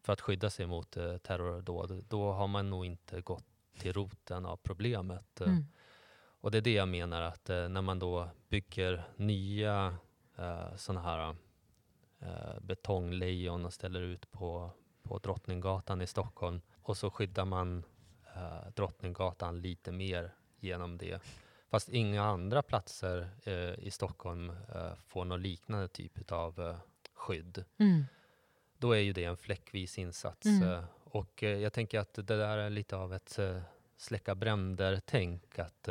för 0.01 0.13
att 0.13 0.21
skydda 0.21 0.49
sig 0.49 0.65
mot 0.65 0.97
eh, 0.97 1.17
terrordåd, 1.17 2.05
då 2.09 2.31
har 2.31 2.47
man 2.47 2.69
nog 2.69 2.85
inte 2.85 3.21
gått 3.21 3.45
till 3.79 3.93
roten 3.93 4.45
av 4.45 4.57
problemet. 4.57 5.41
Eh, 5.41 5.47
Mm. 5.47 5.65
Och 6.41 6.51
det 6.51 6.57
är 6.57 6.61
det 6.61 6.73
jag 6.73 6.87
menar 6.87 7.21
att 7.21 7.47
när 7.47 7.81
man 7.81 7.99
då 7.99 8.29
bygger 8.49 9.03
nya 9.15 9.97
eh, 10.37 10.75
sådana 10.75 11.01
här 11.01 11.35
eh, 12.19 12.59
betonglejon 12.61 13.65
och 13.65 13.73
ställer 13.73 14.01
ut 14.01 14.31
på, 14.31 14.71
på 15.03 15.17
Drottninggatan 15.17 16.01
i 16.01 16.07
Stockholm 16.07 16.61
och 16.81 16.97
så 16.97 17.09
skyddar 17.09 17.45
man 17.45 17.83
eh, 18.37 18.71
Drottninggatan 18.75 19.61
lite 19.61 19.91
mer 19.91 20.31
genom 20.59 20.97
det. 20.97 21.21
Fast 21.69 21.89
inga 21.89 22.23
andra 22.23 22.61
platser 22.61 23.29
eh, 23.43 23.53
i 23.85 23.91
Stockholm 23.91 24.49
eh, 24.49 24.93
får 25.07 25.25
någon 25.25 25.41
liknande 25.41 25.87
typ 25.87 26.31
av 26.31 26.59
eh, 26.59 26.77
skydd. 27.13 27.65
Mm. 27.77 28.05
Då 28.77 28.91
är 28.91 28.99
ju 28.99 29.13
det 29.13 29.23
en 29.23 29.37
fläckvis 29.37 29.97
insats. 29.97 30.45
Mm. 30.45 30.69
eh, 30.73 30.83
Och 31.03 31.43
eh, 31.43 31.57
jag 31.59 31.73
tänker 31.73 31.99
att 31.99 32.13
det 32.13 32.21
där 32.23 32.57
är 32.57 32.69
lite 32.69 32.95
av 32.95 33.13
ett 33.13 33.39
eh, 33.39 33.61
släcka 33.97 34.35
bränder-tänk. 34.35 35.59
Att 35.59 35.89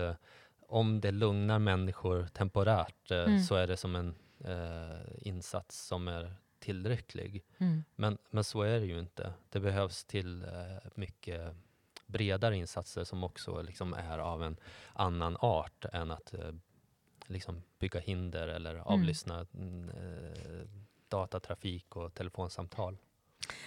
om 0.69 1.01
det 1.01 1.11
lugnar 1.11 1.59
människor 1.59 2.27
temporärt 2.27 3.11
Mm. 3.11 3.41
så 3.43 3.55
är 3.55 3.67
det 3.67 3.77
som 3.77 3.97
en 3.97 4.15
insats 5.19 5.87
som 5.87 6.09
är 6.09 6.35
tillräcklig. 6.59 7.45
Mm. 7.59 7.85
Men, 7.95 8.19
men 8.31 8.45
så 8.45 8.63
är 8.63 8.81
det 8.81 8.87
ju 8.87 8.99
inte. 8.99 9.33
Det 9.49 9.61
behövs 9.61 10.05
till 10.05 10.47
mycket 10.95 11.57
bredare 12.07 12.57
insatser 12.57 13.05
som 13.05 13.25
också 13.25 13.63
liksom 13.63 13.95
är 13.95 14.19
av 14.19 14.43
en 14.43 14.57
annan 14.93 15.37
art 15.41 15.85
än 15.93 16.11
att 16.11 16.35
eh, 16.35 16.53
liksom 17.27 17.63
bygga 17.79 18.01
hinder 18.01 18.49
eller 18.49 18.77
avlyssna 18.77 19.47
mm, 19.55 19.89
eh, 19.89 20.69
datatrafik 21.09 21.97
och 21.97 22.15
telefonsamtal. 22.15 22.99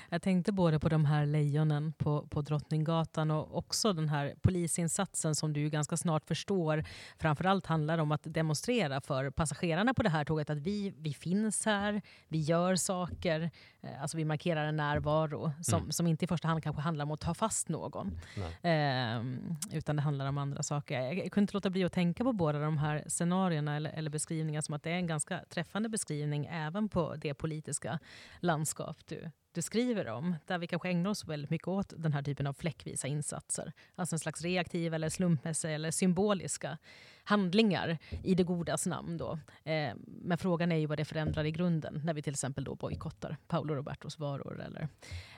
Jag 0.09 0.21
tänkte 0.21 0.51
både 0.51 0.79
på 0.79 0.89
de 0.89 1.05
här 1.05 1.25
lejonen 1.25 1.93
på, 1.93 2.27
på 2.27 2.41
Drottninggatan 2.41 3.31
och 3.31 3.57
också 3.57 3.93
den 3.93 4.09
här 4.09 4.35
polisinsatsen 4.41 5.35
som 5.35 5.53
du 5.53 5.69
ganska 5.69 5.97
snart 5.97 6.25
förstår 6.27 6.83
framförallt 7.17 7.65
handlar 7.65 7.97
om 7.97 8.11
att 8.11 8.21
demonstrera 8.23 9.01
för 9.01 9.29
passagerarna 9.29 9.93
på 9.93 10.03
det 10.03 10.09
här 10.09 10.25
tåget 10.25 10.49
att 10.49 10.57
vi, 10.57 10.93
vi 10.97 11.13
finns 11.13 11.65
här, 11.65 12.01
vi 12.27 12.39
gör 12.39 12.75
saker, 12.75 13.51
eh, 13.81 14.01
alltså 14.01 14.17
vi 14.17 14.25
markerar 14.25 14.65
en 14.65 14.77
närvaro 14.77 15.51
som, 15.61 15.79
Mm. 15.79 15.91
som 15.91 16.07
inte 16.07 16.25
i 16.25 16.27
första 16.27 16.47
hand 16.47 16.63
kanske 16.63 16.81
handlar 16.81 17.05
om 17.05 17.11
att 17.11 17.19
ta 17.19 17.33
fast 17.33 17.69
någon. 17.69 18.19
Ehm, 18.61 19.55
utan 19.71 19.95
det 19.95 20.01
handlar 20.01 20.25
om 20.27 20.37
andra 20.37 20.63
saker. 20.63 21.01
Jag, 21.01 21.17
jag 21.17 21.31
kunde 21.31 21.43
inte 21.43 21.53
låta 21.53 21.69
bli 21.69 21.83
att 21.83 21.93
tänka 21.93 22.23
på 22.23 22.33
båda 22.33 22.59
de 22.59 22.77
här 22.77 23.03
scenarierna 23.07 23.75
eller, 23.75 23.91
eller 23.91 24.09
beskrivningar 24.09 24.61
som 24.61 24.75
att 24.75 24.83
det 24.83 24.89
är 24.89 24.95
en 24.95 25.07
ganska 25.07 25.43
träffande 25.49 25.89
beskrivning 25.89 26.45
även 26.51 26.89
på 26.89 27.15
det 27.15 27.33
politiska 27.33 27.99
landskap 28.39 28.97
du, 29.07 29.31
du 29.51 29.61
skriver 29.61 30.07
om. 30.07 30.35
Där 30.45 30.57
vi 30.57 30.67
kanske 30.67 30.89
ägnar 30.89 31.09
oss 31.09 31.25
väldigt 31.25 31.49
mycket 31.49 31.67
åt 31.67 31.93
den 31.97 32.13
här 32.13 32.23
typen 32.23 32.47
av 32.47 32.53
fläckvisa 32.53 33.07
insatser. 33.07 33.73
Alltså 33.95 34.15
en 34.15 34.19
slags 34.19 34.41
reaktiva 34.41 34.95
eller 34.95 35.09
slumpmässiga 35.09 35.71
eller 35.71 35.91
symboliska 35.91 36.77
handlingar 37.23 37.97
i 38.23 38.35
det 38.35 38.43
godas 38.43 38.85
namn. 38.85 39.17
Då. 39.17 39.39
Eh, 39.63 39.93
men 40.05 40.37
frågan 40.37 40.71
är 40.71 40.75
ju 40.75 40.85
vad 40.85 40.97
det 40.97 41.05
förändrar 41.05 41.43
i 41.43 41.51
grunden 41.51 42.01
när 42.05 42.13
vi 42.13 42.21
till 42.21 42.33
exempel 42.33 42.63
då 42.63 42.75
bojkottar 42.75 43.37
Paolo 43.47 43.75
Robertos 43.75 44.19
varor 44.19 44.61
eller, 44.61 44.87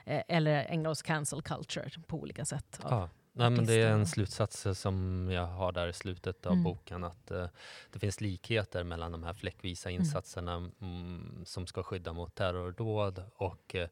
eh, 0.04 0.22
eller 0.28 0.64
ägnar 0.64 0.90
oss 0.90 1.02
cancel 1.02 1.42
culture 1.42 1.90
på 2.06 2.16
olika 2.16 2.44
sätt. 2.44 2.80
Av, 2.82 2.92
ah 2.92 3.08
Nej, 3.34 3.50
men 3.50 3.66
det 3.66 3.74
är 3.74 3.90
en 3.92 4.06
slutsats 4.06 4.66
som 4.74 5.28
jag 5.32 5.46
har 5.46 5.72
där 5.72 5.88
i 5.88 5.92
slutet 5.92 6.46
av 6.46 6.52
Mm. 6.52 6.64
boken. 6.64 7.04
Att 7.04 7.30
eh, 7.30 7.46
det 7.92 7.98
finns 7.98 8.20
likheter 8.20 8.84
mellan 8.84 9.12
de 9.12 9.22
här 9.22 9.32
fläckvisa 9.34 9.90
insatserna 9.90 10.70
mm, 10.80 11.42
som 11.46 11.66
ska 11.66 11.82
skydda 11.82 12.12
mot 12.12 12.34
terrordåd 12.34 13.24
och 13.36 13.74
eh, 13.74 13.88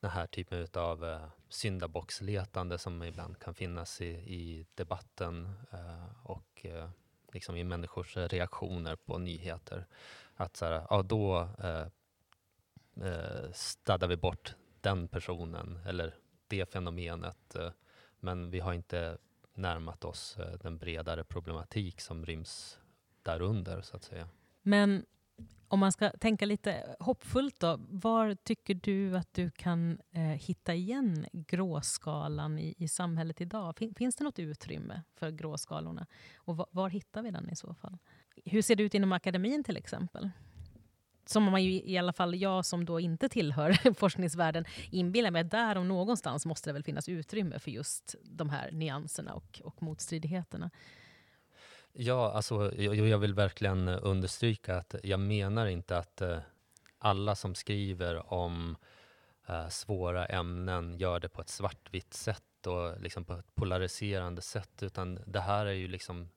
den 0.00 0.10
här 0.10 0.26
typen 0.26 0.66
av 0.74 1.04
eh, 1.04 1.26
syndabocksletande 1.48 2.78
som 2.78 3.02
ibland 3.02 3.38
kan 3.38 3.54
finnas 3.54 4.00
i, 4.00 4.06
i 4.10 4.66
debatten 4.74 5.52
eh, 5.72 6.26
och 6.26 6.66
liksom 7.32 7.56
i 7.56 7.64
människors 7.64 8.16
reaktioner 8.16 8.96
på 8.96 9.18
nyheter. 9.18 9.86
Att 10.34 10.56
så 10.56 10.64
här, 10.66 10.86
ja, 10.90 11.02
då 11.02 11.48
eh, 11.58 11.86
staddar 13.52 14.08
vi 14.08 14.16
bort 14.16 14.54
den 14.80 15.08
personen 15.08 15.78
eller 15.86 16.14
det 16.48 16.72
fenomenet. 16.72 17.54
Eh, 17.54 17.70
men 18.22 18.50
vi 18.50 18.60
har 18.60 18.72
inte 18.72 19.18
närmat 19.54 20.04
oss 20.04 20.36
eh, 20.38 20.58
den 20.62 20.78
bredare 20.78 21.24
problematik 21.24 22.00
som 22.00 22.26
ryms 22.26 22.78
därunder 23.22 23.80
så 23.82 23.96
att 23.96 24.04
säga. 24.04 24.28
Men 24.62 25.04
om 25.68 25.78
man 25.78 25.92
ska 25.92 26.10
tänka 26.10 26.46
lite 26.46 26.96
hoppfullt 27.00 27.60
då, 27.60 27.80
var 27.88 28.34
tycker 28.34 28.74
du 28.74 29.16
att 29.16 29.34
du 29.34 29.50
kan 29.50 29.98
eh, 30.10 30.22
hitta 30.22 30.74
igen 30.74 31.26
gråskalan 31.32 32.58
i, 32.58 32.74
i 32.78 32.88
samhället 32.88 33.40
idag? 33.40 33.76
Fin, 33.76 33.94
finns 33.94 34.16
det 34.16 34.24
något 34.24 34.38
utrymme 34.38 35.02
för 35.14 35.30
gråskalorna? 35.30 36.06
Och 36.36 36.56
var, 36.56 36.66
var 36.70 36.88
hittar 36.88 37.22
vi 37.22 37.30
den 37.30 37.50
i 37.50 37.56
så 37.56 37.74
fall? 37.74 37.98
Hur 38.44 38.62
ser 38.62 38.76
det 38.76 38.82
ut 38.82 38.94
inom 38.94 39.12
akademin 39.12 39.64
till 39.64 39.76
exempel? 39.76 40.30
Som 41.24 41.44
man 41.44 41.64
ju, 41.64 41.82
i 41.84 41.98
alla 41.98 42.12
fall 42.12 42.34
jag 42.34 42.64
som 42.64 42.84
då 42.84 43.00
inte 43.00 43.28
tillhör 43.28 43.94
forskningsvärlden 43.94 44.64
inbillar 44.90 45.30
mig 45.30 45.40
att 45.40 45.50
där 45.50 45.78
om 45.78 45.88
någonstans 45.88 46.46
måste 46.46 46.68
det 46.68 46.72
väl 46.72 46.84
finnas 46.84 47.08
utrymme 47.08 47.58
för 47.58 47.70
just 47.70 48.14
de 48.22 48.50
här 48.50 48.70
nyanserna 48.72 49.34
och, 49.34 49.60
och 49.64 49.82
motstridigheterna. 49.82 50.70
Ja, 51.92 52.32
alltså, 52.32 52.74
jag, 52.76 52.96
jag 52.96 53.18
vill 53.18 53.34
verkligen 53.34 53.88
understryka 53.88 54.76
att 54.76 54.94
jag 55.02 55.20
menar 55.20 55.66
inte 55.66 55.98
att 55.98 56.20
eh, 56.20 56.38
alla 56.98 57.34
som 57.34 57.54
skriver 57.54 58.32
om 58.32 58.76
eh, 59.46 59.68
svåra 59.68 60.26
ämnen 60.26 60.98
gör 60.98 61.20
det 61.20 61.28
på 61.28 61.40
ett 61.40 61.48
svartvitt 61.48 62.14
sätt 62.14 62.66
och 62.66 63.00
liksom 63.00 63.24
på 63.24 63.32
ett 63.32 63.54
polariserande 63.54 64.42
sätt, 64.42 64.82
utan 64.82 65.18
det 65.26 65.40
här 65.40 65.66
är 65.66 65.72
ju 65.72 65.88
liksom 65.88 66.28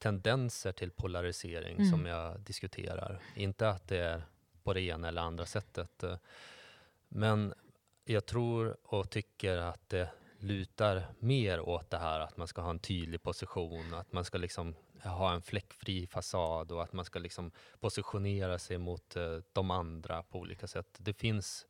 tendenser 0.00 0.72
till 0.72 0.90
polarisering 0.90 1.76
Mm. 1.76 1.90
som 1.90 2.06
jag 2.06 2.40
diskuterar. 2.40 3.22
Inte 3.36 3.68
att 3.68 3.88
det 3.88 3.98
är 3.98 4.22
på 4.62 4.72
det 4.72 4.80
ena 4.80 5.08
eller 5.08 5.22
andra 5.22 5.46
sättet. 5.46 6.04
Men 7.08 7.54
jag 8.04 8.26
tror 8.26 8.76
och 8.82 9.10
tycker 9.10 9.56
att 9.56 9.88
det 9.88 10.10
lutar 10.38 11.04
mer 11.18 11.60
åt 11.60 11.90
det 11.90 11.98
här 11.98 12.20
att 12.20 12.36
man 12.36 12.48
ska 12.48 12.60
ha 12.62 12.70
en 12.70 12.78
tydlig 12.78 13.22
position, 13.22 13.94
att 13.94 14.12
man 14.12 14.24
ska 14.24 14.38
liksom 14.38 14.74
ha 15.04 15.32
en 15.34 15.42
fläckfri 15.42 16.06
fasad 16.06 16.72
och 16.72 16.82
att 16.82 16.92
man 16.92 17.04
ska 17.04 17.18
liksom 17.18 17.50
positionera 17.80 18.58
sig 18.58 18.78
mot 18.78 19.16
eh, 19.16 19.38
de 19.52 19.70
andra 19.70 20.22
på 20.22 20.38
olika 20.38 20.66
sätt. 20.66 20.86
Det 20.98 21.12
finns 21.12 21.66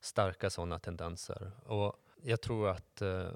starka 0.00 0.50
sådana 0.50 0.78
tendenser. 0.78 1.50
Och 1.66 1.96
jag 2.22 2.40
tror 2.40 2.68
att 2.68 3.02
eh, 3.02 3.28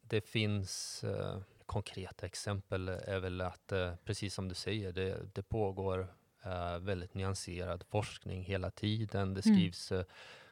det 0.00 0.20
finns 0.20 1.04
eh, 1.04 1.38
konkreta 1.66 2.26
exempel 2.26 2.88
är 2.88 3.18
väl 3.20 3.40
att, 3.40 3.72
eh, 3.72 3.94
precis 4.04 4.34
som 4.34 4.48
du 4.48 4.54
säger, 4.54 4.92
det, 4.92 5.34
det 5.34 5.42
pågår 5.42 6.14
eh, 6.44 6.78
väldigt 6.78 7.14
nyanserad 7.14 7.84
forskning 7.88 8.44
hela 8.44 8.70
tiden. 8.70 9.34
Det 9.34 9.46
Mm. 9.46 9.56
skrivs 9.56 9.92
eh, 9.92 10.04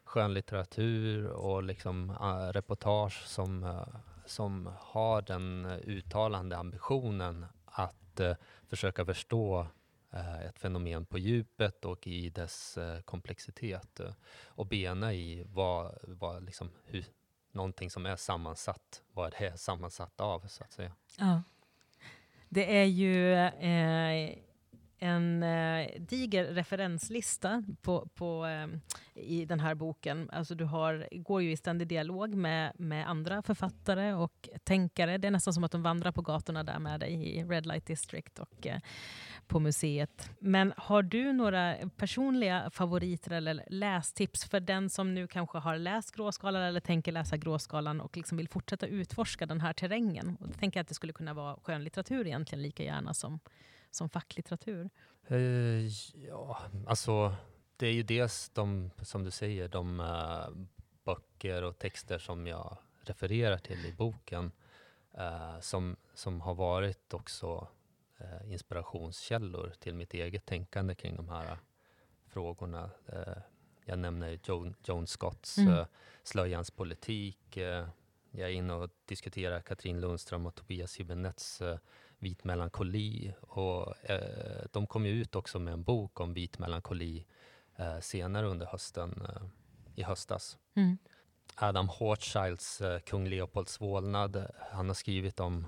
skönlitteratur 0.04 1.26
och 1.26 1.62
liksom, 1.62 2.12
reportage 2.52 3.26
som, 3.26 3.80
som 4.26 4.70
har 4.80 5.22
den 5.22 5.66
uttalande 5.66 6.56
ambitionen 6.56 7.46
att 7.64 8.20
försöka 8.68 9.04
förstå 9.04 9.66
ett 10.48 10.58
fenomen 10.58 11.06
på 11.06 11.18
djupet 11.18 11.84
och 11.84 12.06
i 12.06 12.30
dess 12.30 12.78
komplexitet 13.04 14.00
och 14.44 14.66
bena 14.66 15.14
i 15.14 15.44
vad, 15.48 15.98
vad 16.02 16.44
liksom, 16.44 16.70
hur, 16.84 17.04
någonting 17.54 17.90
som 17.90 18.06
är 18.06 18.16
sammansatt, 18.16 19.02
vad 19.12 19.32
det 19.38 19.46
är 19.46 19.56
sammansatt 19.56 20.20
av 20.20 20.46
så 20.46 20.64
att 20.64 20.72
säga. 20.72 20.92
Ja. 21.18 21.42
Det 22.48 22.78
är 22.78 22.84
ju 22.84 23.34
eh, 23.34 24.38
en 25.04 25.42
eh, 25.42 25.88
diger 26.00 26.44
referenslista 26.44 27.64
på, 27.82 28.08
på, 28.14 28.46
eh, 28.46 28.68
i 29.14 29.44
den 29.44 29.60
här 29.60 29.74
boken. 29.74 30.30
Alltså 30.32 30.54
du 30.54 30.64
har, 30.64 31.08
går 31.12 31.42
ju 31.42 31.52
i 31.52 31.56
ständig 31.56 31.88
dialog 31.88 32.34
med, 32.34 32.72
med 32.74 33.10
andra 33.10 33.42
författare 33.42 34.12
och 34.12 34.48
tänkare. 34.64 35.18
Det 35.18 35.28
är 35.28 35.30
nästan 35.30 35.54
som 35.54 35.64
att 35.64 35.72
de 35.72 35.82
vandrar 35.82 36.12
på 36.12 36.22
gatorna 36.22 36.64
där 36.64 36.78
med 36.78 37.00
dig 37.00 37.36
i 37.36 37.44
Red 37.44 37.66
Light 37.66 37.86
District 37.86 38.38
och 38.38 38.66
eh, 38.66 38.80
på 39.48 39.60
museet. 39.60 40.30
Men 40.38 40.74
har 40.76 41.02
du 41.02 41.32
några 41.32 41.76
personliga 41.96 42.70
favoriter 42.70 43.30
eller 43.30 43.64
lästips 43.68 44.44
för 44.44 44.60
den 44.60 44.90
som 44.90 45.14
nu 45.14 45.26
kanske 45.26 45.58
har 45.58 45.78
läst 45.78 46.14
Gråskalan 46.14 46.62
eller 46.62 46.80
tänker 46.80 47.12
läsa 47.12 47.36
Gråskalan 47.36 48.00
och 48.00 48.16
liksom 48.16 48.38
vill 48.38 48.48
fortsätta 48.48 48.86
utforska 48.86 49.46
den 49.46 49.60
här 49.60 49.72
terrängen? 49.72 50.36
Och 50.40 50.48
då 50.48 50.54
tänker 50.54 50.78
jag 50.78 50.82
att 50.82 50.88
det 50.88 50.94
skulle 50.94 51.12
kunna 51.12 51.34
vara 51.34 51.56
skönlitteratur 51.62 52.26
egentligen 52.26 52.62
lika 52.62 52.82
gärna 52.82 53.14
som, 53.14 53.40
som 53.90 54.08
facklitteratur. 54.08 54.90
Eh, 55.28 55.38
ja, 56.28 56.58
alltså 56.86 57.34
det 57.76 57.86
är 57.86 57.92
ju 57.92 58.02
dels 58.02 58.50
de, 58.54 58.90
som 59.02 59.24
du 59.24 59.30
säger, 59.30 59.68
de 59.68 60.00
uh, 60.00 60.48
böcker 61.04 61.62
och 61.62 61.78
texter 61.78 62.18
som 62.18 62.46
jag 62.46 62.76
refererar 63.00 63.58
till 63.58 63.86
i 63.86 63.92
boken 63.92 64.52
uh, 65.18 65.60
som, 65.60 65.96
som 66.14 66.40
har 66.40 66.54
varit 66.54 67.14
också 67.14 67.68
inspirationskällor 68.44 69.72
till 69.78 69.94
mitt 69.94 70.14
eget 70.14 70.46
tänkande 70.46 70.94
kring 70.94 71.16
de 71.16 71.28
här 71.28 71.58
frågorna. 72.26 72.90
Eh, 73.06 73.36
jag 73.84 73.98
nämner 73.98 74.38
Joan, 74.44 74.74
Joan 74.84 75.06
Scotts 75.06 75.58
Mm. 75.58 75.74
eh, 75.74 75.86
Slöjans 76.22 76.70
politik. 76.70 77.56
Eh, 77.56 77.88
jag 78.30 78.50
är 78.50 78.54
inne 78.54 78.72
och 78.74 78.90
diskuterar 79.04 79.60
Katrin 79.60 80.00
Lundström 80.00 80.46
och 80.46 80.54
Tobias 80.54 80.98
Hübinetts 81.00 81.70
eh, 81.72 81.78
Vit 82.18 82.44
melankoli. 82.44 83.34
Och, 83.40 84.10
eh, 84.10 84.64
de 84.72 84.86
kom 84.86 85.06
ju 85.06 85.12
ut 85.12 85.34
också 85.34 85.58
med 85.58 85.72
en 85.72 85.82
bok 85.82 86.20
om 86.20 86.34
vit 86.34 86.58
melankoli 86.58 87.26
eh, 87.76 88.00
senare 88.00 88.46
under 88.46 88.66
hösten, 88.66 89.26
eh, 89.28 89.42
i 89.94 90.02
höstas. 90.02 90.58
Mm. 90.74 90.98
Adam 91.54 91.88
Hochschilds 91.88 92.82
Kung 93.06 93.28
Leopolds 93.28 93.80
vålnad. 93.80 94.46
Han 94.70 94.86
har 94.88 94.94
skrivit 94.94 95.40
om 95.40 95.66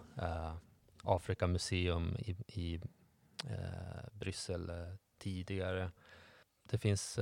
uh, 1.06 1.10
Afrika 1.10 1.46
museum 1.46 2.16
i, 2.18 2.36
i 2.46 2.80
uh, 3.44 4.08
Bryssel 4.12 4.72
tidigare. 5.18 5.90
Det 6.62 6.78
finns 6.78 7.18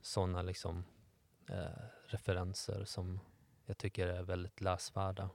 sådana 0.00 0.42
liksom, 0.42 0.84
referenser 2.06 2.84
som 2.84 3.20
jag 3.66 3.78
tycker 3.78 4.06
är 4.06 4.22
väldigt 4.22 4.60
läsvärda. 4.60 5.30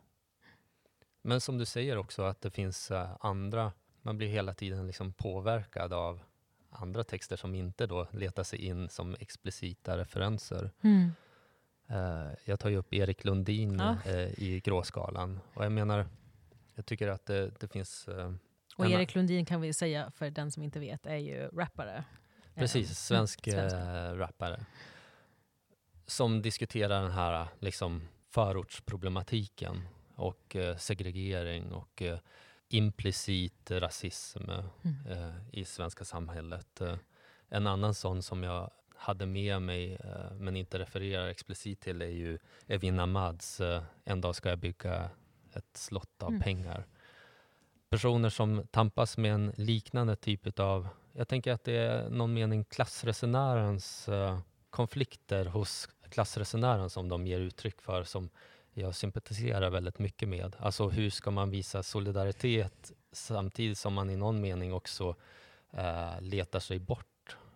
Men 1.22 1.42
som 1.42 1.58
du 1.58 1.66
säger 1.66 1.98
också 1.98 2.24
att 2.24 2.42
det 2.42 2.52
finns 2.52 2.92
andra, 3.20 3.72
man 4.02 4.18
blir 4.18 4.28
hela 4.28 4.54
tiden 4.54 4.88
liksom 4.88 5.14
påverkad 5.14 5.94
av 5.94 6.20
andra 6.70 7.04
texter 7.04 7.36
som 7.36 7.56
inte 7.56 7.88
då 7.88 8.08
letar 8.12 8.44
sig 8.44 8.60
in 8.66 8.90
som 8.90 9.16
explicita 9.20 9.98
referenser. 9.98 10.72
Mm. 10.82 11.12
Uh, 11.92 12.32
jag 12.46 12.60
tar 12.60 12.70
ju 12.70 12.78
upp 12.78 12.94
Erik 12.94 13.24
Lundin 13.24 13.80
ja. 13.80 13.98
uh, 14.08 14.40
i 14.40 14.62
Gråskalan 14.64 15.40
och 15.54 15.66
jag 15.66 15.72
menar, 15.72 16.08
jag 16.76 16.86
tycker 16.86 17.08
att 17.08 17.26
det, 17.26 17.52
det 17.60 17.68
finns... 17.68 18.08
Uh, 18.08 18.34
och 18.78 18.86
Erik 18.86 19.16
Lundin 19.16 19.46
kan 19.46 19.62
vi 19.62 19.74
säga, 19.74 20.12
för 20.12 20.30
den 20.30 20.52
som 20.52 20.64
inte 20.64 20.80
vet, 20.80 21.06
är 21.06 21.16
ju 21.16 21.48
rappare. 21.48 22.04
Precis, 22.56 23.00
svensk 23.00 23.48
mm, 23.48 24.18
rappare. 24.18 24.66
Som 26.06 26.42
diskuterar 26.42 27.02
den 27.02 27.12
här 27.12 27.48
liksom, 27.60 28.02
förortsproblematiken 28.30 29.82
och 30.16 30.56
segregering 30.78 31.72
och 31.72 32.04
implicit 32.70 33.72
rasism 33.72 34.50
mm. 34.50 35.34
i 35.52 35.66
svenska 35.66 36.06
samhället. 36.06 36.82
en 37.50 37.68
annan 37.68 37.94
sån 37.94 38.24
som 38.24 38.44
jag 38.44 38.72
hade 39.04 39.26
med 39.26 39.62
mig, 39.62 39.94
eh, 39.94 40.32
men 40.36 40.56
inte 40.56 40.80
refererar 40.80 41.28
explicit 41.28 41.80
till, 41.82 42.02
är 42.02 42.06
ju 42.06 42.40
Evin 42.68 43.00
Ahmads 43.00 43.62
eh, 43.62 43.84
En 44.04 44.22
dag 44.22 44.36
ska 44.36 44.50
jag 44.50 44.60
bygga 44.60 45.10
ett 45.56 45.78
slott 45.78 46.24
av 46.24 46.30
mm. 46.30 46.42
pengar. 46.42 46.86
Personer 47.90 48.30
som 48.30 48.68
tampas 48.72 49.18
med 49.18 49.34
en 49.34 49.54
liknande 49.58 50.16
typ 50.16 50.60
av, 50.60 50.88
jag 51.14 51.28
tänker 51.28 51.52
att 51.52 51.64
det 51.64 51.78
är 51.78 52.10
någon 52.10 52.34
mening 52.34 52.64
klassresenärens 52.64 54.10
uh, 54.10 54.40
konflikter 54.70 55.46
hos 55.46 55.90
klassresenären 56.10 56.90
som 56.90 57.10
de 57.10 57.28
ger 57.28 57.40
uttryck 57.40 57.82
för, 57.82 58.04
som 58.04 58.30
jag 58.74 58.96
sympatiserar 58.96 59.70
väldigt 59.70 60.00
mycket 60.00 60.30
med. 60.30 60.56
Alltså 60.60 60.90
hur 60.90 61.10
ska 61.10 61.32
man 61.32 61.50
visa 61.50 61.84
solidaritet 61.84 62.92
samtidigt 63.12 63.78
som 63.78 63.94
man 63.94 64.10
i 64.10 64.16
någon 64.16 64.42
mening 64.42 64.74
också 64.74 65.16
uh, 65.78 66.22
letar 66.22 66.60
sig 66.60 66.80
bort 66.80 67.08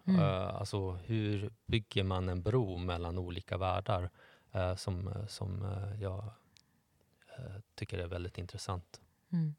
Mm. 0.08 0.20
Uh, 0.20 0.56
alltså 0.56 0.92
hur 0.92 1.50
bygger 1.66 2.04
man 2.04 2.30
en 2.30 2.42
bro 2.42 2.78
mellan 2.78 3.18
olika 3.18 3.58
världar 3.58 4.10
uh, 4.56 4.76
som, 4.76 5.14
som 5.28 5.62
uh, 5.62 6.02
jag 6.02 6.24
tycker 7.76 7.98
är 7.98 8.08
väldigt 8.08 8.38
intressant. 8.38 9.02
Mm. 9.32 9.56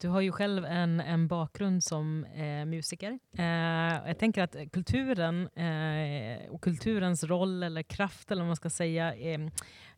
Du 0.00 0.08
har 0.08 0.20
ju 0.20 0.32
själv 0.32 0.64
en, 0.64 1.00
en 1.00 1.28
bakgrund 1.28 1.84
som 1.84 2.24
eh, 2.24 2.64
musiker. 2.64 3.18
Eh, 3.38 3.44
jag 4.06 4.18
tänker 4.18 4.42
att 4.42 4.56
kulturen 4.72 5.48
eh, 5.48 6.50
och 6.50 6.62
kulturens 6.62 7.24
roll 7.24 7.62
eller 7.62 7.82
kraft, 7.82 8.30
eller 8.30 8.42
vad 8.42 8.46
man 8.46 8.56
ska 8.56 8.70
säga, 8.70 9.14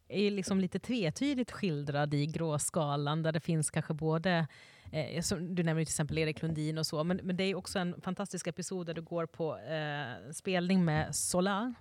är 0.09 0.31
liksom 0.31 0.61
lite 0.61 0.79
tvetydigt 0.79 1.51
skildrad 1.51 2.15
i 2.15 2.27
Gråskalan, 2.27 3.23
där 3.23 3.33
det 3.33 3.41
finns 3.41 3.71
kanske 3.71 3.95
både 3.95 4.47
Eh, 4.93 5.23
du 5.41 5.63
nämner 5.63 5.75
till 5.75 5.93
exempel 5.93 6.19
Erik 6.19 6.43
Lundin 6.43 6.79
och 6.79 6.87
så, 6.87 7.05
men, 7.05 7.21
men 7.23 7.37
det 7.37 7.45
är 7.45 7.55
också 7.55 7.79
en 7.79 8.01
fantastisk 8.01 8.47
episod 8.47 8.87
där 8.87 8.95
du 8.95 9.03
går 9.03 9.27
på 9.27 9.59
eh, 9.59 10.33
spelning 10.33 10.85
med 10.85 11.17
Solar 11.17 11.75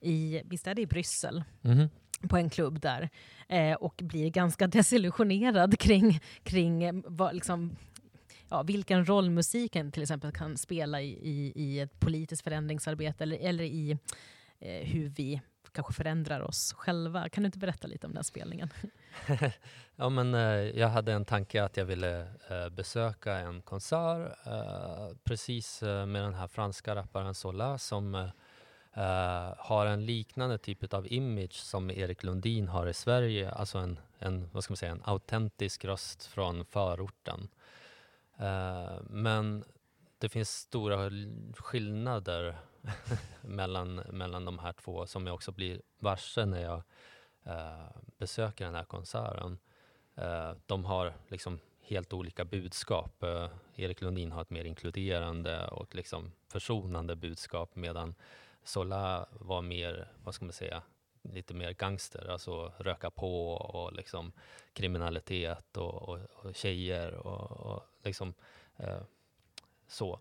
i, 0.00 0.42
visst 0.44 0.66
är 0.66 0.74
det 0.74 0.82
i 0.82 0.86
Bryssel? 0.86 1.44
Mm 1.62 1.88
på 2.28 2.36
en 2.36 2.50
klubb 2.50 2.80
där 2.80 3.10
eh, 3.48 3.74
och 3.74 4.00
blir 4.02 4.30
ganska 4.30 4.66
desillusionerad 4.66 5.78
kring, 5.78 6.20
kring 6.42 6.84
eh, 6.84 6.94
vad, 7.04 7.34
liksom, 7.34 7.76
ja, 8.48 8.62
vilken 8.62 9.08
roll 9.08 9.30
musiken 9.30 9.92
till 9.92 10.02
exempel 10.02 10.32
kan 10.32 10.56
spela 10.56 11.00
i, 11.00 11.10
i, 11.10 11.52
i 11.54 11.80
ett 11.80 12.00
politiskt 12.00 12.42
förändringsarbete 12.42 13.22
eller, 13.24 13.38
eller 13.38 13.64
i 13.64 13.98
eh, 14.58 14.86
hur 14.86 15.08
vi 15.08 15.40
kanske 15.72 15.92
förändrar 15.92 16.40
oss 16.40 16.74
själva. 16.76 17.28
Kan 17.28 17.42
du 17.42 17.46
inte 17.46 17.58
berätta 17.58 17.86
lite 17.86 18.06
om 18.06 18.14
den 18.14 18.24
spelningen? 18.24 18.70
ja, 19.96 20.08
men, 20.08 20.34
eh, 20.34 20.40
jag 20.80 20.88
hade 20.88 21.12
en 21.12 21.24
tanke 21.24 21.64
att 21.64 21.76
jag 21.76 21.84
ville 21.84 22.20
eh, 22.48 22.68
besöka 22.70 23.34
en 23.34 23.62
konsert 23.62 24.46
eh, 24.46 25.16
precis 25.24 25.82
eh, 25.82 26.06
med 26.06 26.22
den 26.22 26.34
här 26.34 26.48
franska 26.48 26.94
rapparen 26.94 27.34
Sola 27.34 27.78
som 27.78 28.14
eh, 28.14 28.28
Eh, 28.92 29.54
har 29.56 29.86
en 29.86 30.06
liknande 30.06 30.58
typ 30.58 30.94
av 30.94 31.12
image 31.12 31.54
som 31.54 31.90
Erik 31.90 32.22
Lundin 32.22 32.68
har 32.68 32.86
i 32.86 32.94
Sverige. 32.94 33.50
Alltså 33.50 33.78
en, 33.78 33.98
en, 34.18 34.50
vad 34.52 34.64
ska 34.64 34.72
man 34.72 34.76
säga, 34.76 34.92
en 34.92 35.02
autentisk 35.04 35.84
röst 35.84 36.26
från 36.26 36.64
förorten. 36.64 37.48
Eh, 38.38 39.00
men 39.02 39.64
det 40.18 40.28
finns 40.28 40.50
stora 40.50 41.10
skillnader 41.56 42.56
mellan, 43.40 43.94
mellan 43.94 44.44
de 44.44 44.58
här 44.58 44.72
två 44.72 45.06
som 45.06 45.26
jag 45.26 45.34
också 45.34 45.52
blir 45.52 45.82
varse 45.98 46.46
när 46.46 46.62
jag 46.62 46.82
eh, 47.44 47.96
besöker 48.18 48.64
den 48.64 48.74
här 48.74 48.84
konserten. 48.84 49.58
Eh, 50.14 50.52
de 50.66 50.84
har 50.84 51.12
liksom 51.28 51.58
helt 51.80 52.12
olika 52.12 52.44
budskap. 52.44 53.22
Eh, 53.22 53.48
Erik 53.76 54.00
Lundin 54.00 54.32
har 54.32 54.42
ett 54.42 54.50
mer 54.50 54.64
inkluderande 54.64 55.68
och 55.68 55.94
liksom 55.94 56.32
försonande 56.48 57.16
budskap 57.16 57.76
medan 57.76 58.14
Sola 58.64 59.26
var 59.32 59.62
mer, 59.62 60.08
vad 60.24 60.34
ska 60.34 60.44
man 60.44 60.52
säga, 60.52 60.82
lite 61.22 61.54
mer 61.54 61.72
gangster, 61.72 62.30
alltså 62.30 62.72
röka 62.78 63.10
på 63.10 63.52
och 63.52 63.92
liksom 63.92 64.32
kriminalitet 64.72 65.76
och, 65.76 65.94
och, 65.94 66.18
och 66.32 66.54
tjejer 66.54 67.14
och, 67.14 67.50
och 67.50 67.82
liksom 68.02 68.34
eh, 68.76 69.02
så. 69.88 70.20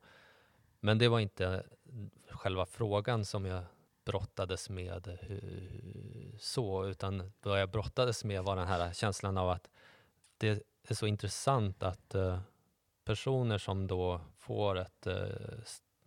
Men 0.80 0.98
det 0.98 1.08
var 1.08 1.20
inte 1.20 1.64
själva 2.30 2.66
frågan 2.66 3.26
som 3.26 3.46
jag 3.46 3.64
brottades 4.06 4.70
med 4.70 5.18
så, 6.40 6.86
utan 6.86 7.32
vad 7.42 7.62
jag 7.62 7.70
brottades 7.70 8.24
med 8.24 8.44
var 8.44 8.56
den 8.56 8.68
här 8.68 8.94
känslan 8.94 9.38
av 9.38 9.50
att 9.50 9.70
det 10.38 10.64
är 10.88 10.94
så 10.94 11.08
intressant 11.08 11.84
att 11.84 12.16
eh, 12.16 12.40
personer 13.04 13.58
som 13.58 13.88
då 13.88 14.22
får 14.38 14.78
ett 14.78 15.08
eh, 15.08 15.28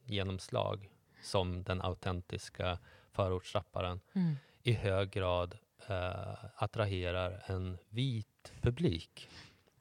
genomslag 0.05 0.91
som 1.23 1.63
den 1.63 1.83
autentiska 1.83 2.79
förortsrapparen 3.13 4.01
mm. 4.13 4.37
i 4.63 4.73
hög 4.73 5.11
grad 5.11 5.59
uh, 5.91 6.35
attraherar 6.55 7.43
en 7.47 7.79
vit 7.89 8.53
publik. 8.61 9.29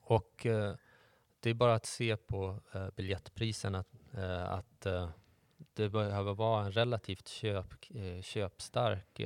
Och 0.02 0.48
det 1.40 1.50
är 1.50 1.54
bara 1.54 1.76
att 1.76 1.86
se 1.86 2.18
på 2.18 2.60
biljettpriserna 2.96 3.84
Eh, 4.14 4.52
att 4.52 4.86
eh, 4.86 5.10
det 5.74 5.90
behöver 5.90 6.34
vara 6.34 6.66
en 6.66 6.72
relativt 6.72 7.28
köp, 7.28 7.74
eh, 7.90 8.22
köpstark 8.22 9.22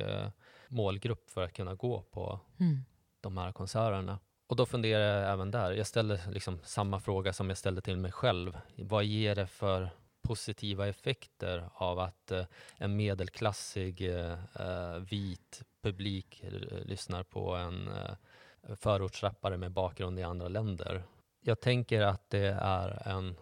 målgrupp 0.68 1.30
för 1.30 1.42
att 1.42 1.52
kunna 1.52 1.74
gå 1.74 2.02
på 2.02 2.40
mm. 2.60 2.84
de 3.20 3.38
här 3.38 3.52
konserterna. 3.52 4.18
Och 4.46 4.56
då 4.56 4.66
funderar 4.66 5.20
jag 5.20 5.32
även 5.32 5.50
där. 5.50 5.72
Jag 5.72 5.86
ställer 5.86 6.30
liksom 6.30 6.58
samma 6.62 7.00
fråga 7.00 7.32
som 7.32 7.48
jag 7.48 7.58
ställde 7.58 7.80
till 7.80 7.96
mig 7.96 8.12
själv. 8.12 8.58
Vad 8.76 9.04
ger 9.04 9.34
det 9.34 9.46
för 9.46 9.90
positiva 10.26 10.88
effekter 10.88 11.68
av 11.74 11.98
att 11.98 12.30
eh, 12.30 12.44
en 12.76 12.96
medelklassig 12.96 14.00
eh, 14.00 14.38
eh 14.54 14.98
vit 14.98 15.62
publik 15.82 16.42
eh, 16.42 16.52
lyssnar 16.84 17.22
på 17.22 17.54
en 17.54 17.88
eh, 17.88 18.76
förortsrappare 18.76 19.56
med 19.56 19.72
bakgrund 19.72 20.18
i 20.18 20.22
andra 20.22 20.48
länder? 20.48 21.02
Jag 21.40 21.60
tänker 21.60 22.02
att 22.02 22.30
det 22.30 22.58
är 22.60 23.08
en 23.08 23.36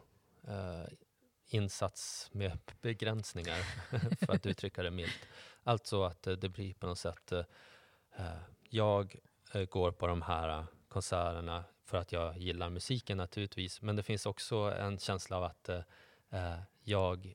eh, 0.49 0.87
insats 1.47 2.29
med 2.33 2.59
begränsningar, 2.81 3.59
för 4.27 4.35
att 4.35 4.47
uttrycka 4.47 4.83
det 4.83 4.91
milt. 4.91 5.29
Alltså 5.63 6.03
att 6.05 6.27
eh, 6.27 6.33
det 6.33 6.49
blir 6.49 6.75
på 6.75 6.87
något 6.87 6.99
sätt, 6.99 7.33
eh, 7.33 7.45
eh, 8.17 8.39
jag 8.71 9.17
går 9.69 9.93
på 9.93 10.07
de 10.07 10.23
här 10.23 10.67
konserterna 10.89 11.65
för 11.85 11.99
att 11.99 12.13
jag 12.13 12.39
gillar 12.39 12.71
musiken 12.71 13.17
naturligtvis, 13.17 13.83
men 13.83 13.97
det 13.97 14.03
finns 14.03 14.27
också 14.27 14.57
en 14.57 14.99
känsla 14.99 15.37
av 15.37 15.45
att 15.45 15.71
jag, 16.85 17.35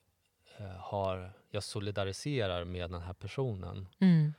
har, 0.78 1.32
jag 1.50 1.62
solidariserar 1.62 2.64
med 2.64 2.90
den 2.90 3.02
här 3.02 3.12
personen. 3.12 3.88
Mm. 3.98 4.32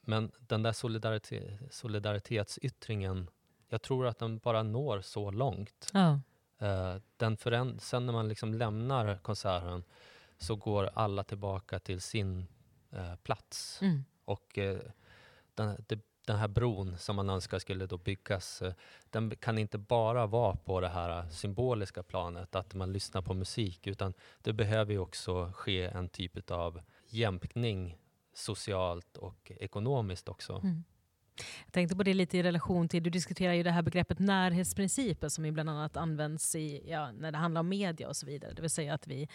Men 0.00 0.32
den 0.38 0.62
där 0.62 0.72
solidaritet, 0.72 1.74
solidaritetsyttringen, 1.74 3.30
jag 3.68 3.82
tror 3.82 4.06
att 4.06 4.18
den 4.18 4.38
bara 4.38 4.62
når 4.62 5.00
så 5.00 5.30
långt. 5.30 5.90
Ja. 5.92 6.20
Uh, 6.62 7.00
den 7.16 7.36
sen 7.80 8.06
när 8.06 8.12
man 8.12 8.28
liksom 8.28 8.54
lämnar 8.54 9.18
konserten 9.18 9.84
så 10.38 10.56
går 10.56 10.90
alla 10.94 11.24
tillbaka 11.24 11.78
till 11.78 12.00
sin 12.00 12.46
uh, 12.92 13.16
plats. 13.16 13.82
Mm. 13.82 14.04
Och 14.24 14.58
den, 15.54 15.84
det, 15.86 16.00
den 16.26 16.36
här 16.36 16.48
bron 16.48 16.98
som 16.98 17.16
man 17.16 17.30
önskar 17.30 17.58
skulle 17.58 17.86
då 17.86 17.98
byggas, 17.98 18.62
eh, 18.62 18.72
den 19.10 19.36
kan 19.36 19.58
inte 19.58 19.78
bara 19.78 20.26
vara 20.26 20.56
på 20.56 20.80
det 20.80 20.88
här 20.88 21.18
eh, 21.18 21.28
symboliska 21.28 22.02
planet, 22.02 22.54
att 22.54 22.74
man 22.74 22.92
lyssnar 22.92 23.22
på 23.22 23.34
musik, 23.34 23.86
utan 23.86 24.14
det 24.42 24.52
behöver 24.52 24.92
ju 24.92 24.98
också 24.98 25.52
ske 25.54 25.84
en 25.84 26.08
typ 26.08 26.50
av 26.50 26.80
jämkning 27.08 27.98
socialt 28.32 29.16
och 29.16 29.52
ekonomiskt 29.56 30.28
också. 30.28 30.52
Mm. 30.52 30.84
Jag 31.64 31.72
tänkte 31.72 31.96
på 31.96 32.02
det 32.02 32.14
lite 32.14 32.38
i 32.38 32.42
relation 32.42 32.88
till, 32.88 33.02
du 33.02 33.10
diskuterar 33.10 33.52
ju 33.52 33.62
det 33.62 33.70
här 33.70 33.82
begreppet 33.82 34.18
närhetsprincipen 34.18 35.30
som 35.30 35.46
ju 35.46 35.52
bland 35.52 35.70
annat 35.70 35.96
används 35.96 36.54
i, 36.54 36.90
ja, 36.90 37.12
när 37.12 37.32
det 37.32 37.38
handlar 37.38 37.60
om 37.60 37.68
media 37.68 38.08
och 38.08 38.16
så 38.16 38.26
vidare. 38.26 38.52
Det 38.52 38.62
vill 38.62 38.70
säga 38.70 38.94
att 38.94 39.06
vi 39.06 39.28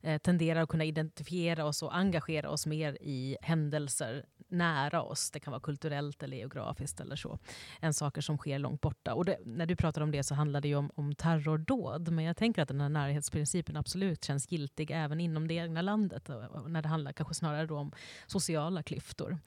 eh, 0.00 0.18
tenderar 0.18 0.62
att 0.62 0.68
kunna 0.68 0.84
identifiera 0.84 1.64
oss 1.64 1.82
och 1.82 1.96
engagera 1.96 2.50
oss 2.50 2.66
mer 2.66 2.98
i 3.00 3.36
händelser 3.40 4.24
nära 4.52 5.02
oss. 5.02 5.30
Det 5.30 5.40
kan 5.40 5.50
vara 5.50 5.60
kulturellt 5.60 6.22
eller 6.22 6.36
geografiskt 6.36 7.00
eller 7.00 7.16
så. 7.16 7.38
Än 7.80 7.94
saker 7.94 8.20
som 8.20 8.38
sker 8.38 8.58
långt 8.58 8.80
borta. 8.80 9.14
Och 9.14 9.24
det, 9.24 9.38
när 9.44 9.66
du 9.66 9.76
pratar 9.76 10.00
om 10.00 10.10
det 10.10 10.22
så 10.22 10.34
handlar 10.34 10.60
det 10.60 10.68
ju 10.68 10.76
om, 10.76 10.90
om 10.94 11.14
terrordåd. 11.14 12.08
Men 12.08 12.24
jag 12.24 12.36
tänker 12.36 12.62
att 12.62 12.68
den 12.68 12.80
här 12.80 12.88
närhetsprincipen 12.88 13.76
absolut 13.76 14.24
känns 14.24 14.52
giltig 14.52 14.90
även 14.90 15.20
inom 15.20 15.48
det 15.48 15.54
egna 15.54 15.82
landet. 15.82 16.28
När 16.66 16.82
det 16.82 16.88
handlar 16.88 17.12
kanske 17.12 17.34
snarare 17.34 17.74
om 17.74 17.92
sociala 18.26 18.82
klyftor. 18.82 19.38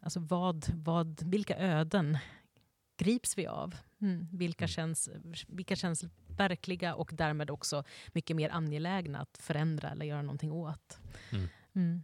Alltså 0.00 0.20
vad, 0.20 0.66
vad, 0.74 1.22
vilka 1.22 1.56
öden 1.56 2.18
grips 2.96 3.38
vi 3.38 3.46
av? 3.46 3.74
Mm. 4.00 4.28
Vilka, 4.32 4.64
mm. 4.64 4.68
känns, 4.68 5.08
vilka 5.46 5.76
känns 5.76 6.04
verkliga 6.36 6.94
och 6.94 7.10
därmed 7.12 7.50
också 7.50 7.84
mycket 8.12 8.36
mer 8.36 8.50
angelägna 8.50 9.20
att 9.20 9.38
förändra 9.40 9.90
eller 9.90 10.06
göra 10.06 10.22
någonting 10.22 10.52
åt? 10.52 10.98
Mm. 11.30 11.48
mm. 11.72 12.02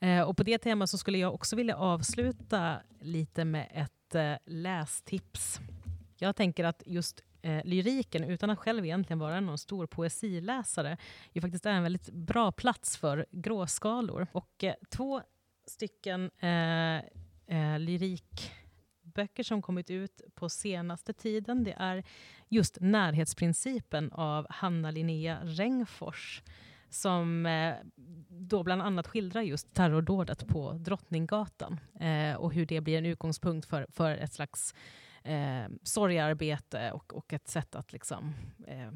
Eh, 0.00 0.22
och 0.22 0.36
på 0.36 0.42
det 0.42 0.58
temat 0.58 0.90
så 0.90 0.98
skulle 0.98 1.18
jag 1.18 1.34
också 1.34 1.56
vilja 1.56 1.76
avsluta 1.76 2.80
lite 3.00 3.44
med 3.44 3.68
ett 3.74 4.14
eh, 4.14 4.34
lästips. 4.44 5.60
Jag 6.18 6.36
tänker 6.36 6.64
att 6.64 6.82
just 6.86 7.22
eh, 7.42 7.64
lyriken, 7.64 8.24
utan 8.24 8.50
att 8.50 8.58
själv 8.58 8.84
egentligen 8.84 9.18
vara 9.18 9.40
någon 9.40 9.58
stor 9.58 9.86
poesiläsare, 9.86 10.96
ju 11.32 11.40
faktiskt 11.40 11.66
är 11.66 11.70
en 11.72 11.82
väldigt 11.82 12.10
bra 12.10 12.52
plats 12.52 12.96
för 12.96 13.26
gråskalor. 13.30 14.26
Och 14.32 14.64
eh, 14.64 14.74
två 14.90 15.22
stycken 15.66 16.30
eh, 16.38 16.96
eh, 17.56 17.78
lyrikböcker 17.78 19.42
som 19.42 19.62
kommit 19.62 19.90
ut 19.90 20.20
på 20.34 20.48
senaste 20.48 21.12
tiden. 21.12 21.64
Det 21.64 21.74
är 21.78 22.04
just 22.48 22.78
Närhetsprincipen 22.80 24.12
av 24.12 24.46
Hanna 24.50 24.90
Linnea 24.90 25.38
Rengfors 25.44 26.42
som 26.90 27.46
eh, 27.46 27.74
då 28.40 28.62
bland 28.62 28.82
annat 28.82 29.06
skildrar 29.06 29.42
just 29.42 29.74
terrordådet 29.74 30.48
på 30.48 30.72
Drottninggatan 30.72 31.80
eh, 32.00 32.34
och 32.34 32.54
hur 32.54 32.66
det 32.66 32.80
blir 32.80 32.98
en 32.98 33.06
utgångspunkt 33.06 33.68
för, 33.68 33.86
för 33.90 34.10
ett 34.10 34.32
slags 34.32 34.74
eh, 35.22 35.64
sorgarbete 35.82 36.92
och, 36.92 37.14
och 37.14 37.32
ett 37.32 37.48
sätt 37.48 37.74
att 37.74 37.92
liksom, 37.92 38.34
eh, 38.66 38.92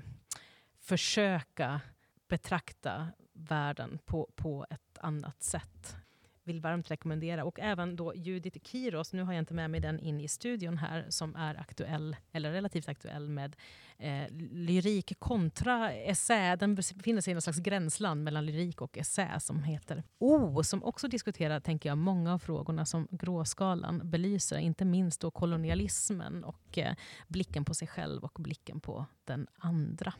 försöka 0.81 1.81
betrakta 2.29 3.09
världen 3.33 3.99
på, 4.05 4.31
på 4.35 4.67
ett 4.71 4.99
annat 5.01 5.43
sätt 5.43 5.97
vill 6.45 6.61
varmt 6.61 6.91
rekommendera. 6.91 7.45
Och 7.45 7.61
även 7.61 7.97
då 7.97 8.15
Judith 8.15 8.59
Kiros, 8.63 9.13
nu 9.13 9.23
har 9.23 9.33
jag 9.33 9.43
inte 9.43 9.55
med 9.55 9.71
mig 9.71 9.81
den 9.81 9.99
in 9.99 10.21
i 10.21 10.29
studion 10.29 10.79
här, 10.79 11.07
som 11.09 11.37
är 11.37 11.61
aktuell, 11.61 12.17
eller 12.33 12.53
relativt 12.53 12.89
aktuell 12.89 13.29
med 13.29 13.57
eh, 13.99 14.27
lyrik 14.51 15.13
kontra 15.19 15.93
essä. 15.93 16.57
Den 16.57 16.75
befinner 16.75 17.21
sig 17.21 17.31
i 17.31 17.35
någon 17.35 17.43
slags 17.43 17.59
gränsland 17.59 18.25
mellan 18.25 18.47
lyrik 18.47 18.81
och 18.81 18.99
essä 18.99 19.41
som 19.41 19.63
heter 19.63 20.03
O, 20.19 20.63
som 20.63 20.85
också 20.85 21.09
diskuterar, 21.09 21.61
tänker 21.61 21.89
jag, 21.89 21.99
många 21.99 22.33
av 22.33 22.39
frågorna 22.39 22.85
som 22.85 23.09
gråskalan 23.11 24.11
belyser, 24.11 24.59
inte 24.59 24.85
minst 24.85 25.21
då 25.21 25.31
kolonialismen 25.31 26.45
och 26.45 26.79
eh, 26.79 26.95
blicken 27.29 27.65
på 27.65 27.75
sig 27.75 27.89
själv 27.89 28.25
och 28.25 28.39
blicken 28.39 28.81
på 28.81 29.07
den 29.25 29.47
andra. 29.59 30.13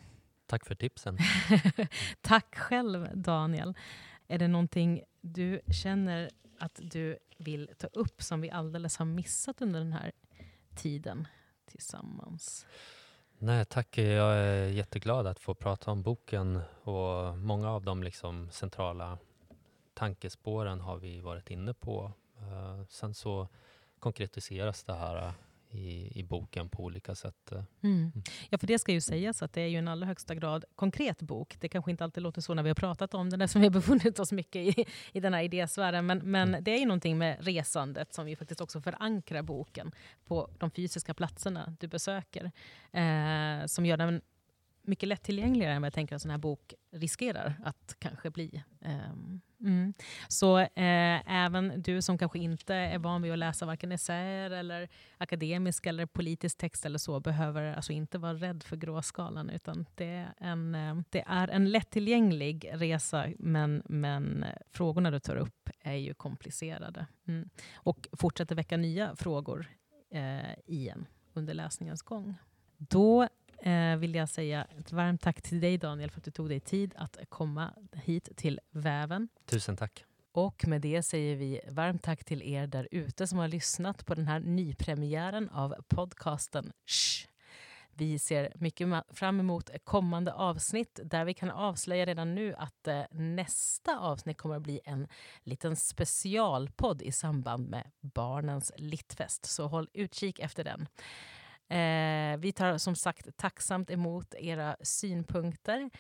Tack 0.47 0.67
för 0.67 0.75
tipsen. 0.75 1.19
Tack 2.21 2.55
själv, 2.59 3.09
Daniel. 3.15 3.75
Är 4.33 4.39
det 4.39 4.49
någonting 4.49 5.03
du 5.21 5.61
känner 5.71 6.31
att 6.59 6.81
du 6.83 7.19
vill 7.39 7.71
ta 7.79 7.87
upp 7.87 8.23
som 8.23 8.41
vi 8.41 8.51
alldeles 8.51 8.97
har 8.97 9.07
missat 9.07 9.63
under 9.63 9.81
den 9.81 9.93
här 9.93 10.13
tiden 10.77 11.29
tillsammans? 11.67 12.67
Nej 13.39 13.65
tack, 13.65 13.99
jag 13.99 14.37
är 14.37 14.67
jätteglad 14.67 15.27
att 15.27 15.39
få 15.39 15.55
prata 15.55 15.91
om 15.91 16.03
boken 16.03 16.61
och 16.83 17.39
många 17.39 17.71
av 17.71 17.85
de 17.85 18.03
liksom 18.03 18.51
centrala 18.51 19.19
tankespåren 19.95 20.81
har 20.81 20.97
vi 20.97 21.21
varit 21.21 21.51
inne 21.51 21.75
på. 21.75 22.13
Eh, 22.39 22.85
sen 22.89 23.15
så 23.15 23.49
konkretiseras 23.99 24.85
det 24.85 24.95
här 24.95 25.33
i, 25.73 26.19
i 26.21 26.23
boken 26.23 26.69
på 26.69 26.85
olika 26.85 27.15
sätt. 27.15 27.53
Mm. 27.53 27.67
mm. 27.83 28.13
Ja, 28.51 28.59
för 28.59 28.67
det 28.67 28.79
ska 28.79 28.93
ju 28.93 29.01
sägas 29.01 29.43
att 29.43 29.53
det 29.53 29.61
är 29.61 29.67
ju 29.67 29.79
en 29.79 29.89
allra 29.89 30.07
högsta 30.07 30.35
grad 30.35 30.65
konkret 30.75 31.23
bok. 31.23 31.57
Det 31.61 31.69
kanske 31.69 31.91
inte 31.91 32.05
alltid 32.05 32.23
låter 32.23 32.41
så 32.41 32.55
när 32.55 32.63
vi 32.63 32.71
har 32.71 32.75
pratat 32.75 33.15
om 33.15 33.31
den, 33.31 33.41
eftersom 33.41 33.61
vi 33.61 33.67
har 33.67 33.73
befunnit 33.73 34.19
oss 34.19 34.33
mycket 34.33 34.79
i, 34.79 34.85
i 35.13 35.21
den 35.21 35.35
här 35.35 35.43
idésfären. 35.43 36.07
Men, 36.07 36.19
men 36.19 36.49
mm. 36.49 36.65
det 36.65 36.71
är 36.71 36.79
ju 36.79 36.87
någonting 36.87 37.19
med 37.19 37.37
resandet 37.41 38.15
som 38.15 38.27
vi 38.27 38.37
faktiskt 38.37 38.61
också 38.61 38.81
förankrar 38.81 39.43
boken 39.43 39.93
på 40.25 40.51
de 40.59 40.71
fysiska 40.71 41.15
platserna 41.15 41.77
du 41.81 41.87
besöker. 41.87 42.51
Eh, 42.93 43.67
som 43.67 43.87
gör 43.87 43.97
den 43.97 44.21
mycket 44.83 45.09
lättillgängligare 45.09 45.73
än 45.73 45.83
vad 45.83 45.87
jag 45.87 45.95
tänker 45.95 46.15
en 46.15 46.21
sån 46.21 46.31
här 46.31 46.39
bok 46.39 46.75
riskerar 46.91 47.55
att 47.65 47.97
kanske 47.99 48.31
bli. 48.31 48.63
Um, 48.81 49.41
mm. 49.63 49.95
Så 50.29 50.59
eh, 50.59 51.33
även 51.45 51.83
du 51.83 52.03
som 52.03 52.19
kanske 52.19 52.39
inte 52.39 52.75
är 52.75 52.99
van 52.99 53.23
vid 53.23 53.33
att 53.33 53.39
läsa 53.39 53.67
varken 53.67 53.93
essäer 53.93 54.51
eller 54.51 54.89
akademisk 55.19 55.87
eller 55.87 56.07
politisk 56.07 56.59
text 56.59 56.87
eller 56.87 56.99
så 56.99 57.21
behöver 57.21 57.75
alltså 57.75 57.93
inte 57.93 58.19
vara 58.19 58.35
rädd 58.35 58.63
för 58.63 58.77
gråskalan 58.77 59.51
utan 59.51 59.87
det 59.95 60.05
är 60.05 60.35
en, 60.39 60.75
eh, 60.75 60.95
det 61.11 61.25
är 61.27 61.49
en 61.49 61.71
lättillgänglig 61.71 62.71
resa 62.73 63.27
men, 63.39 63.83
men 63.85 64.45
frågorna 64.71 65.11
du 65.11 65.21
tar 65.21 65.37
upp 65.37 65.71
är 65.81 65.97
ju 65.97 66.15
komplicerade 66.15 67.07
mm. 67.29 67.49
och 67.75 68.09
fortsätter 68.13 68.55
väcka 68.55 68.77
nya 68.77 69.17
frågor 69.17 69.67
eh, 70.11 70.59
igen 70.67 71.07
under 71.33 71.55
läsningens 71.55 72.03
gång. 72.03 72.35
Då 72.77 73.29
eh, 73.63 73.97
vill 73.97 74.15
jag 74.15 74.29
säga 74.29 74.67
ett 74.79 74.93
varmt 74.93 75.21
tack 75.21 75.43
till 75.43 75.61
dig 75.61 75.79
Daniel 75.79 76.11
för 76.11 76.19
att 76.19 76.25
du 76.25 76.31
tog 76.31 76.49
dig 76.49 76.61
tid 76.61 76.95
att 76.97 77.17
komma 77.29 77.75
hit 77.93 78.29
till 78.37 78.61
Väven. 78.71 79.29
Tusen 79.47 79.77
tack. 79.77 80.05
Och 80.33 80.69
med 80.69 80.81
det 80.81 81.03
säger 81.03 81.37
vi 81.37 81.61
varmt 81.69 82.03
tack 82.03 82.25
till 82.25 82.43
er 82.43 82.67
där 82.67 82.89
ute 82.91 83.27
som 83.27 83.39
har 83.39 83.49
lyssnat 83.49 84.07
på 84.07 84.15
den 84.15 84.27
här 84.27 84.41
nypremiären 84.41 85.49
av 85.49 85.75
podcasten 85.89 86.73
Shh. 86.87 87.33
Vi 87.95 88.19
ser 88.19 88.53
mycket 88.55 88.89
fram 89.11 89.41
emot 89.41 89.71
kommande 89.85 90.33
avsnitt 90.33 91.01
där 91.05 91.25
vi 91.25 91.35
kan 91.35 91.51
avslöja 91.51 92.07
redan 92.07 92.35
nu 92.35 92.55
att 92.55 92.89
eh, 92.89 93.03
nästa 93.11 93.99
avsnitt 93.99 94.39
kommer 94.39 94.57
att 94.57 94.63
bli 94.63 94.81
en 94.85 95.09
liten 95.43 95.77
specialpodd 95.77 97.03
i 97.03 97.13
samband 97.13 97.69
med 97.69 97.91
Barnens 98.01 98.73
Littfest. 98.77 99.47
Så 99.47 99.67
håll 99.67 99.89
utkik 99.93 100.39
efter 100.39 100.65
den. 100.65 100.89
Eh, 101.73 102.37
vi 102.39 102.53
tar 102.53 102.79
som 102.79 102.95
sagt 102.95 103.37
tacksamt 103.37 103.91
emot 103.91 104.35
era 104.35 104.77
synpunkter. 104.81 105.91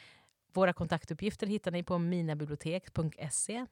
Våra 0.52 0.72
kontaktuppgifter 0.72 1.46
hittar 1.46 1.70
ni 1.70 1.82
på 1.82 1.98
minabibliotek.se 1.98 3.66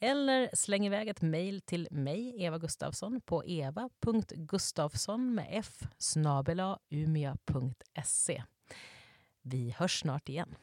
eller 0.00 0.50
släng 0.52 0.86
iväg 0.86 1.08
ett 1.08 1.22
mejl 1.22 1.60
till 1.60 1.88
mig, 1.90 2.42
Eva 2.44 2.58
Gustafsson, 2.58 3.20
på 3.20 3.44
eva.gustafsson 3.46 5.34
med 5.34 5.46
f 5.50 5.78
umia.se. 6.90 8.42
Vi 9.42 9.74
hörs 9.78 10.00
snart 10.00 10.28
igen. 10.28 10.56